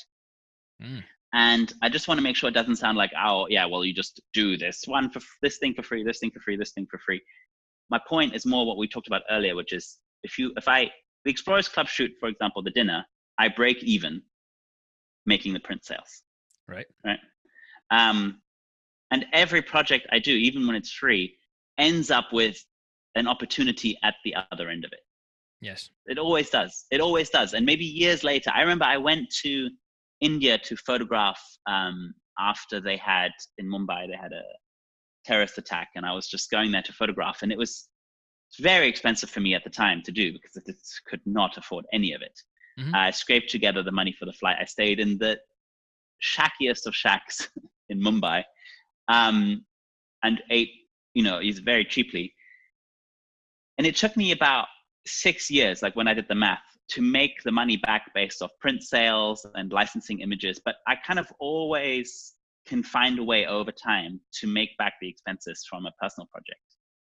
Mm. 0.81 1.03
And 1.33 1.73
I 1.83 1.89
just 1.89 2.09
want 2.09 2.19
to 2.19 2.23
make 2.23 2.37
sure 2.37 2.49
it 2.49 2.55
doesn't 2.55 2.77
sound 2.77 2.99
like, 2.99 3.11
oh 3.21 3.47
yeah, 3.49 3.65
well 3.65 3.85
you 3.85 3.95
just 3.95 4.21
do 4.33 4.57
this 4.57 4.83
one 4.87 5.11
for 5.11 5.21
this 5.41 5.59
thing 5.59 5.75
for 5.75 5.83
free, 5.83 6.05
this 6.05 6.19
thing 6.19 6.31
for 6.31 6.41
free, 6.41 6.57
this 6.57 6.73
thing 6.73 6.87
for 6.91 6.99
free. 6.99 7.21
My 7.91 8.01
point 8.09 8.35
is 8.35 8.47
more 8.47 8.67
what 8.67 8.79
we 8.79 8.89
talked 8.89 9.07
about 9.07 9.23
earlier, 9.31 9.55
which 9.55 9.73
is 9.73 9.99
if 10.23 10.39
you 10.39 10.53
if 10.57 10.69
I 10.69 10.91
the 11.25 11.31
Explorers 11.31 11.69
Club 11.69 11.89
shoot, 11.89 12.11
for 12.19 12.29
example, 12.29 12.63
the 12.63 12.71
dinner, 12.71 13.05
I 13.39 13.49
break 13.49 13.83
even 13.83 14.23
making 15.27 15.53
the 15.53 15.61
print 15.61 15.85
sales. 15.85 16.23
Right. 16.69 16.87
Right. 17.05 17.19
Um, 17.91 18.41
and 19.11 19.27
every 19.33 19.63
project 19.63 20.07
I 20.11 20.19
do, 20.19 20.33
even 20.33 20.67
when 20.67 20.75
it's 20.75 20.91
free, 20.91 21.37
ends 21.79 22.11
up 22.11 22.33
with 22.33 22.65
an 23.15 23.29
opportunity 23.29 23.97
at 24.03 24.15
the 24.25 24.35
other 24.51 24.69
end 24.69 24.85
of 24.85 24.93
it. 24.93 25.01
Yes. 25.61 25.91
It 26.07 26.19
always 26.19 26.51
does. 26.51 26.87
It 26.91 27.01
always 27.01 27.31
does. 27.31 27.55
And 27.55 27.65
maybe 27.65 27.85
years 27.85 28.25
later, 28.25 28.51
I 28.55 28.61
remember 28.63 28.85
I 28.85 28.97
went 28.97 29.31
to 29.43 29.69
India 30.21 30.59
to 30.59 30.77
photograph 30.77 31.41
um, 31.67 32.15
after 32.39 32.81
they 32.81 32.97
had 32.97 33.31
in 33.59 33.67
Mumbai, 33.67 34.09
they 34.09 34.17
had 34.17 34.33
a 34.33 34.43
terrorist 35.25 35.59
attack, 35.59 35.91
and 35.95 36.05
I 36.05 36.13
was 36.13 36.29
just 36.29 36.51
going 36.51 36.73
there 36.73 36.83
to 36.83 36.93
photograph. 36.93 37.43
And 37.43 37.53
it 37.53 37.59
was 37.59 37.89
very 38.61 38.89
expensive 38.89 39.31
for 39.31 39.41
me 39.41 39.55
at 39.55 39.65
the 39.65 39.71
time 39.71 40.03
to 40.03 40.13
do 40.13 40.33
because 40.33 40.57
I 40.57 40.73
could 41.09 41.21
not 41.25 41.57
afford 41.57 41.87
any 41.93 42.13
of 42.13 42.23
it. 42.23 42.39
Mm-hmm. 42.79 42.95
I 42.95 43.11
scraped 43.11 43.51
together 43.51 43.83
the 43.83 43.93
money 43.93 44.15
for 44.19 44.27
the 44.27 44.33
flight. 44.33 44.57
I 44.61 44.65
stayed 44.65 45.01
in 45.01 45.19
the 45.19 45.39
shackiest 46.23 46.87
of 46.87 46.95
shacks 46.95 47.49
in 47.89 48.01
Mumbai 48.01 48.45
um, 49.09 49.65
and 50.23 50.43
ate, 50.51 50.71
you 51.15 51.23
know, 51.23 51.41
very 51.65 51.85
cheaply. 51.85 52.35
And 53.79 53.87
it 53.87 53.97
took 53.97 54.17
me 54.17 54.33
about 54.33 54.67
six 55.07 55.51
years, 55.51 55.83
like 55.83 55.97
when 55.97 56.09
I 56.09 56.15
did 56.15 56.29
the 56.29 56.35
math, 56.35 56.61
to 56.91 57.03
make 57.03 57.43
the 57.43 57.53
money 57.53 57.77
back 57.79 58.13
based 58.15 58.43
off 58.43 58.51
print 58.61 58.83
sales 58.83 59.47
and 59.55 59.73
licensing 59.73 60.21
images. 60.21 60.61
But 60.65 60.77
I 60.87 60.97
kind 60.97 61.19
of 61.19 61.27
always 61.39 62.35
can 62.67 62.83
find 62.83 63.19
a 63.19 63.25
way 63.25 63.47
over 63.47 63.73
time 63.73 64.21
to 64.41 64.47
make 64.47 64.77
back 64.79 64.95
the 65.01 65.09
expenses 65.09 65.65
from 65.69 65.87
a 65.87 65.93
personal 66.01 66.27
project. 66.27 66.61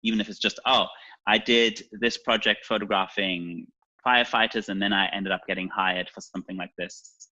Even 0.04 0.22
if 0.22 0.30
it's 0.30 0.40
just, 0.40 0.60
oh, 0.66 0.86
I 1.28 1.38
did 1.38 1.84
this 1.92 2.18
project 2.18 2.66
photographing 2.66 3.68
firefighters 4.06 4.70
and 4.70 4.82
then 4.82 4.94
I 4.94 5.08
ended 5.08 5.32
up 5.32 5.42
getting 5.48 5.68
hired 5.68 6.10
for 6.10 6.22
something 6.22 6.56
like 6.56 6.72
this. 6.78 7.30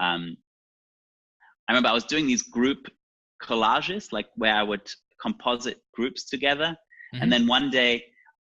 Um, 0.00 0.36
I 1.68 1.72
remember 1.72 1.90
I 1.90 1.92
was 1.92 2.04
doing 2.04 2.26
these 2.26 2.42
group 2.42 2.86
collages, 3.42 4.12
like 4.12 4.26
where 4.36 4.54
I 4.54 4.62
would 4.62 4.88
composite 5.20 5.80
groups 5.94 6.24
together. 6.24 6.76
Mm-hmm. 7.14 7.22
And 7.22 7.32
then 7.32 7.46
one 7.46 7.70
day 7.70 8.04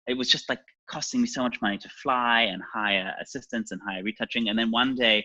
it 0.06 0.16
was 0.16 0.28
just 0.28 0.48
like 0.48 0.60
costing 0.90 1.20
me 1.20 1.26
so 1.26 1.42
much 1.42 1.60
money 1.60 1.78
to 1.78 1.88
fly 2.02 2.42
and 2.42 2.62
hire 2.72 3.12
assistants 3.20 3.72
and 3.72 3.80
hire 3.86 4.02
retouching. 4.02 4.48
And 4.48 4.58
then 4.58 4.70
one 4.70 4.94
day, 4.94 5.24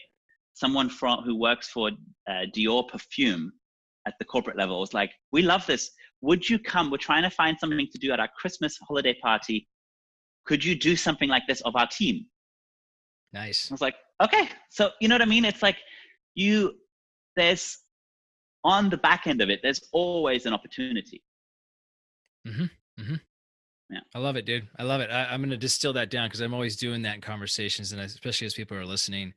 someone 0.54 0.90
from 0.90 1.24
who 1.24 1.36
works 1.36 1.70
for 1.70 1.90
uh, 2.30 2.46
Dior 2.56 2.88
Perfume 2.88 3.52
at 4.06 4.16
the 4.20 4.26
corporate 4.26 4.58
level 4.58 4.80
was 4.80 4.94
like, 4.94 5.12
"We 5.32 5.42
love 5.42 5.66
this. 5.66 5.92
Would 6.22 6.50
you 6.50 6.60
come? 6.60 6.92
We're 6.92 6.98
trying 6.98 7.24
to 7.24 7.30
find 7.30 7.58
something 7.60 7.88
to 7.92 7.98
do 7.98 8.12
at 8.12 8.20
our 8.20 8.30
Christmas 8.38 8.78
holiday 8.78 9.14
party. 9.14 9.68
Could 10.46 10.64
you 10.64 10.76
do 10.76 10.96
something 10.96 11.30
like 11.30 11.44
this 11.48 11.62
of 11.62 11.76
our 11.76 11.88
team?" 11.88 12.26
Nice. 13.32 13.72
I 13.72 13.74
was 13.74 13.82
like, 13.82 13.96
"Okay." 14.22 14.50
So 14.70 14.92
you 15.00 15.08
know 15.08 15.16
what 15.16 15.22
I 15.22 15.26
mean? 15.26 15.46
It's 15.46 15.64
like 15.64 15.78
you 16.36 16.76
there's 17.36 17.80
on 18.64 18.90
the 18.90 18.98
back 18.98 19.28
end 19.28 19.42
of 19.42 19.50
it, 19.50 19.60
there's 19.62 19.82
always 19.92 20.46
an 20.46 20.54
opportunity. 20.54 21.22
Mm-hmm. 22.48 22.64
Mm-hmm. 23.02 23.16
Yeah. 23.90 24.00
I 24.16 24.20
love 24.20 24.36
it, 24.36 24.46
dude. 24.46 24.68
I 24.80 24.84
love 24.84 25.02
it. 25.02 25.10
I, 25.10 25.34
am 25.34 25.42
going 25.42 25.50
to 25.50 25.58
distill 25.58 25.94
that 25.94 26.10
down 26.10 26.28
because 26.28 26.40
I'm 26.40 26.54
always 26.54 26.76
doing 26.78 27.02
that 27.04 27.16
in 27.16 27.22
conversations, 27.22 27.92
and 27.92 28.02
especially 28.02 28.48
as 28.48 28.54
people 28.54 28.78
are 28.78 28.86
listening. 28.86 29.34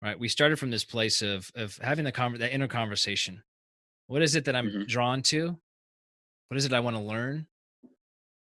Right, 0.00 0.18
we 0.18 0.28
started 0.28 0.60
from 0.60 0.70
this 0.70 0.84
place 0.84 1.22
of 1.22 1.50
of 1.56 1.76
having 1.82 2.04
the 2.04 2.12
conver- 2.12 2.38
that 2.38 2.52
inner 2.52 2.68
conversation. 2.68 3.42
What 4.08 4.22
is 4.22 4.34
it 4.34 4.44
that 4.46 4.56
I'm 4.56 4.68
mm-hmm. 4.68 4.82
drawn 4.86 5.22
to? 5.22 5.56
What 6.48 6.56
is 6.56 6.64
it 6.64 6.72
I 6.72 6.80
want 6.80 6.96
to 6.96 7.02
learn? 7.02 7.46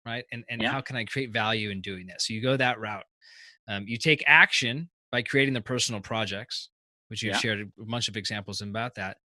Right, 0.05 0.25
and 0.31 0.43
and 0.49 0.61
yeah. 0.61 0.71
how 0.71 0.81
can 0.81 0.95
I 0.95 1.05
create 1.05 1.31
value 1.31 1.69
in 1.69 1.81
doing 1.81 2.07
that? 2.07 2.21
So 2.21 2.33
you 2.33 2.41
go 2.41 2.57
that 2.57 2.79
route. 2.79 3.05
Um, 3.67 3.85
you 3.87 3.97
take 3.97 4.23
action 4.25 4.89
by 5.11 5.21
creating 5.21 5.53
the 5.53 5.61
personal 5.61 6.01
projects, 6.01 6.69
which 7.09 7.21
you've 7.21 7.33
yeah. 7.33 7.39
shared 7.39 7.71
a 7.79 7.85
bunch 7.85 8.07
of 8.07 8.17
examples 8.17 8.61
about 8.61 8.95
that. 8.95 9.17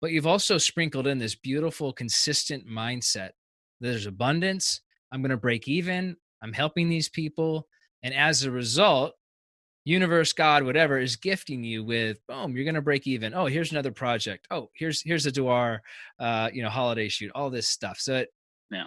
But 0.00 0.10
you've 0.10 0.26
also 0.26 0.58
sprinkled 0.58 1.06
in 1.06 1.18
this 1.18 1.36
beautiful, 1.36 1.92
consistent 1.92 2.66
mindset. 2.66 3.30
There's 3.80 4.06
abundance 4.06 4.80
I'm 5.12 5.20
going 5.20 5.30
to 5.30 5.36
break 5.36 5.68
even. 5.68 6.16
I'm 6.42 6.52
helping 6.52 6.88
these 6.88 7.08
people. 7.08 7.68
And 8.02 8.14
as 8.14 8.42
a 8.42 8.50
result, 8.50 9.14
universe, 9.84 10.32
God, 10.32 10.62
whatever 10.62 10.98
is 10.98 11.16
gifting 11.16 11.64
you 11.64 11.84
with, 11.84 12.18
boom, 12.26 12.56
you're 12.56 12.64
going 12.64 12.74
to 12.74 12.82
break 12.82 13.06
even. 13.06 13.34
Oh, 13.34 13.46
here's 13.46 13.72
another 13.72 13.90
project. 13.90 14.46
Oh, 14.50 14.70
here's, 14.74 15.02
here's 15.02 15.26
a 15.26 15.32
Dior, 15.32 15.80
uh, 16.18 16.50
you 16.52 16.62
know, 16.62 16.68
holiday 16.68 17.08
shoot, 17.08 17.32
all 17.34 17.50
this 17.50 17.68
stuff. 17.68 17.98
So 17.98 18.16
it, 18.16 18.32
yeah. 18.70 18.86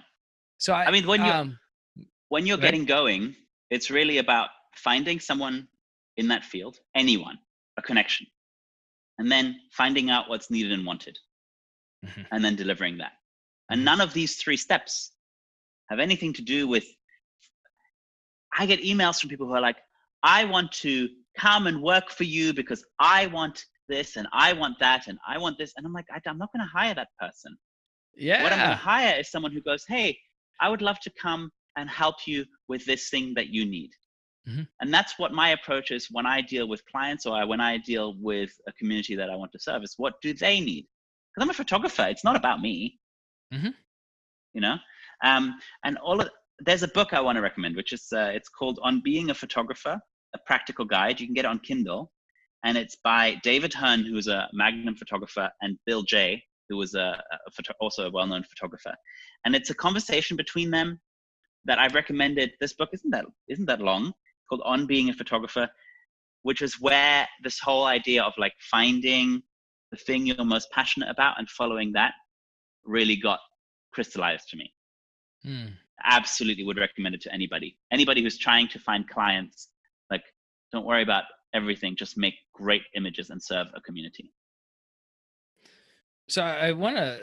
So 0.57 0.73
I, 0.73 0.85
I 0.85 0.91
mean, 0.91 1.05
when 1.05 1.23
you, 1.23 1.31
um, 1.31 1.59
when 2.29 2.45
you're 2.45 2.57
getting 2.57 2.85
going, 2.85 3.35
it's 3.69 3.91
really 3.91 4.19
about 4.19 4.49
finding 4.75 5.19
someone 5.19 5.67
in 6.17 6.27
that 6.29 6.45
field, 6.45 6.77
anyone, 6.95 7.37
a 7.77 7.81
connection, 7.81 8.25
and 9.19 9.31
then 9.31 9.57
finding 9.71 10.09
out 10.09 10.29
what's 10.29 10.49
needed 10.49 10.71
and 10.71 10.85
wanted, 10.85 11.17
mm-hmm. 12.05 12.21
and 12.31 12.43
then 12.43 12.55
delivering 12.55 12.97
that. 12.99 13.13
And 13.69 13.79
mm-hmm. 13.79 13.85
none 13.85 14.01
of 14.01 14.13
these 14.13 14.37
three 14.37 14.57
steps 14.57 15.11
have 15.89 15.99
anything 15.99 16.33
to 16.33 16.41
do 16.41 16.67
with 16.67 16.85
I 18.57 18.65
get 18.65 18.81
emails 18.81 19.19
from 19.19 19.29
people 19.29 19.47
who 19.47 19.53
are 19.53 19.61
like, 19.61 19.77
I 20.25 20.43
want 20.43 20.71
to 20.71 21.07
come 21.37 21.67
and 21.67 21.81
work 21.81 22.09
for 22.09 22.23
you 22.23 22.53
because 22.53 22.83
I 22.99 23.27
want 23.27 23.63
this 23.87 24.17
and 24.17 24.27
I 24.33 24.53
want 24.53 24.79
that 24.79 25.07
and 25.07 25.19
I 25.27 25.37
want 25.37 25.57
this. 25.59 25.73
And 25.77 25.85
I'm 25.85 25.93
like, 25.93 26.07
I, 26.11 26.19
am 26.29 26.39
not 26.39 26.51
going 26.51 26.65
to 26.65 26.71
hire 26.71 26.95
that 26.95 27.09
person. 27.19 27.55
Yeah. 28.17 28.41
What 28.41 28.51
I'm 28.51 28.59
going 28.59 28.71
to 28.71 28.75
hire 28.75 29.19
is 29.19 29.29
someone 29.29 29.51
who 29.51 29.61
goes, 29.61 29.85
Hey, 29.87 30.17
I 30.59 30.69
would 30.69 30.81
love 30.81 30.99
to 31.01 31.11
come 31.21 31.51
and 31.77 31.89
help 31.89 32.15
you 32.25 32.43
with 32.67 32.83
this 32.85 33.09
thing 33.09 33.33
that 33.35 33.49
you 33.49 33.65
need. 33.65 33.91
Mm-hmm. 34.49 34.63
And 34.81 34.93
that's 34.93 35.19
what 35.19 35.31
my 35.31 35.49
approach 35.49 35.91
is 35.91 36.07
when 36.11 36.25
I 36.25 36.41
deal 36.41 36.67
with 36.67 36.85
clients 36.85 37.25
or 37.25 37.45
when 37.47 37.61
I 37.61 37.77
deal 37.77 38.15
with 38.19 38.51
a 38.67 38.73
community 38.73 39.15
that 39.15 39.29
I 39.29 39.35
want 39.35 39.51
to 39.51 39.59
serve 39.59 39.83
is 39.83 39.93
what 39.97 40.13
do 40.21 40.33
they 40.33 40.59
need? 40.59 40.87
Because 41.35 41.45
I'm 41.45 41.49
a 41.49 41.53
photographer. 41.53 42.07
It's 42.09 42.23
not 42.23 42.35
about 42.35 42.61
me. 42.61 42.97
Mm-hmm. 43.53 43.69
You 44.53 44.61
know? 44.61 44.77
Um, 45.23 45.55
and 45.83 45.97
all 45.97 46.21
of, 46.21 46.29
there's 46.59 46.83
a 46.83 46.87
book 46.89 47.13
I 47.13 47.21
want 47.21 47.35
to 47.35 47.41
recommend, 47.41 47.75
which 47.75 47.91
is 47.93 48.07
uh, 48.13 48.31
it's 48.33 48.49
called 48.49 48.79
On 48.81 49.01
Being 49.03 49.29
a 49.29 49.33
Photographer: 49.33 49.99
A 50.35 50.39
Practical 50.45 50.85
Guide. 50.85 51.19
You 51.19 51.27
can 51.27 51.33
get 51.33 51.45
it 51.45 51.49
on 51.49 51.59
Kindle, 51.59 52.11
and 52.63 52.77
it's 52.77 52.97
by 53.03 53.39
David 53.43 53.73
Hurn, 53.73 54.03
who 54.05 54.17
is 54.17 54.27
a 54.27 54.47
Magnum 54.53 54.95
photographer, 54.95 55.49
and 55.61 55.77
Bill 55.85 56.03
Jay, 56.03 56.43
who 56.69 56.77
was 56.77 56.93
a, 56.95 57.21
a 57.47 57.51
photo- 57.51 57.73
also 57.79 58.07
a 58.07 58.11
well-known 58.11 58.43
photographer. 58.43 58.93
And 59.45 59.55
it's 59.55 59.69
a 59.69 59.75
conversation 59.75 60.35
between 60.35 60.71
them 60.71 60.99
that 61.65 61.79
I've 61.79 61.95
recommended. 61.95 62.51
This 62.59 62.73
book 62.73 62.89
isn't 62.93 63.11
that 63.11 63.25
isn't 63.47 63.65
that 63.65 63.81
long, 63.81 64.13
called 64.49 64.61
On 64.65 64.85
Being 64.85 65.09
a 65.09 65.13
Photographer, 65.13 65.67
which 66.43 66.61
is 66.61 66.79
where 66.79 67.27
this 67.43 67.59
whole 67.59 67.85
idea 67.85 68.23
of 68.23 68.33
like 68.37 68.53
finding 68.59 69.41
the 69.91 69.97
thing 69.97 70.25
you're 70.25 70.43
most 70.43 70.69
passionate 70.71 71.09
about 71.09 71.39
and 71.39 71.49
following 71.49 71.91
that 71.93 72.13
really 72.83 73.15
got 73.15 73.39
crystallized 73.93 74.49
to 74.49 74.57
me. 74.57 74.73
Mm. 75.45 75.73
Absolutely 76.03 76.63
would 76.63 76.77
recommend 76.77 77.15
it 77.15 77.21
to 77.21 77.33
anybody. 77.33 77.77
Anybody 77.91 78.21
who's 78.21 78.37
trying 78.37 78.67
to 78.69 78.79
find 78.79 79.07
clients, 79.07 79.69
don't 80.75 80.85
worry 80.85 81.03
about 81.03 81.23
everything. 81.53 81.95
Just 81.95 82.17
make 82.17 82.35
great 82.53 82.83
images 82.95 83.29
and 83.29 83.41
serve 83.41 83.67
a 83.75 83.81
community. 83.81 84.31
So 86.27 86.43
I 86.43 86.71
want 86.71 86.97
to, 86.97 87.19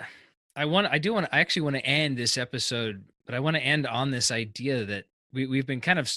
I 0.57 0.65
want, 0.65 0.87
I 0.89 0.99
do 0.99 1.13
want 1.13 1.27
to, 1.27 1.35
I 1.35 1.41
actually 1.41 1.63
want 1.63 1.77
to 1.77 1.87
end 1.87 2.17
this 2.17 2.37
episode 2.37 3.05
but 3.27 3.35
I 3.35 3.41
want 3.41 3.57
to 3.57 3.63
end 3.63 3.87
on 3.87 4.11
this 4.11 4.31
idea 4.31 4.85
that 4.85 5.05
we 5.33 5.47
we've 5.47 5.67
been 5.67 5.81
kind 5.81 5.99
of 5.99 6.13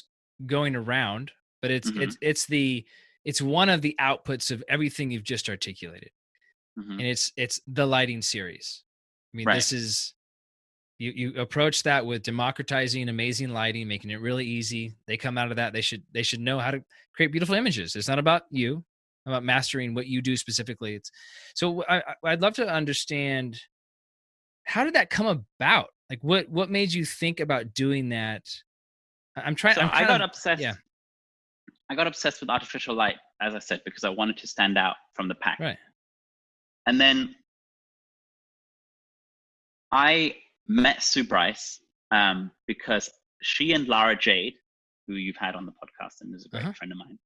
going 0.46 0.76
around, 0.76 1.32
but 1.62 1.72
it's 1.72 1.90
mm-hmm. 1.90 2.02
it's 2.02 2.18
it's 2.22 2.46
the 2.46 2.86
it's 3.24 3.42
one 3.42 3.70
of 3.70 3.82
the 3.82 3.96
outputs 4.00 4.52
of 4.52 4.64
everything 4.68 5.12
you've 5.12 5.24
just 5.24 5.50
articulated. 5.50 6.12
Mm-hmm. 6.78 6.92
And 6.92 7.02
it's 7.02 7.32
it's 7.38 7.62
the 7.68 7.86
lighting 7.86 8.22
series. 8.22 8.84
I 9.34 9.38
mean, 9.38 9.48
right. 9.48 9.56
this 9.56 9.72
is 9.72 10.14
you 10.98 11.12
you 11.16 11.42
approach 11.42 11.84
that 11.84 12.06
with 12.06 12.24
democratizing 12.24 13.10
amazing 13.10 13.50
lighting, 13.50 13.88
making 13.88 14.12
it 14.12 14.22
really 14.22 14.46
easy. 14.46 14.96
They 15.08 15.18
come 15.18 15.38
out 15.38 15.52
of 15.52 15.58
that, 15.58 15.74
they 15.74 15.82
should 15.82 16.04
they 16.14 16.24
should 16.24 16.40
know 16.40 16.60
how 16.60 16.72
to 16.72 16.84
create 17.16 17.32
beautiful 17.32 17.56
images. 17.56 17.96
It's 17.96 18.08
not 18.08 18.20
about 18.20 18.44
you, 18.50 18.84
about 19.26 19.44
mastering 19.44 19.94
what 19.94 20.08
you 20.08 20.22
do 20.22 20.38
specifically. 20.38 20.96
It's 20.96 21.12
so 21.54 21.84
I, 21.90 22.02
I'd 22.24 22.42
love 22.42 22.54
to 22.54 22.68
understand 22.68 23.60
how 24.64 24.84
did 24.84 24.96
that 24.96 25.10
come 25.10 25.28
about? 25.60 25.90
Like 26.10 26.24
what 26.24 26.50
what 26.50 26.70
made 26.70 26.94
you 26.94 27.06
think 27.06 27.40
about 27.40 27.74
doing 27.74 28.10
that? 28.10 28.44
I'm 29.36 29.56
trying. 29.56 29.76
So 29.76 29.82
I'm 29.82 29.90
I 29.92 30.06
got 30.06 30.22
obsessed. 30.22 30.62
Yeah. 30.62 30.76
I 31.90 31.96
got 31.96 32.08
obsessed 32.08 32.42
with 32.42 32.50
artificial 32.50 32.96
light, 32.96 33.18
as 33.42 33.54
I 33.54 33.60
said, 33.60 33.82
because 33.86 34.04
I 34.04 34.10
wanted 34.10 34.38
to 34.38 34.48
stand 34.48 34.78
out 34.78 34.96
from 35.14 35.28
the 35.28 35.36
pack. 35.36 35.60
Right. 35.60 35.78
And 36.88 37.00
then 37.00 37.36
I 39.92 40.36
met 40.68 41.04
Sue 41.04 41.24
Bryce 41.24 41.80
um, 42.12 42.52
because 42.68 43.10
she 43.42 43.74
and 43.74 43.88
Lara 43.88 44.16
Jade, 44.16 44.54
who 45.08 45.16
you've 45.16 45.38
had 45.38 45.56
on 45.56 45.66
the 45.66 45.72
podcast 45.72 46.22
and 46.22 46.34
is 46.34 46.46
a 46.46 46.50
great 46.50 46.64
uh-huh. 46.64 46.74
friend 46.74 46.92
of 46.92 46.98
mine, 46.98 47.20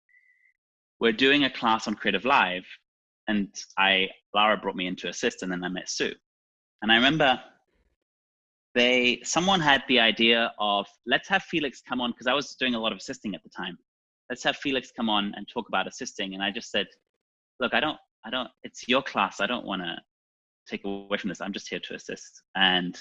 were 1.00 1.12
doing 1.12 1.46
a 1.46 1.50
class 1.50 1.88
on 1.88 1.96
Creative 1.96 2.26
Live, 2.26 2.66
and 3.28 3.48
I 3.78 4.10
Lara 4.34 4.58
brought 4.58 4.76
me 4.76 4.88
in 4.88 4.96
to 4.98 5.08
assist, 5.08 5.44
and 5.44 5.52
then 5.52 5.64
I 5.64 5.70
met 5.70 5.90
Sue. 5.90 6.14
And 6.82 6.92
I 6.92 6.96
remember 6.96 7.40
they 8.76 9.20
someone 9.24 9.60
had 9.60 9.84
the 9.88 10.00
idea 10.00 10.52
of 10.60 10.86
let's 11.06 11.28
have 11.30 11.44
Felix 11.44 11.82
come 11.82 12.02
on 12.02 12.12
because 12.12 12.28
I 12.28 12.34
was 12.34 12.56
doing 12.60 12.76
a 12.76 12.80
lot 12.80 12.92
of 12.92 12.98
assisting 12.98 13.36
at 13.36 13.44
the 13.44 13.50
time. 13.50 13.78
Let's 14.30 14.44
have 14.44 14.58
Felix 14.58 14.92
come 14.96 15.10
on 15.10 15.34
and 15.36 15.48
talk 15.48 15.70
about 15.70 15.88
assisting. 15.88 16.36
And 16.36 16.44
I 16.44 16.52
just 16.52 16.70
said, 16.70 16.86
look, 17.60 17.74
I 17.74 17.80
don't, 17.80 17.98
I 18.26 18.30
don't. 18.30 18.50
It's 18.64 18.88
your 18.88 19.02
class. 19.02 19.40
I 19.40 19.48
don't 19.48 19.66
want 19.66 19.82
to 19.82 19.96
take 20.68 20.86
away 20.86 21.18
from 21.18 21.30
this. 21.30 21.42
I'm 21.42 21.54
just 21.54 21.68
here 21.68 21.80
to 21.80 21.96
assist. 21.96 22.44
And 22.56 23.00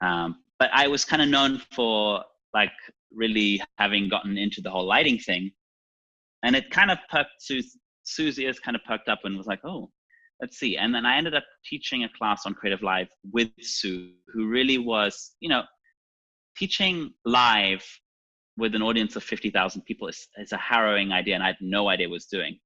um, 0.00 0.36
but 0.58 0.70
I 0.72 0.88
was 0.88 1.04
kind 1.04 1.22
of 1.22 1.28
known 1.28 1.60
for 1.72 2.24
like 2.54 2.72
really 3.12 3.60
having 3.78 4.08
gotten 4.08 4.38
into 4.38 4.60
the 4.60 4.70
whole 4.70 4.86
lighting 4.86 5.18
thing, 5.18 5.50
and 6.42 6.56
it 6.56 6.70
kind 6.70 6.90
of 6.90 6.98
perked 7.10 7.30
ears 8.38 8.60
kind 8.60 8.76
of 8.76 8.84
perked 8.84 9.08
up 9.08 9.20
and 9.24 9.36
was 9.36 9.46
like, 9.46 9.60
oh, 9.64 9.90
let's 10.40 10.58
see. 10.58 10.76
And 10.76 10.94
then 10.94 11.06
I 11.06 11.16
ended 11.16 11.34
up 11.34 11.44
teaching 11.64 12.04
a 12.04 12.08
class 12.16 12.46
on 12.46 12.54
Creative 12.54 12.82
Live 12.82 13.08
with 13.32 13.50
Sue, 13.60 14.12
who 14.32 14.48
really 14.48 14.78
was, 14.78 15.32
you 15.40 15.48
know, 15.48 15.62
teaching 16.56 17.12
live 17.24 17.84
with 18.56 18.74
an 18.74 18.82
audience 18.82 19.16
of 19.16 19.22
50,000 19.22 19.82
people 19.82 20.08
is, 20.08 20.28
is 20.38 20.52
a 20.52 20.56
harrowing 20.56 21.12
idea, 21.12 21.34
and 21.34 21.44
I 21.44 21.48
had 21.48 21.56
no 21.60 21.88
idea 21.88 22.08
what 22.08 22.14
I 22.14 22.16
was 22.16 22.26
doing 22.26 22.58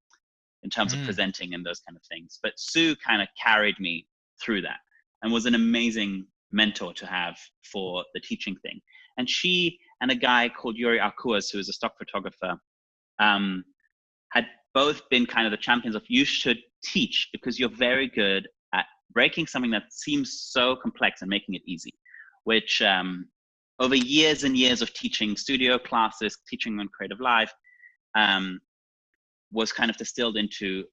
in 0.62 0.70
terms 0.70 0.94
mm. 0.94 1.00
of 1.00 1.04
presenting 1.04 1.54
and 1.54 1.64
those 1.64 1.80
kind 1.80 1.96
of 1.96 2.02
things. 2.04 2.38
But 2.42 2.52
Sue 2.56 2.94
kind 2.96 3.22
of 3.22 3.28
carried 3.42 3.78
me 3.80 4.06
through 4.42 4.62
that 4.62 4.78
and 5.22 5.32
was 5.32 5.46
an 5.46 5.54
amazing 5.54 6.26
mentor 6.52 6.92
to 6.94 7.06
have 7.06 7.36
for 7.70 8.04
the 8.14 8.20
teaching 8.20 8.56
thing. 8.62 8.80
And 9.18 9.28
she 9.28 9.78
and 10.00 10.10
a 10.10 10.14
guy 10.14 10.48
called 10.48 10.76
Yuri 10.76 10.98
Arcurs, 11.00 11.50
who 11.50 11.58
is 11.58 11.68
a 11.68 11.72
stock 11.72 11.92
photographer, 11.98 12.56
um, 13.18 13.64
had 14.32 14.46
both 14.74 15.02
been 15.10 15.26
kind 15.26 15.46
of 15.46 15.50
the 15.50 15.56
champions 15.56 15.96
of 15.96 16.02
you 16.08 16.24
should 16.24 16.58
teach 16.82 17.28
because 17.32 17.58
you're 17.58 17.68
very 17.68 18.08
good 18.08 18.48
at 18.72 18.86
breaking 19.12 19.46
something 19.46 19.70
that 19.70 19.92
seems 19.92 20.48
so 20.50 20.76
complex 20.76 21.22
and 21.22 21.28
making 21.28 21.54
it 21.54 21.62
easy, 21.66 21.92
which 22.44 22.80
um, 22.82 23.28
over 23.78 23.94
years 23.94 24.44
and 24.44 24.56
years 24.56 24.82
of 24.82 24.92
teaching 24.94 25.36
studio 25.36 25.78
classes, 25.78 26.38
teaching 26.48 26.78
on 26.78 26.88
Creative 26.88 27.20
Live, 27.20 27.52
um, 28.14 28.60
was 29.52 29.72
kind 29.72 29.90
of 29.90 29.96
distilled 29.96 30.36
into 30.36 30.84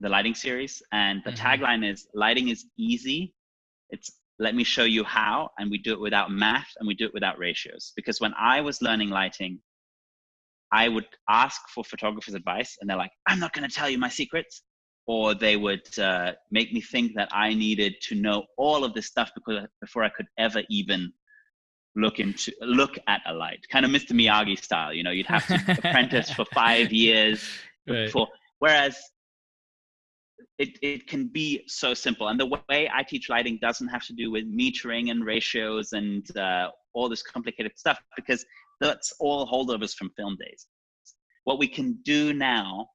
the 0.00 0.08
lighting 0.08 0.34
series. 0.34 0.82
And 0.92 1.22
the 1.24 1.30
mm-hmm. 1.30 1.46
tagline 1.46 1.88
is 1.88 2.08
lighting 2.14 2.48
is 2.48 2.66
easy. 2.78 3.34
It's 3.90 4.10
let 4.38 4.54
me 4.54 4.64
show 4.64 4.84
you 4.84 5.04
how. 5.04 5.50
And 5.58 5.70
we 5.70 5.78
do 5.78 5.92
it 5.92 6.00
without 6.00 6.30
math 6.30 6.68
and 6.78 6.86
we 6.86 6.94
do 6.94 7.06
it 7.06 7.14
without 7.14 7.38
ratios. 7.38 7.92
Because 7.96 8.20
when 8.20 8.34
I 8.38 8.60
was 8.60 8.82
learning 8.82 9.10
lighting, 9.10 9.60
I 10.72 10.88
would 10.88 11.06
ask 11.28 11.60
for 11.74 11.82
photographers' 11.82 12.34
advice, 12.34 12.76
and 12.80 12.88
they're 12.88 12.96
like, 12.96 13.12
I'm 13.26 13.38
not 13.38 13.54
going 13.54 13.68
to 13.68 13.74
tell 13.74 13.88
you 13.88 13.98
my 13.98 14.08
secrets. 14.08 14.62
Or 15.06 15.34
they 15.34 15.56
would 15.56 15.98
uh, 15.98 16.32
make 16.50 16.74
me 16.74 16.82
think 16.82 17.12
that 17.16 17.30
I 17.32 17.54
needed 17.54 17.94
to 18.02 18.14
know 18.14 18.44
all 18.58 18.84
of 18.84 18.92
this 18.92 19.06
stuff 19.06 19.30
because 19.34 19.66
before 19.80 20.04
I 20.04 20.10
could 20.10 20.26
ever 20.36 20.62
even 20.68 21.10
look 21.96 22.20
into 22.20 22.52
look 22.60 22.98
at 23.06 23.22
a 23.24 23.32
light, 23.32 23.60
kind 23.72 23.86
of 23.86 23.90
Mr. 23.90 24.10
Miyagi 24.12 24.62
style. 24.62 24.92
You 24.92 25.02
know, 25.02 25.10
you'd 25.10 25.26
have 25.26 25.46
to 25.46 25.54
apprentice 25.78 26.30
for 26.30 26.44
five 26.54 26.92
years 26.92 27.42
right. 27.88 28.04
before. 28.04 28.28
Whereas 28.58 28.98
it, 30.58 30.78
it 30.82 31.06
can 31.06 31.28
be 31.28 31.62
so 31.66 31.94
simple. 31.94 32.28
And 32.28 32.38
the 32.38 32.46
way 32.46 32.90
I 32.92 33.02
teach 33.02 33.28
lighting 33.28 33.58
doesn't 33.60 33.88
have 33.88 34.04
to 34.06 34.12
do 34.12 34.30
with 34.30 34.44
metering 34.44 35.10
and 35.10 35.24
ratios 35.24 35.92
and 35.92 36.36
uh, 36.36 36.70
all 36.94 37.08
this 37.08 37.22
complicated 37.22 37.72
stuff 37.76 37.98
because 38.16 38.44
that's 38.80 39.12
all 39.20 39.46
holdovers 39.46 39.94
from 39.94 40.10
film 40.16 40.36
days. 40.40 40.66
What 41.44 41.58
we 41.58 41.68
can 41.68 41.98
do 42.04 42.32
now 42.32 42.88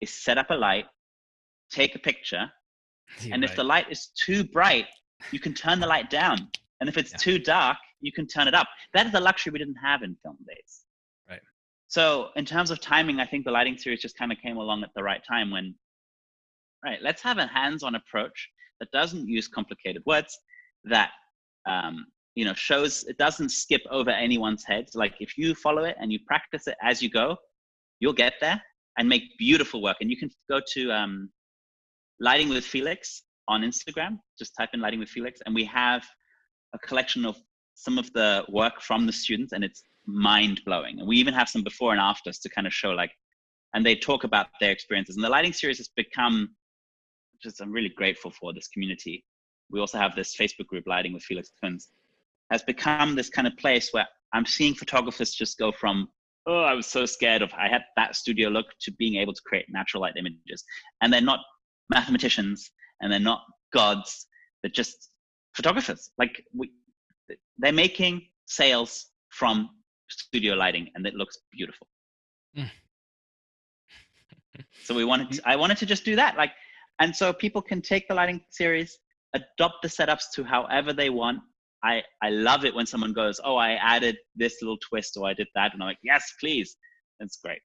is 0.00 0.10
set 0.10 0.38
up 0.38 0.50
a 0.50 0.54
light, 0.54 0.86
take 1.70 1.94
a 1.94 1.98
picture, 1.98 2.50
You're 3.20 3.34
and 3.34 3.42
right. 3.42 3.50
if 3.50 3.56
the 3.56 3.64
light 3.64 3.90
is 3.90 4.08
too 4.18 4.44
bright, 4.44 4.86
you 5.30 5.38
can 5.38 5.54
turn 5.54 5.80
the 5.80 5.86
light 5.86 6.10
down. 6.10 6.48
And 6.80 6.88
if 6.88 6.98
it's 6.98 7.12
yeah. 7.12 7.18
too 7.18 7.38
dark, 7.38 7.76
you 8.00 8.12
can 8.12 8.26
turn 8.26 8.48
it 8.48 8.54
up. 8.54 8.66
That 8.92 9.06
is 9.06 9.14
a 9.14 9.20
luxury 9.20 9.52
we 9.52 9.58
didn't 9.58 9.76
have 9.76 10.02
in 10.02 10.16
film 10.22 10.36
days. 10.46 10.82
Right. 11.28 11.40
So 11.88 12.28
in 12.36 12.44
terms 12.44 12.70
of 12.70 12.80
timing, 12.80 13.20
I 13.20 13.26
think 13.26 13.44
the 13.44 13.50
lighting 13.50 13.78
series 13.78 14.00
just 14.00 14.18
kind 14.18 14.32
of 14.32 14.38
came 14.38 14.56
along 14.56 14.82
at 14.82 14.90
the 14.94 15.02
right 15.02 15.22
time 15.26 15.50
when, 15.50 15.74
right, 16.84 16.98
let's 17.02 17.22
have 17.22 17.38
a 17.38 17.46
hands-on 17.46 17.94
approach 17.94 18.48
that 18.80 18.90
doesn't 18.92 19.28
use 19.28 19.48
complicated 19.48 20.02
words, 20.06 20.38
that 20.84 21.10
um, 21.66 22.06
you 22.34 22.44
know 22.44 22.54
shows 22.54 23.04
it 23.04 23.16
doesn't 23.18 23.50
skip 23.50 23.82
over 23.90 24.10
anyone's 24.10 24.64
head. 24.64 24.86
Like 24.94 25.14
if 25.20 25.38
you 25.38 25.54
follow 25.54 25.84
it 25.84 25.96
and 26.00 26.12
you 26.12 26.18
practice 26.26 26.66
it 26.66 26.76
as 26.82 27.02
you 27.02 27.10
go 27.10 27.36
you'll 28.00 28.12
get 28.12 28.34
there 28.40 28.62
and 28.98 29.08
make 29.08 29.22
beautiful 29.38 29.82
work. 29.82 29.96
And 30.00 30.10
you 30.10 30.16
can 30.16 30.30
go 30.50 30.60
to 30.74 30.92
um, 30.92 31.30
lighting 32.20 32.48
with 32.48 32.64
felix 32.64 33.22
on 33.48 33.62
instagram. 33.62 34.18
Just 34.38 34.52
type 34.58 34.70
in 34.74 34.80
lighting 34.80 35.00
with 35.00 35.08
felix 35.08 35.40
and 35.46 35.54
we 35.54 35.64
have 35.64 36.04
a 36.74 36.78
collection 36.78 37.24
of 37.24 37.36
some 37.74 37.98
of 37.98 38.12
the 38.12 38.44
work 38.48 38.80
from 38.80 39.06
the 39.06 39.12
students 39.12 39.52
and 39.52 39.64
it's 39.64 39.82
mind 40.06 40.60
blowing 40.66 40.98
and 40.98 41.08
we 41.08 41.16
even 41.16 41.32
have 41.32 41.48
some 41.48 41.62
before 41.62 41.92
and 41.92 42.00
afters 42.00 42.38
to 42.38 42.48
kind 42.50 42.66
of 42.66 42.72
show 42.72 42.90
like 42.90 43.10
and 43.72 43.84
they 43.84 43.96
talk 43.96 44.22
about 44.24 44.46
their 44.60 44.70
experiences. 44.70 45.16
And 45.16 45.24
the 45.24 45.28
lighting 45.28 45.52
series 45.52 45.78
has 45.78 45.88
become 45.96 46.50
just 47.42 47.60
i'm 47.60 47.72
really 47.72 47.90
grateful 47.90 48.30
for 48.30 48.52
this 48.52 48.68
community 48.68 49.24
we 49.70 49.80
also 49.80 49.98
have 49.98 50.14
this 50.14 50.36
facebook 50.36 50.66
group 50.66 50.84
lighting 50.86 51.12
with 51.12 51.22
felix 51.22 51.50
Kunze 51.62 51.88
has 52.50 52.62
become 52.62 53.14
this 53.14 53.28
kind 53.28 53.46
of 53.46 53.56
place 53.56 53.92
where 53.92 54.06
I'm 54.32 54.46
seeing 54.46 54.74
photographers 54.74 55.32
just 55.32 55.58
go 55.58 55.72
from, 55.72 56.08
oh, 56.46 56.62
I 56.62 56.74
was 56.74 56.86
so 56.86 57.06
scared 57.06 57.40
of, 57.40 57.52
I 57.54 57.68
had 57.68 57.82
that 57.96 58.16
studio 58.16 58.48
look 58.48 58.66
to 58.82 58.92
being 58.92 59.16
able 59.16 59.32
to 59.32 59.40
create 59.46 59.66
natural 59.68 60.02
light 60.02 60.14
images. 60.18 60.64
And 61.00 61.12
they're 61.12 61.20
not 61.20 61.40
mathematicians 61.88 62.70
and 63.00 63.12
they're 63.12 63.20
not 63.20 63.42
gods, 63.72 64.26
they're 64.62 64.70
just 64.70 65.10
photographers. 65.54 66.10
Like 66.18 66.42
we, 66.52 66.72
they're 67.58 67.72
making 67.72 68.22
sales 68.46 69.06
from 69.30 69.70
studio 70.08 70.54
lighting 70.54 70.90
and 70.94 71.06
it 71.06 71.14
looks 71.14 71.38
beautiful. 71.52 71.86
Mm. 72.58 72.70
so 74.84 74.94
we 74.94 75.04
wanted, 75.04 75.30
to, 75.32 75.42
I 75.48 75.56
wanted 75.56 75.78
to 75.78 75.86
just 75.86 76.04
do 76.04 76.16
that. 76.16 76.36
Like, 76.36 76.50
and 77.00 77.14
so 77.14 77.32
people 77.32 77.62
can 77.62 77.82
take 77.82 78.08
the 78.08 78.14
lighting 78.14 78.40
series, 78.50 78.98
adopt 79.34 79.82
the 79.82 79.88
setups 79.88 80.24
to 80.34 80.44
however 80.44 80.92
they 80.92 81.10
want, 81.10 81.40
I, 81.82 82.02
I 82.22 82.30
love 82.30 82.64
it 82.64 82.74
when 82.74 82.86
someone 82.86 83.12
goes, 83.12 83.40
Oh, 83.44 83.56
I 83.56 83.72
added 83.72 84.16
this 84.34 84.56
little 84.62 84.78
twist 84.78 85.16
or 85.16 85.26
I 85.26 85.34
did 85.34 85.48
that. 85.54 85.72
And 85.74 85.82
I'm 85.82 85.88
like, 85.88 85.98
Yes, 86.02 86.32
please. 86.40 86.76
That's 87.20 87.36
great. 87.36 87.60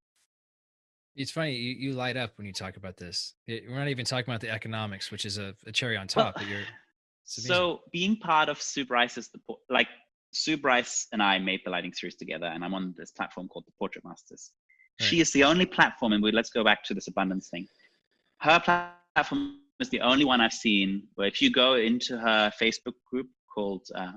It's 1.15 1.31
funny. 1.31 1.55
You, 1.55 1.89
you 1.89 1.93
light 1.93 2.17
up 2.17 2.31
when 2.37 2.45
you 2.45 2.53
talk 2.53 2.77
about 2.77 2.97
this. 2.97 3.33
It, 3.47 3.63
we're 3.67 3.77
not 3.77 3.87
even 3.87 4.05
talking 4.05 4.29
about 4.29 4.41
the 4.41 4.49
economics, 4.49 5.11
which 5.11 5.25
is 5.25 5.37
a, 5.37 5.55
a 5.65 5.71
cherry 5.71 5.97
on 5.97 6.07
top. 6.07 6.35
Well, 6.37 6.47
you're, 6.47 6.61
so 7.23 7.81
being 7.91 8.17
part 8.17 8.49
of 8.49 8.61
Sue 8.61 8.85
Bryce 8.85 9.17
is 9.17 9.29
the, 9.29 9.39
like 9.69 9.87
Sue 10.33 10.57
Bryce 10.57 11.07
and 11.11 11.21
I 11.21 11.37
made 11.39 11.61
the 11.63 11.71
lighting 11.71 11.93
series 11.93 12.15
together 12.15 12.47
and 12.47 12.63
I'm 12.63 12.73
on 12.73 12.95
this 12.97 13.11
platform 13.11 13.47
called 13.47 13.65
the 13.67 13.73
Portrait 13.77 14.03
Masters. 14.03 14.51
Right. 14.99 15.07
She 15.07 15.21
is 15.21 15.31
the 15.31 15.43
only 15.43 15.65
platform, 15.65 16.11
and 16.11 16.21
we 16.21 16.31
let's 16.31 16.49
go 16.49 16.63
back 16.63 16.83
to 16.85 16.93
this 16.93 17.07
abundance 17.07 17.49
thing. 17.49 17.67
Her 18.41 18.59
platform 18.59 18.98
is 19.79 19.89
the 19.89 20.01
only 20.01 20.25
one 20.25 20.41
I've 20.41 20.53
seen 20.53 21.07
where 21.15 21.27
if 21.27 21.41
you 21.41 21.51
go 21.51 21.75
into 21.75 22.17
her 22.17 22.51
Facebook 22.61 22.93
group 23.09 23.27
called 23.53 23.87
uh, 23.95 24.11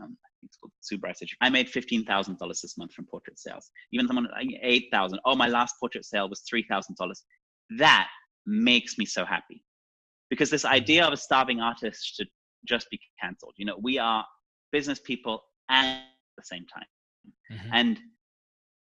um, 0.00 0.16
it's 0.42 0.56
called 0.56 0.72
Sue 0.80 0.98
Bryce. 0.98 1.22
I 1.40 1.50
made 1.50 1.68
fifteen 1.68 2.04
thousand 2.04 2.38
dollars 2.38 2.60
this 2.60 2.76
month 2.76 2.92
from 2.92 3.06
portrait 3.06 3.38
sales. 3.38 3.70
Even 3.92 4.06
someone 4.06 4.28
eight 4.62 4.88
thousand. 4.92 5.20
Oh, 5.24 5.34
my 5.34 5.48
last 5.48 5.74
portrait 5.80 6.04
sale 6.04 6.28
was 6.28 6.42
three 6.48 6.64
thousand 6.68 6.96
dollars. 6.96 7.22
That 7.78 8.08
makes 8.46 8.98
me 8.98 9.06
so 9.06 9.24
happy 9.24 9.64
because 10.30 10.50
this 10.50 10.64
idea 10.64 11.04
of 11.04 11.12
a 11.12 11.16
starving 11.16 11.60
artist 11.60 12.14
should 12.14 12.28
just 12.66 12.88
be 12.90 13.00
cancelled. 13.20 13.54
You 13.56 13.66
know, 13.66 13.78
we 13.80 13.98
are 13.98 14.24
business 14.72 15.00
people 15.00 15.42
at 15.70 16.02
the 16.36 16.44
same 16.44 16.66
time. 16.66 16.86
Mm-hmm. 17.52 17.70
And 17.72 18.00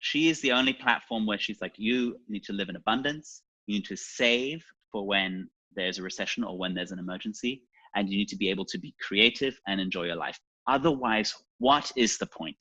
she 0.00 0.28
is 0.28 0.40
the 0.40 0.52
only 0.52 0.72
platform 0.72 1.26
where 1.26 1.38
she's 1.38 1.60
like, 1.60 1.74
you 1.76 2.16
need 2.28 2.44
to 2.44 2.52
live 2.52 2.68
in 2.68 2.76
abundance. 2.76 3.42
You 3.66 3.76
need 3.76 3.86
to 3.86 3.96
save 3.96 4.64
for 4.92 5.06
when 5.06 5.48
there's 5.74 5.98
a 5.98 6.02
recession 6.02 6.44
or 6.44 6.56
when 6.56 6.74
there's 6.74 6.92
an 6.92 6.98
emergency. 6.98 7.62
And 7.94 8.08
you 8.08 8.16
need 8.16 8.28
to 8.28 8.36
be 8.36 8.50
able 8.50 8.64
to 8.66 8.78
be 8.78 8.94
creative 9.00 9.58
and 9.66 9.80
enjoy 9.80 10.04
your 10.04 10.16
life. 10.16 10.38
Otherwise, 10.66 11.34
what 11.58 11.90
is 11.96 12.18
the 12.18 12.26
point? 12.26 12.56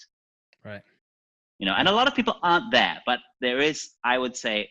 Right. 0.66 0.82
You 1.60 1.66
know, 1.66 1.74
and 1.78 1.88
a 1.88 1.92
lot 1.92 2.08
of 2.08 2.16
people 2.16 2.38
aren't 2.44 2.72
there, 2.72 3.02
but 3.06 3.20
there 3.42 3.60
is, 3.60 3.90
I 4.04 4.18
would 4.18 4.36
say, 4.36 4.70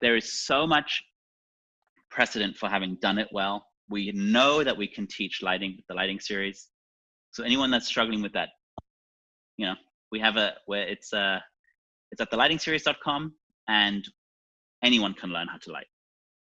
there 0.00 0.16
is 0.16 0.32
so 0.46 0.66
much 0.66 1.02
precedent 2.10 2.56
for 2.56 2.68
having 2.68 2.96
done 3.00 3.18
it 3.18 3.28
well. 3.32 3.66
We 3.90 4.12
know 4.12 4.64
that 4.64 4.76
we 4.76 4.86
can 4.86 5.06
teach 5.06 5.42
lighting 5.42 5.74
with 5.76 5.86
the 5.88 5.94
lighting 5.94 6.20
series. 6.20 6.68
So 7.32 7.42
anyone 7.42 7.70
that's 7.70 7.86
struggling 7.86 8.22
with 8.22 8.32
that, 8.32 8.50
you 9.56 9.66
know, 9.66 9.74
we 10.10 10.20
have 10.20 10.36
a 10.36 10.54
where 10.66 10.86
it's 10.86 11.12
uh 11.12 11.40
it's 12.10 12.20
at 12.20 12.30
thelightingseries.com 12.30 13.34
and 13.68 14.08
anyone 14.82 15.14
can 15.14 15.30
learn 15.30 15.48
how 15.48 15.58
to 15.58 15.72
light. 15.72 15.86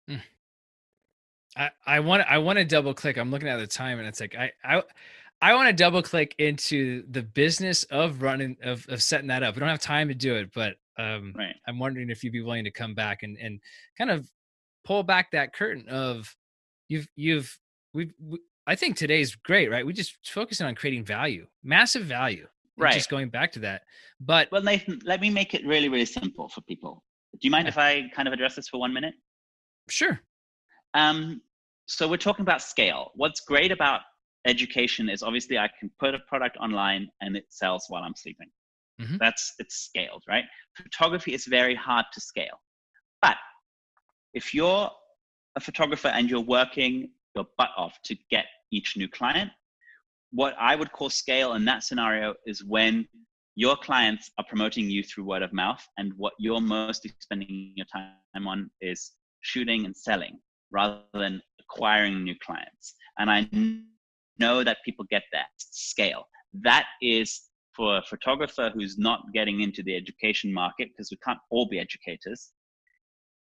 Hmm. 0.08 0.16
I, 1.58 1.70
I 1.86 2.00
want 2.00 2.24
I 2.30 2.38
want 2.38 2.60
to 2.60 2.66
double 2.66 2.94
click. 2.94 3.18
I'm 3.18 3.32
looking 3.32 3.50
at 3.50 3.58
the 3.58 3.68
time 3.68 4.00
and 4.00 4.08
it's 4.08 4.20
like 4.20 4.36
I 4.36 4.52
I 4.64 4.84
I 5.42 5.56
want 5.56 5.68
to 5.68 5.74
double 5.74 6.02
click 6.02 6.36
into 6.38 7.04
the 7.10 7.24
business 7.24 7.84
of 7.86 8.22
running 8.22 8.58
of, 8.64 8.86
of 8.90 9.02
setting 9.02 9.28
that 9.28 9.44
up. 9.44 9.56
We 9.56 9.60
don't 9.60 9.70
have 9.70 9.80
time 9.80 10.08
to 10.08 10.14
do 10.14 10.36
it, 10.36 10.52
but 10.54 10.76
um, 10.98 11.34
right. 11.36 11.56
I'm 11.68 11.80
wondering 11.80 12.10
if 12.10 12.24
you'd 12.24 12.34
be 12.34 12.42
willing 12.42 12.64
to 12.64 12.72
come 12.72 12.94
back 12.94 13.24
and 13.24 13.38
and 13.38 13.60
kind 13.98 14.12
of 14.12 14.30
pull 14.86 15.04
back 15.04 15.32
that 15.32 15.54
curtain 15.54 15.88
of 15.90 16.34
you've 16.88 17.08
you've 17.16 17.60
we've 17.94 18.14
we, 18.20 18.40
I 18.68 18.76
think 18.76 18.96
today's 18.96 19.36
great, 19.36 19.72
right? 19.72 19.86
We 19.86 19.94
just 19.94 20.18
focusing 20.24 20.68
on 20.68 20.76
creating 20.76 21.04
value, 21.04 21.48
massive 21.64 22.04
value, 22.04 22.48
right? 22.78 22.94
Just 22.94 23.10
going 23.10 23.30
back 23.30 23.52
to 23.54 23.60
that, 23.60 23.84
but 24.20 24.52
well, 24.52 24.64
Nathan, 24.64 25.00
let 25.06 25.22
me 25.22 25.30
make 25.30 25.54
it 25.54 25.66
really 25.66 25.90
really 25.90 26.06
simple 26.06 26.50
for 26.50 26.62
people. 26.62 27.04
Do 27.34 27.40
you 27.42 27.52
mind 27.52 27.68
if 27.68 27.78
I 27.78 28.10
kind 28.14 28.28
of 28.28 28.34
address 28.34 28.56
this 28.56 28.68
for 28.68 28.80
one 28.80 28.94
minute? 28.94 29.14
Sure. 29.90 30.20
Um, 30.94 31.42
so 31.86 32.08
we're 32.08 32.18
talking 32.18 32.44
about 32.44 32.62
scale. 32.62 33.12
What's 33.16 33.42
great 33.42 33.72
about 33.72 34.02
education 34.46 35.10
is 35.10 35.24
obviously 35.24 35.58
I 35.58 35.70
can 35.80 35.90
put 36.00 36.16
a 36.16 36.20
product 36.28 36.58
online 36.58 37.10
and 37.22 37.36
it 37.36 37.46
sells 37.50 37.86
while 37.90 38.04
I'm 38.04 38.16
sleeping. 38.16 38.48
Mm-hmm. 39.02 39.18
That's 39.20 39.54
it's 39.60 39.76
scaled, 39.76 40.24
right? 40.28 40.44
Photography 40.76 41.34
is 41.34 41.46
very 41.46 41.76
hard 41.76 42.06
to 42.14 42.22
scale. 42.22 42.60
But 43.22 43.38
if 44.34 44.54
you're 44.54 44.90
a 45.56 45.60
photographer 45.60 46.08
and 46.10 46.30
you're 46.30 46.42
working 46.42 47.10
your 47.36 47.46
butt 47.58 47.70
off 47.78 47.98
to 48.06 48.16
get 48.30 48.46
each 48.72 48.96
new 48.98 49.08
client, 49.08 49.52
what 50.32 50.56
I 50.60 50.76
would 50.76 50.92
call 50.92 51.10
scale 51.10 51.54
in 51.54 51.66
that 51.66 51.84
scenario 51.84 52.34
is 52.46 52.64
when 52.64 53.08
your 53.56 53.76
clients 53.76 54.32
are 54.38 54.46
promoting 54.48 54.90
you 54.90 55.04
through 55.04 55.26
word 55.26 55.42
of 55.42 55.52
mouth 55.52 55.86
and 55.98 56.14
what 56.18 56.34
you're 56.40 56.62
mostly 56.62 57.12
spending 57.20 57.74
your 57.76 57.86
time 57.94 58.48
on 58.48 58.70
is 58.82 59.12
shooting 59.42 59.86
and 59.86 59.96
selling 59.96 60.40
rather 60.72 61.02
than 61.14 61.42
acquiring 61.60 62.24
new 62.24 62.36
clients. 62.44 62.96
And 63.20 63.30
I 63.30 63.50
know 64.40 64.64
that 64.64 64.78
people 64.86 65.06
get 65.10 65.24
that 65.34 65.48
scale. 65.58 66.24
That 66.54 66.86
is 67.02 67.42
for 67.76 67.98
a 67.98 68.04
photographer 68.04 68.72
who's 68.74 68.98
not 68.98 69.22
getting 69.34 69.62
into 69.62 69.84
the 69.84 69.96
education 69.96 70.54
market, 70.54 70.90
because 70.90 71.10
we 71.12 71.18
can't 71.24 71.40
all 71.50 71.68
be 71.68 71.80
educators, 71.80 72.52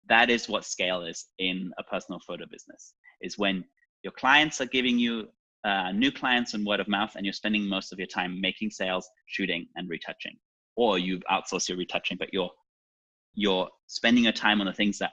that 0.07 0.29
is 0.29 0.49
what 0.49 0.65
scale 0.65 1.03
is 1.03 1.27
in 1.39 1.71
a 1.77 1.83
personal 1.83 2.19
photo 2.25 2.45
business, 2.49 2.93
is 3.21 3.37
when 3.37 3.63
your 4.03 4.13
clients 4.13 4.59
are 4.59 4.65
giving 4.65 4.97
you 4.97 5.27
uh, 5.63 5.91
new 5.91 6.11
clients 6.11 6.53
and 6.53 6.65
word 6.65 6.79
of 6.79 6.87
mouth, 6.87 7.13
and 7.15 7.25
you're 7.25 7.33
spending 7.33 7.67
most 7.67 7.91
of 7.91 7.99
your 7.99 8.07
time 8.07 8.39
making 8.39 8.71
sales, 8.71 9.07
shooting, 9.27 9.67
and 9.75 9.89
retouching. 9.89 10.37
Or 10.75 10.97
you've 10.97 11.23
outsourced 11.29 11.69
your 11.69 11.77
retouching, 11.77 12.17
but 12.17 12.29
you're 12.31 12.51
you're 13.35 13.69
spending 13.87 14.23
your 14.23 14.33
time 14.33 14.59
on 14.59 14.67
the 14.67 14.73
things 14.73 14.97
that 14.99 15.11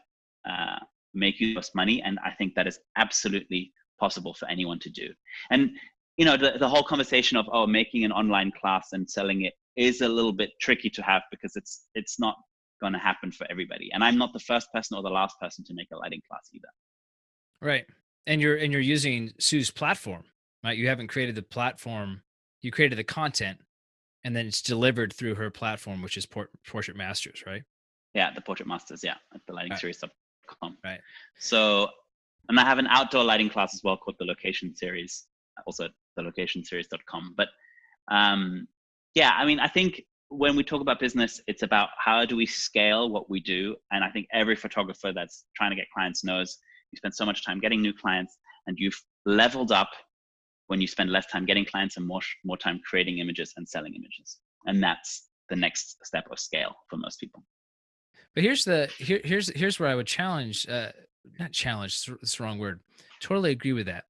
uh, 0.48 0.78
make 1.14 1.40
you 1.40 1.54
most 1.54 1.74
money. 1.74 2.02
And 2.02 2.18
I 2.24 2.30
think 2.30 2.54
that 2.54 2.66
is 2.66 2.78
absolutely 2.96 3.72
possible 3.98 4.34
for 4.34 4.48
anyone 4.48 4.78
to 4.80 4.90
do. 4.90 5.08
And 5.50 5.70
you 6.16 6.24
know, 6.24 6.36
the, 6.36 6.54
the 6.58 6.68
whole 6.68 6.82
conversation 6.82 7.36
of 7.36 7.46
oh, 7.52 7.66
making 7.66 8.04
an 8.04 8.12
online 8.12 8.50
class 8.58 8.88
and 8.92 9.08
selling 9.08 9.42
it 9.42 9.54
is 9.76 10.00
a 10.00 10.08
little 10.08 10.32
bit 10.32 10.50
tricky 10.60 10.88
to 10.90 11.02
have 11.02 11.22
because 11.30 11.56
it's 11.56 11.86
it's 11.94 12.18
not 12.18 12.36
going 12.80 12.92
to 12.92 12.98
happen 12.98 13.32
for 13.32 13.46
everybody. 13.50 13.90
And 13.92 14.02
I'm 14.02 14.18
not 14.18 14.32
the 14.32 14.40
first 14.40 14.68
person 14.72 14.96
or 14.96 15.02
the 15.02 15.10
last 15.10 15.36
person 15.40 15.64
to 15.64 15.74
make 15.74 15.88
a 15.92 15.96
lighting 15.96 16.20
class 16.28 16.48
either. 16.54 16.68
Right. 17.60 17.86
And 18.26 18.40
you're 18.40 18.56
and 18.56 18.72
you're 18.72 18.82
using 18.82 19.32
Sue's 19.38 19.70
platform, 19.70 20.24
right? 20.66 20.76
You 20.76 20.88
haven't 20.88 21.08
created 21.08 21.34
the 21.34 21.42
platform, 21.42 22.22
you 22.60 22.70
created 22.70 22.98
the 22.98 23.04
content 23.04 23.58
and 24.24 24.34
then 24.34 24.46
it's 24.46 24.60
delivered 24.60 25.12
through 25.12 25.36
her 25.36 25.50
platform, 25.50 26.02
which 26.02 26.16
is 26.16 26.26
Port- 26.26 26.50
Portrait 26.66 26.96
Masters, 26.96 27.44
right? 27.46 27.62
Yeah, 28.14 28.32
the 28.34 28.40
Portrait 28.40 28.66
Masters, 28.66 29.02
yeah, 29.04 29.14
at 29.34 29.40
the 29.46 29.52
lighting 29.52 29.70
right. 29.70 29.80
series.com. 29.80 30.78
Right. 30.84 31.00
So 31.38 31.88
and 32.48 32.58
I 32.58 32.64
have 32.64 32.78
an 32.78 32.86
outdoor 32.88 33.24
lighting 33.24 33.48
class 33.48 33.74
as 33.74 33.82
well 33.82 33.96
called 33.96 34.16
the 34.18 34.24
Location 34.24 34.74
Series, 34.74 35.26
also 35.66 35.84
at 35.84 35.90
thelocationseries.com. 36.18 37.34
But 37.36 37.48
um, 38.10 38.66
yeah, 39.14 39.32
I 39.36 39.44
mean, 39.44 39.60
I 39.60 39.68
think 39.68 40.02
when 40.28 40.56
we 40.56 40.64
talk 40.64 40.80
about 40.80 40.98
business, 40.98 41.40
it's 41.46 41.62
about 41.62 41.90
how 41.98 42.24
do 42.24 42.36
we 42.36 42.46
scale 42.46 43.08
what 43.08 43.30
we 43.30 43.40
do. 43.40 43.76
And 43.92 44.02
I 44.02 44.10
think 44.10 44.26
every 44.32 44.56
photographer 44.56 45.12
that's 45.12 45.44
trying 45.56 45.70
to 45.70 45.76
get 45.76 45.86
clients 45.92 46.24
knows 46.24 46.58
you 46.92 46.96
spend 46.96 47.14
so 47.14 47.24
much 47.24 47.44
time 47.44 47.60
getting 47.60 47.80
new 47.80 47.92
clients 47.92 48.38
and 48.66 48.76
you've 48.78 49.00
leveled 49.24 49.72
up 49.72 49.90
when 50.68 50.80
you 50.80 50.86
spend 50.86 51.10
less 51.10 51.26
time 51.26 51.44
getting 51.44 51.64
clients 51.64 51.96
and 51.96 52.06
more, 52.06 52.20
more 52.44 52.56
time 52.56 52.80
creating 52.88 53.18
images 53.18 53.54
and 53.56 53.68
selling 53.68 53.94
images. 53.94 54.38
And 54.66 54.82
that's 54.82 55.28
the 55.48 55.56
next 55.56 55.96
step 56.04 56.26
of 56.30 56.38
scale 56.38 56.74
for 56.90 56.96
most 56.96 57.20
people. 57.20 57.44
But 58.34 58.42
here's 58.42 58.64
the 58.64 58.90
here, 58.98 59.20
here's 59.24 59.48
here's 59.56 59.80
where 59.80 59.88
I 59.88 59.94
would 59.94 60.06
challenge 60.06 60.68
uh, 60.68 60.90
not 61.38 61.52
challenge 61.52 62.08
it's 62.22 62.36
the 62.36 62.42
wrong 62.42 62.58
word 62.58 62.80
totally 63.20 63.50
agree 63.50 63.72
with 63.72 63.86
that 63.86 64.04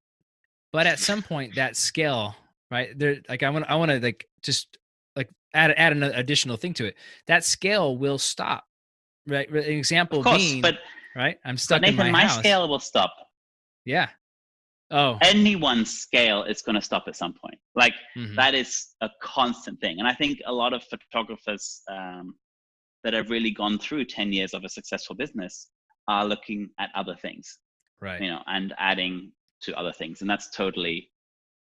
but 0.73 0.87
at 0.87 0.99
some 0.99 1.23
point 1.23 1.55
that 1.55 1.77
scale 1.77 2.35
right 2.71 2.99
there 2.99 3.17
like 3.29 3.43
i 3.43 3.51
want 3.51 3.65
i 3.69 3.75
want 3.75 3.91
to 3.91 4.01
like 4.01 4.29
just 4.43 4.79
like 5.15 5.29
add 5.55 5.73
add 5.77 5.93
an 5.93 6.03
additional 6.03 6.57
thing 6.57 6.75
to 6.75 6.85
it 6.85 6.97
that 7.27 7.45
scale 7.45 7.97
will 7.97 8.19
stop 8.19 8.65
right 9.27 9.49
an 9.51 9.57
example 9.57 10.23
course, 10.23 10.37
being 10.39 10.61
but 10.61 10.79
right 11.15 11.39
i'm 11.45 11.57
stuck 11.57 11.83
Nathan, 11.83 12.07
in 12.07 12.13
my, 12.13 12.23
my 12.23 12.27
house. 12.27 12.39
scale 12.39 12.69
will 12.69 12.81
stop 12.81 13.15
yeah 13.85 14.09
oh. 14.91 15.18
Anyone's 15.22 15.91
scale 15.99 16.45
is 16.45 16.62
going 16.62 16.74
to 16.74 16.82
stop 16.82 17.05
at 17.07 17.16
some 17.16 17.34
point. 17.34 17.59
Like 17.74 17.95
mm-hmm. 18.16 18.34
that 18.37 18.55
is 18.55 18.95
a 19.01 19.11
constant 19.22 19.80
thing. 19.80 19.99
And 19.99 20.09
i 20.09 20.14
think 20.14 20.41
a 20.47 20.53
lot 20.53 20.72
of 20.72 20.84
photographers 20.84 21.82
um, 21.91 22.34
that 23.05 23.14
have 23.14 23.30
really 23.30 23.51
gone 23.51 23.78
through 23.78 24.05
10 24.05 24.32
years 24.32 24.55
of 24.55 24.64
a 24.64 24.68
successful 24.68 25.14
business 25.14 25.68
are 26.09 26.24
looking 26.24 26.68
at 26.78 26.91
other 26.95 27.16
things 27.16 27.59
right. 28.01 28.20
you 28.20 28.28
know 28.28 28.41
and 28.47 28.74
adding 28.78 29.32
to 29.62 29.76
other 29.76 29.93
things. 29.93 30.20
And 30.20 30.30
that's 30.30 30.51
totally 30.51 31.11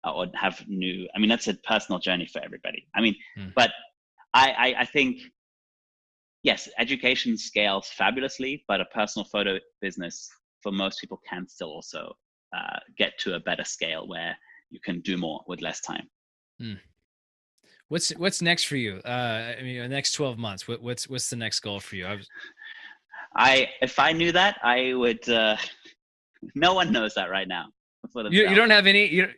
uh, 0.04 0.12
or 0.12 0.26
have 0.34 0.62
new 0.68 1.08
i 1.14 1.18
mean 1.18 1.28
that's 1.28 1.48
a 1.48 1.54
personal 1.54 1.98
journey 1.98 2.26
for 2.26 2.42
everybody. 2.44 2.86
I 2.94 3.00
mean 3.00 3.16
mm. 3.38 3.52
but 3.54 3.70
I, 4.34 4.50
I 4.50 4.74
i 4.82 4.84
think 4.84 5.20
yes 6.42 6.68
education 6.78 7.36
scales 7.36 7.88
fabulously 7.88 8.64
but 8.68 8.80
a 8.80 8.84
personal 8.86 9.26
photo 9.32 9.58
business 9.80 10.28
for 10.62 10.70
most 10.70 11.00
people 11.00 11.20
can 11.28 11.48
still 11.48 11.70
also 11.70 12.14
uh, 12.56 12.78
get 12.96 13.12
to 13.18 13.34
a 13.34 13.40
better 13.40 13.64
scale 13.64 14.06
where 14.08 14.36
you 14.70 14.80
can 14.80 15.00
do 15.00 15.16
more 15.16 15.40
with 15.46 15.60
less 15.60 15.80
time 15.80 16.08
mm. 16.60 16.78
what's 17.88 18.10
what's 18.16 18.42
next 18.42 18.64
for 18.64 18.76
you 18.76 19.00
uh 19.04 19.54
i 19.58 19.62
mean 19.62 19.80
the 19.80 19.88
next 19.88 20.12
12 20.12 20.38
months 20.38 20.68
what, 20.68 20.82
what's 20.82 21.08
what's 21.08 21.30
the 21.30 21.36
next 21.36 21.60
goal 21.60 21.80
for 21.80 21.96
you 21.96 22.06
I 22.06 22.16
was, 22.16 22.28
I 23.36 23.68
if 23.80 23.98
I 23.98 24.12
knew 24.12 24.32
that, 24.32 24.58
I 24.62 24.92
would. 24.94 25.26
Uh, 25.28 25.56
no 26.54 26.74
one 26.74 26.92
knows 26.92 27.14
that 27.14 27.30
right 27.30 27.48
now. 27.48 27.66
You, 28.14 28.48
you 28.48 28.54
don't 28.54 28.70
have 28.70 28.86
any. 28.86 29.06
You, 29.06 29.28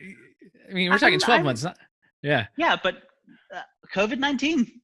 I 0.68 0.72
mean, 0.72 0.90
we're 0.90 0.98
talking 0.98 1.14
I'm, 1.14 1.20
12 1.20 1.38
I'm, 1.38 1.44
months. 1.44 1.64
Not, 1.64 1.76
yeah. 2.22 2.46
Yeah, 2.56 2.76
but 2.82 2.96
uh, 3.54 3.62
COVID 3.94 4.18
nineteen. 4.18 4.80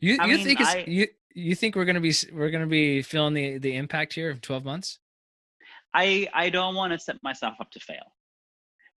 You 0.00 0.14
you 0.14 0.26
mean, 0.26 0.44
think 0.44 0.60
it's 0.60 0.70
I, 0.70 0.84
you 0.86 1.06
you 1.34 1.54
think 1.54 1.76
we're 1.76 1.84
gonna 1.84 2.00
be 2.00 2.14
we're 2.32 2.50
gonna 2.50 2.66
be 2.66 3.02
feeling 3.02 3.34
the 3.34 3.58
the 3.58 3.76
impact 3.76 4.14
here 4.14 4.30
of 4.30 4.40
12 4.40 4.64
months? 4.64 4.98
I 5.94 6.28
I 6.32 6.50
don't 6.50 6.74
want 6.74 6.92
to 6.92 6.98
set 6.98 7.22
myself 7.22 7.54
up 7.60 7.70
to 7.72 7.80
fail. 7.80 8.12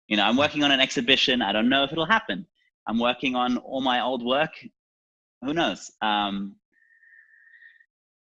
You 0.07 0.17
know, 0.17 0.23
I'm 0.23 0.37
working 0.37 0.63
on 0.63 0.71
an 0.71 0.79
exhibition. 0.79 1.41
I 1.41 1.51
don't 1.51 1.69
know 1.69 1.83
if 1.83 1.91
it'll 1.91 2.05
happen. 2.05 2.45
I'm 2.87 2.99
working 2.99 3.35
on 3.35 3.57
all 3.57 3.81
my 3.81 4.01
old 4.01 4.23
work. 4.25 4.51
Who 5.41 5.53
knows? 5.53 5.89
Um, 6.01 6.55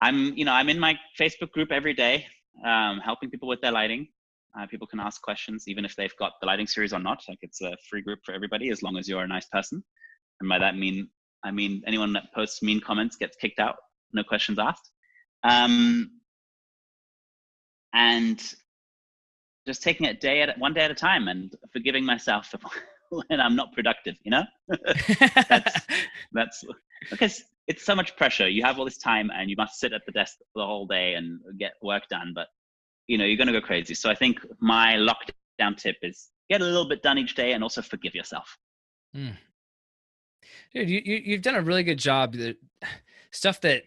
I'm, 0.02 0.38
you 0.38 0.46
know, 0.46 0.54
I'm 0.54 0.70
in 0.70 0.80
my 0.80 0.98
Facebook 1.20 1.52
group 1.52 1.72
every 1.72 1.94
day, 1.94 2.28
um, 2.64 3.00
helping 3.00 3.30
people 3.30 3.48
with 3.48 3.62
their 3.62 3.72
lighting. 3.72 4.08
Uh, 4.58 4.68
people 4.68 4.88
can 4.88 5.00
ask 5.00 5.22
questions, 5.22 5.66
even 5.68 5.84
if 5.84 5.96
they've 5.96 6.16
got 6.18 6.34
the 6.40 6.48
lighting 6.48 6.68
series 6.68 6.94
or 6.94 7.00
not. 7.00 7.22
Like 7.28 7.40
it's 7.42 7.62
a 7.62 7.76
free 7.90 8.02
group 8.02 8.20
for 8.24 8.34
everybody, 8.34 8.70
as 8.70 8.84
long 8.84 8.98
as 8.98 9.08
you're 9.08 9.24
a 9.24 9.28
nice 9.28 9.48
person. 9.48 9.84
And 10.40 10.50
by 10.50 10.60
that 10.60 10.78
mean, 10.78 11.10
I 11.44 11.52
mean 11.52 11.82
anyone 11.88 12.14
that 12.14 12.34
posts 12.34 12.62
mean 12.62 12.80
comments 12.80 13.16
gets 13.16 13.36
kicked 13.38 13.60
out. 13.60 13.76
No 14.14 14.24
questions 14.24 14.60
asked. 14.60 14.92
Um, 15.44 16.12
and 17.96 18.54
just 19.66 19.82
taking 19.82 20.06
it 20.06 20.22
day 20.22 20.42
at 20.42 20.58
one 20.60 20.74
day 20.74 20.82
at 20.82 20.92
a 20.92 20.96
time 20.96 21.28
and 21.28 21.56
forgiving 21.74 22.06
myself 22.06 22.54
when 23.10 23.40
I'm 23.40 23.56
not 23.56 23.74
productive, 23.74 24.16
you 24.24 24.32
know? 24.32 24.44
that's 25.50 25.82
that's 26.32 26.64
because 27.10 27.44
it's 27.68 27.84
so 27.84 27.96
much 27.96 28.16
pressure. 28.16 28.48
You 28.48 28.64
have 28.64 28.78
all 28.78 28.86
this 28.86 28.98
time 28.98 29.32
and 29.34 29.50
you 29.50 29.56
must 29.58 29.80
sit 29.80 29.94
at 29.94 30.06
the 30.06 30.12
desk 30.12 30.38
the 30.54 30.66
whole 30.66 30.86
day 30.86 31.16
and 31.16 31.40
get 31.58 31.74
work 31.82 32.04
done, 32.10 32.34
but 32.36 32.48
you 33.08 33.18
know, 33.18 33.26
you're 33.26 33.38
gonna 33.38 33.52
go 33.52 33.62
crazy. 33.62 33.96
So 33.96 34.10
I 34.10 34.16
think 34.16 34.40
my 34.60 34.96
lockdown 34.96 35.78
tip 35.78 35.98
is 36.04 36.30
get 36.50 36.62
a 36.62 36.66
little 36.66 36.88
bit 36.88 37.02
done 37.02 37.18
each 37.18 37.36
day 37.36 37.54
and 37.54 37.64
also 37.64 37.82
forgive 37.82 38.14
yourself. 38.14 38.58
Mm. 39.16 39.38
Dude, 40.74 40.90
you, 40.90 41.02
you 41.04 41.22
you've 41.26 41.42
done 41.42 41.56
a 41.56 41.62
really 41.62 41.84
good 41.84 42.00
job. 42.00 42.34
The 42.34 42.58
stuff 43.32 43.62
that 43.62 43.84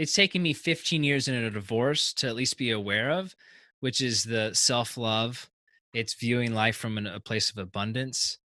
it's 0.00 0.14
taken 0.14 0.40
me 0.40 0.54
15 0.54 1.04
years 1.04 1.28
in 1.28 1.34
a 1.34 1.50
divorce 1.50 2.14
to 2.14 2.26
at 2.26 2.34
least 2.34 2.56
be 2.56 2.70
aware 2.70 3.10
of, 3.10 3.36
which 3.80 4.00
is 4.00 4.24
the 4.24 4.50
self 4.54 4.96
love. 4.96 5.50
It's 5.92 6.14
viewing 6.14 6.54
life 6.54 6.76
from 6.76 6.96
an, 6.96 7.06
a 7.06 7.20
place 7.20 7.50
of 7.50 7.58
abundance. 7.58 8.38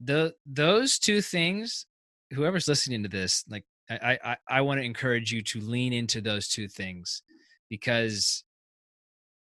The 0.00 0.32
those 0.46 1.00
two 1.00 1.22
things, 1.22 1.86
whoever's 2.32 2.68
listening 2.68 3.02
to 3.02 3.08
this, 3.08 3.44
like 3.48 3.64
I 3.90 4.16
I 4.22 4.36
I 4.48 4.60
want 4.60 4.78
to 4.78 4.84
encourage 4.86 5.32
you 5.32 5.42
to 5.42 5.60
lean 5.60 5.92
into 5.92 6.20
those 6.20 6.46
two 6.46 6.68
things 6.68 7.22
because 7.68 8.44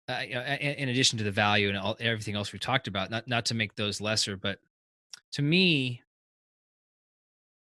uh, 0.07 0.21
in 0.21 0.89
addition 0.89 1.17
to 1.17 1.23
the 1.23 1.31
value 1.31 1.69
and 1.69 1.77
all, 1.79 1.97
everything 1.99 2.35
else 2.35 2.53
we 2.53 2.59
talked 2.59 2.87
about, 2.87 3.09
not 3.09 3.27
not 3.27 3.45
to 3.45 3.55
make 3.55 3.73
those 3.73 3.99
lesser, 3.99 4.37
but 4.37 4.59
to 5.31 5.41
me, 5.41 6.03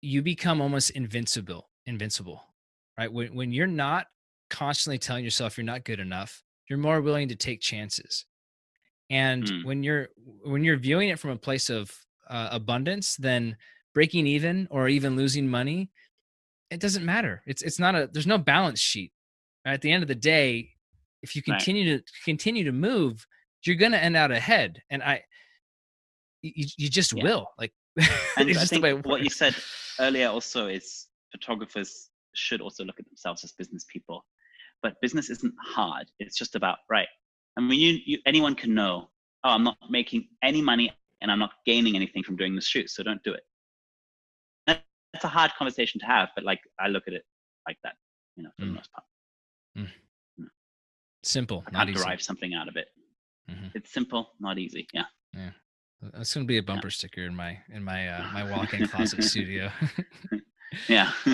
you 0.00 0.20
become 0.20 0.60
almost 0.60 0.90
invincible 0.90 1.68
invincible 1.86 2.42
right 2.98 3.12
when, 3.12 3.34
when 3.34 3.52
you're 3.52 3.66
not 3.66 4.06
constantly 4.50 4.98
telling 4.98 5.24
yourself 5.24 5.56
you're 5.56 5.64
not 5.64 5.84
good 5.84 6.00
enough 6.00 6.42
you're 6.68 6.78
more 6.78 7.00
willing 7.00 7.28
to 7.28 7.36
take 7.36 7.60
chances 7.60 8.26
and 9.10 9.44
mm. 9.44 9.64
when 9.64 9.82
you're 9.82 10.08
when 10.44 10.64
you're 10.64 10.76
viewing 10.76 11.08
it 11.08 11.18
from 11.18 11.30
a 11.30 11.36
place 11.36 11.70
of 11.70 11.94
uh, 12.28 12.48
abundance 12.52 13.16
then 13.16 13.56
breaking 13.94 14.26
even 14.26 14.68
or 14.70 14.88
even 14.88 15.16
losing 15.16 15.48
money 15.48 15.90
it 16.70 16.80
doesn't 16.80 17.04
matter 17.04 17.42
it's 17.46 17.62
it's 17.62 17.78
not 17.78 17.94
a 17.94 18.08
there's 18.12 18.26
no 18.26 18.38
balance 18.38 18.80
sheet 18.80 19.12
right? 19.66 19.74
at 19.74 19.80
the 19.80 19.90
end 19.90 20.02
of 20.02 20.08
the 20.08 20.14
day 20.14 20.68
if 21.22 21.36
you 21.36 21.42
continue 21.42 21.92
right. 21.92 22.06
to 22.06 22.12
continue 22.24 22.64
to 22.64 22.72
move 22.72 23.26
you're 23.64 23.76
going 23.76 23.92
to 23.92 24.02
end 24.02 24.16
out 24.16 24.32
ahead 24.32 24.82
and 24.90 25.02
i 25.02 25.22
you, 26.42 26.66
you 26.76 26.88
just 26.88 27.12
yeah. 27.12 27.22
will 27.22 27.46
like 27.58 27.72
and 28.36 28.50
I 28.50 28.64
think 28.64 29.04
what 29.04 29.22
you 29.22 29.28
said 29.28 29.54
earlier 30.00 30.28
also 30.28 30.66
is 30.66 31.08
photographers 31.30 32.08
should 32.34 32.60
also 32.60 32.84
look 32.84 32.98
at 32.98 33.06
themselves 33.06 33.44
as 33.44 33.52
business 33.52 33.84
people. 33.92 34.24
But 34.82 35.00
business 35.00 35.30
isn't 35.30 35.54
hard. 35.62 36.10
It's 36.18 36.36
just 36.36 36.54
about 36.54 36.78
right. 36.90 37.08
I 37.56 37.60
mean, 37.60 37.78
you, 37.78 37.98
you 38.04 38.18
anyone 38.26 38.54
can 38.54 38.74
know. 38.74 39.08
Oh, 39.44 39.50
I'm 39.50 39.64
not 39.64 39.76
making 39.90 40.28
any 40.42 40.62
money 40.62 40.92
and 41.20 41.30
I'm 41.30 41.38
not 41.38 41.52
gaining 41.66 41.96
anything 41.96 42.22
from 42.22 42.36
doing 42.36 42.54
this 42.54 42.66
shoot, 42.66 42.90
so 42.90 43.02
don't 43.02 43.22
do 43.22 43.32
it. 43.32 43.42
That's 44.66 45.24
a 45.24 45.28
hard 45.28 45.52
conversation 45.58 46.00
to 46.00 46.06
have, 46.06 46.30
but 46.34 46.44
like 46.44 46.60
I 46.80 46.88
look 46.88 47.04
at 47.06 47.12
it 47.12 47.24
like 47.66 47.76
that, 47.84 47.94
you 48.36 48.42
know, 48.42 48.50
for 48.58 48.64
mm. 48.64 48.68
the 48.68 48.74
most 48.74 48.92
part. 48.92 49.04
Mm. 49.76 49.88
Simple. 51.22 51.64
I 51.66 51.70
can't 51.70 51.94
derive 51.94 52.18
easy. 52.18 52.24
something 52.24 52.54
out 52.54 52.68
of 52.68 52.76
it. 52.76 52.86
Mm-hmm. 53.50 53.66
It's 53.74 53.92
simple, 53.92 54.30
not 54.40 54.58
easy. 54.58 54.86
Yeah. 54.92 55.04
Yeah. 55.34 55.50
That's 56.14 56.34
going 56.34 56.46
to 56.46 56.48
be 56.48 56.58
a 56.58 56.62
bumper 56.62 56.88
yeah. 56.88 56.92
sticker 56.92 57.22
in 57.22 57.36
my 57.36 57.58
in 57.72 57.84
my 57.84 58.08
uh, 58.08 58.26
my 58.32 58.50
walk-in 58.50 58.86
closet 58.88 59.22
studio. 59.22 59.70
yeah. 60.88 61.12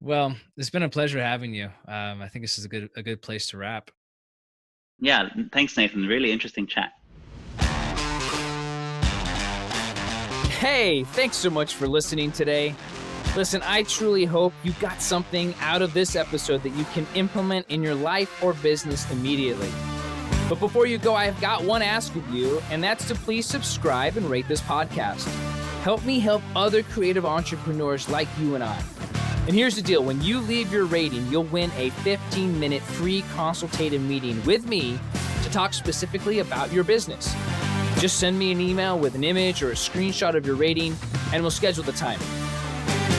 well, 0.00 0.34
it's 0.56 0.70
been 0.70 0.82
a 0.82 0.88
pleasure 0.88 1.22
having 1.22 1.54
you. 1.54 1.66
Um, 1.86 2.22
I 2.22 2.28
think 2.28 2.44
this 2.44 2.58
is 2.58 2.64
a 2.64 2.68
good 2.68 2.90
a 2.96 3.02
good 3.02 3.22
place 3.22 3.48
to 3.48 3.58
wrap. 3.58 3.90
Yeah, 4.98 5.28
thanks, 5.52 5.76
Nathan. 5.76 6.06
Really 6.06 6.30
interesting 6.30 6.66
chat. 6.66 6.92
Hey, 10.58 11.04
thanks 11.04 11.38
so 11.38 11.48
much 11.48 11.74
for 11.74 11.88
listening 11.88 12.32
today. 12.32 12.74
Listen, 13.34 13.62
I 13.64 13.84
truly 13.84 14.24
hope 14.24 14.52
you 14.62 14.72
got 14.72 15.00
something 15.00 15.54
out 15.60 15.82
of 15.82 15.94
this 15.94 16.16
episode 16.16 16.62
that 16.64 16.70
you 16.70 16.84
can 16.92 17.06
implement 17.14 17.64
in 17.68 17.82
your 17.82 17.94
life 17.94 18.42
or 18.42 18.52
business 18.54 19.10
immediately. 19.10 19.70
But 20.48 20.58
before 20.58 20.84
you 20.84 20.98
go, 20.98 21.14
I've 21.14 21.40
got 21.40 21.62
one 21.62 21.80
ask 21.80 22.14
of 22.16 22.28
you, 22.28 22.60
and 22.70 22.82
that's 22.82 23.06
to 23.06 23.14
please 23.14 23.46
subscribe 23.46 24.16
and 24.16 24.28
rate 24.28 24.48
this 24.48 24.60
podcast. 24.60 25.24
Help 25.82 26.04
me 26.04 26.18
help 26.18 26.42
other 26.56 26.82
creative 26.82 27.24
entrepreneurs 27.24 28.08
like 28.08 28.28
you 28.38 28.56
and 28.56 28.64
I. 28.64 28.82
And 29.46 29.56
here's 29.56 29.76
the 29.76 29.82
deal 29.82 30.04
when 30.04 30.20
you 30.22 30.40
leave 30.40 30.72
your 30.72 30.84
rating, 30.84 31.26
you'll 31.28 31.44
win 31.44 31.70
a 31.76 31.90
15 31.90 32.58
minute 32.60 32.82
free 32.82 33.24
consultative 33.34 34.02
meeting 34.02 34.42
with 34.44 34.66
me 34.66 34.98
to 35.42 35.50
talk 35.50 35.72
specifically 35.72 36.40
about 36.40 36.72
your 36.72 36.84
business. 36.84 37.34
Just 37.98 38.18
send 38.18 38.38
me 38.38 38.52
an 38.52 38.60
email 38.60 38.98
with 38.98 39.14
an 39.14 39.24
image 39.24 39.62
or 39.62 39.70
a 39.70 39.74
screenshot 39.74 40.34
of 40.34 40.46
your 40.46 40.56
rating, 40.56 40.96
and 41.32 41.42
we'll 41.42 41.50
schedule 41.50 41.82
the 41.82 41.92
time. 41.92 42.18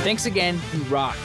Thanks 0.03 0.25
again. 0.25 0.59
You 0.73 0.81
rock. 0.83 1.17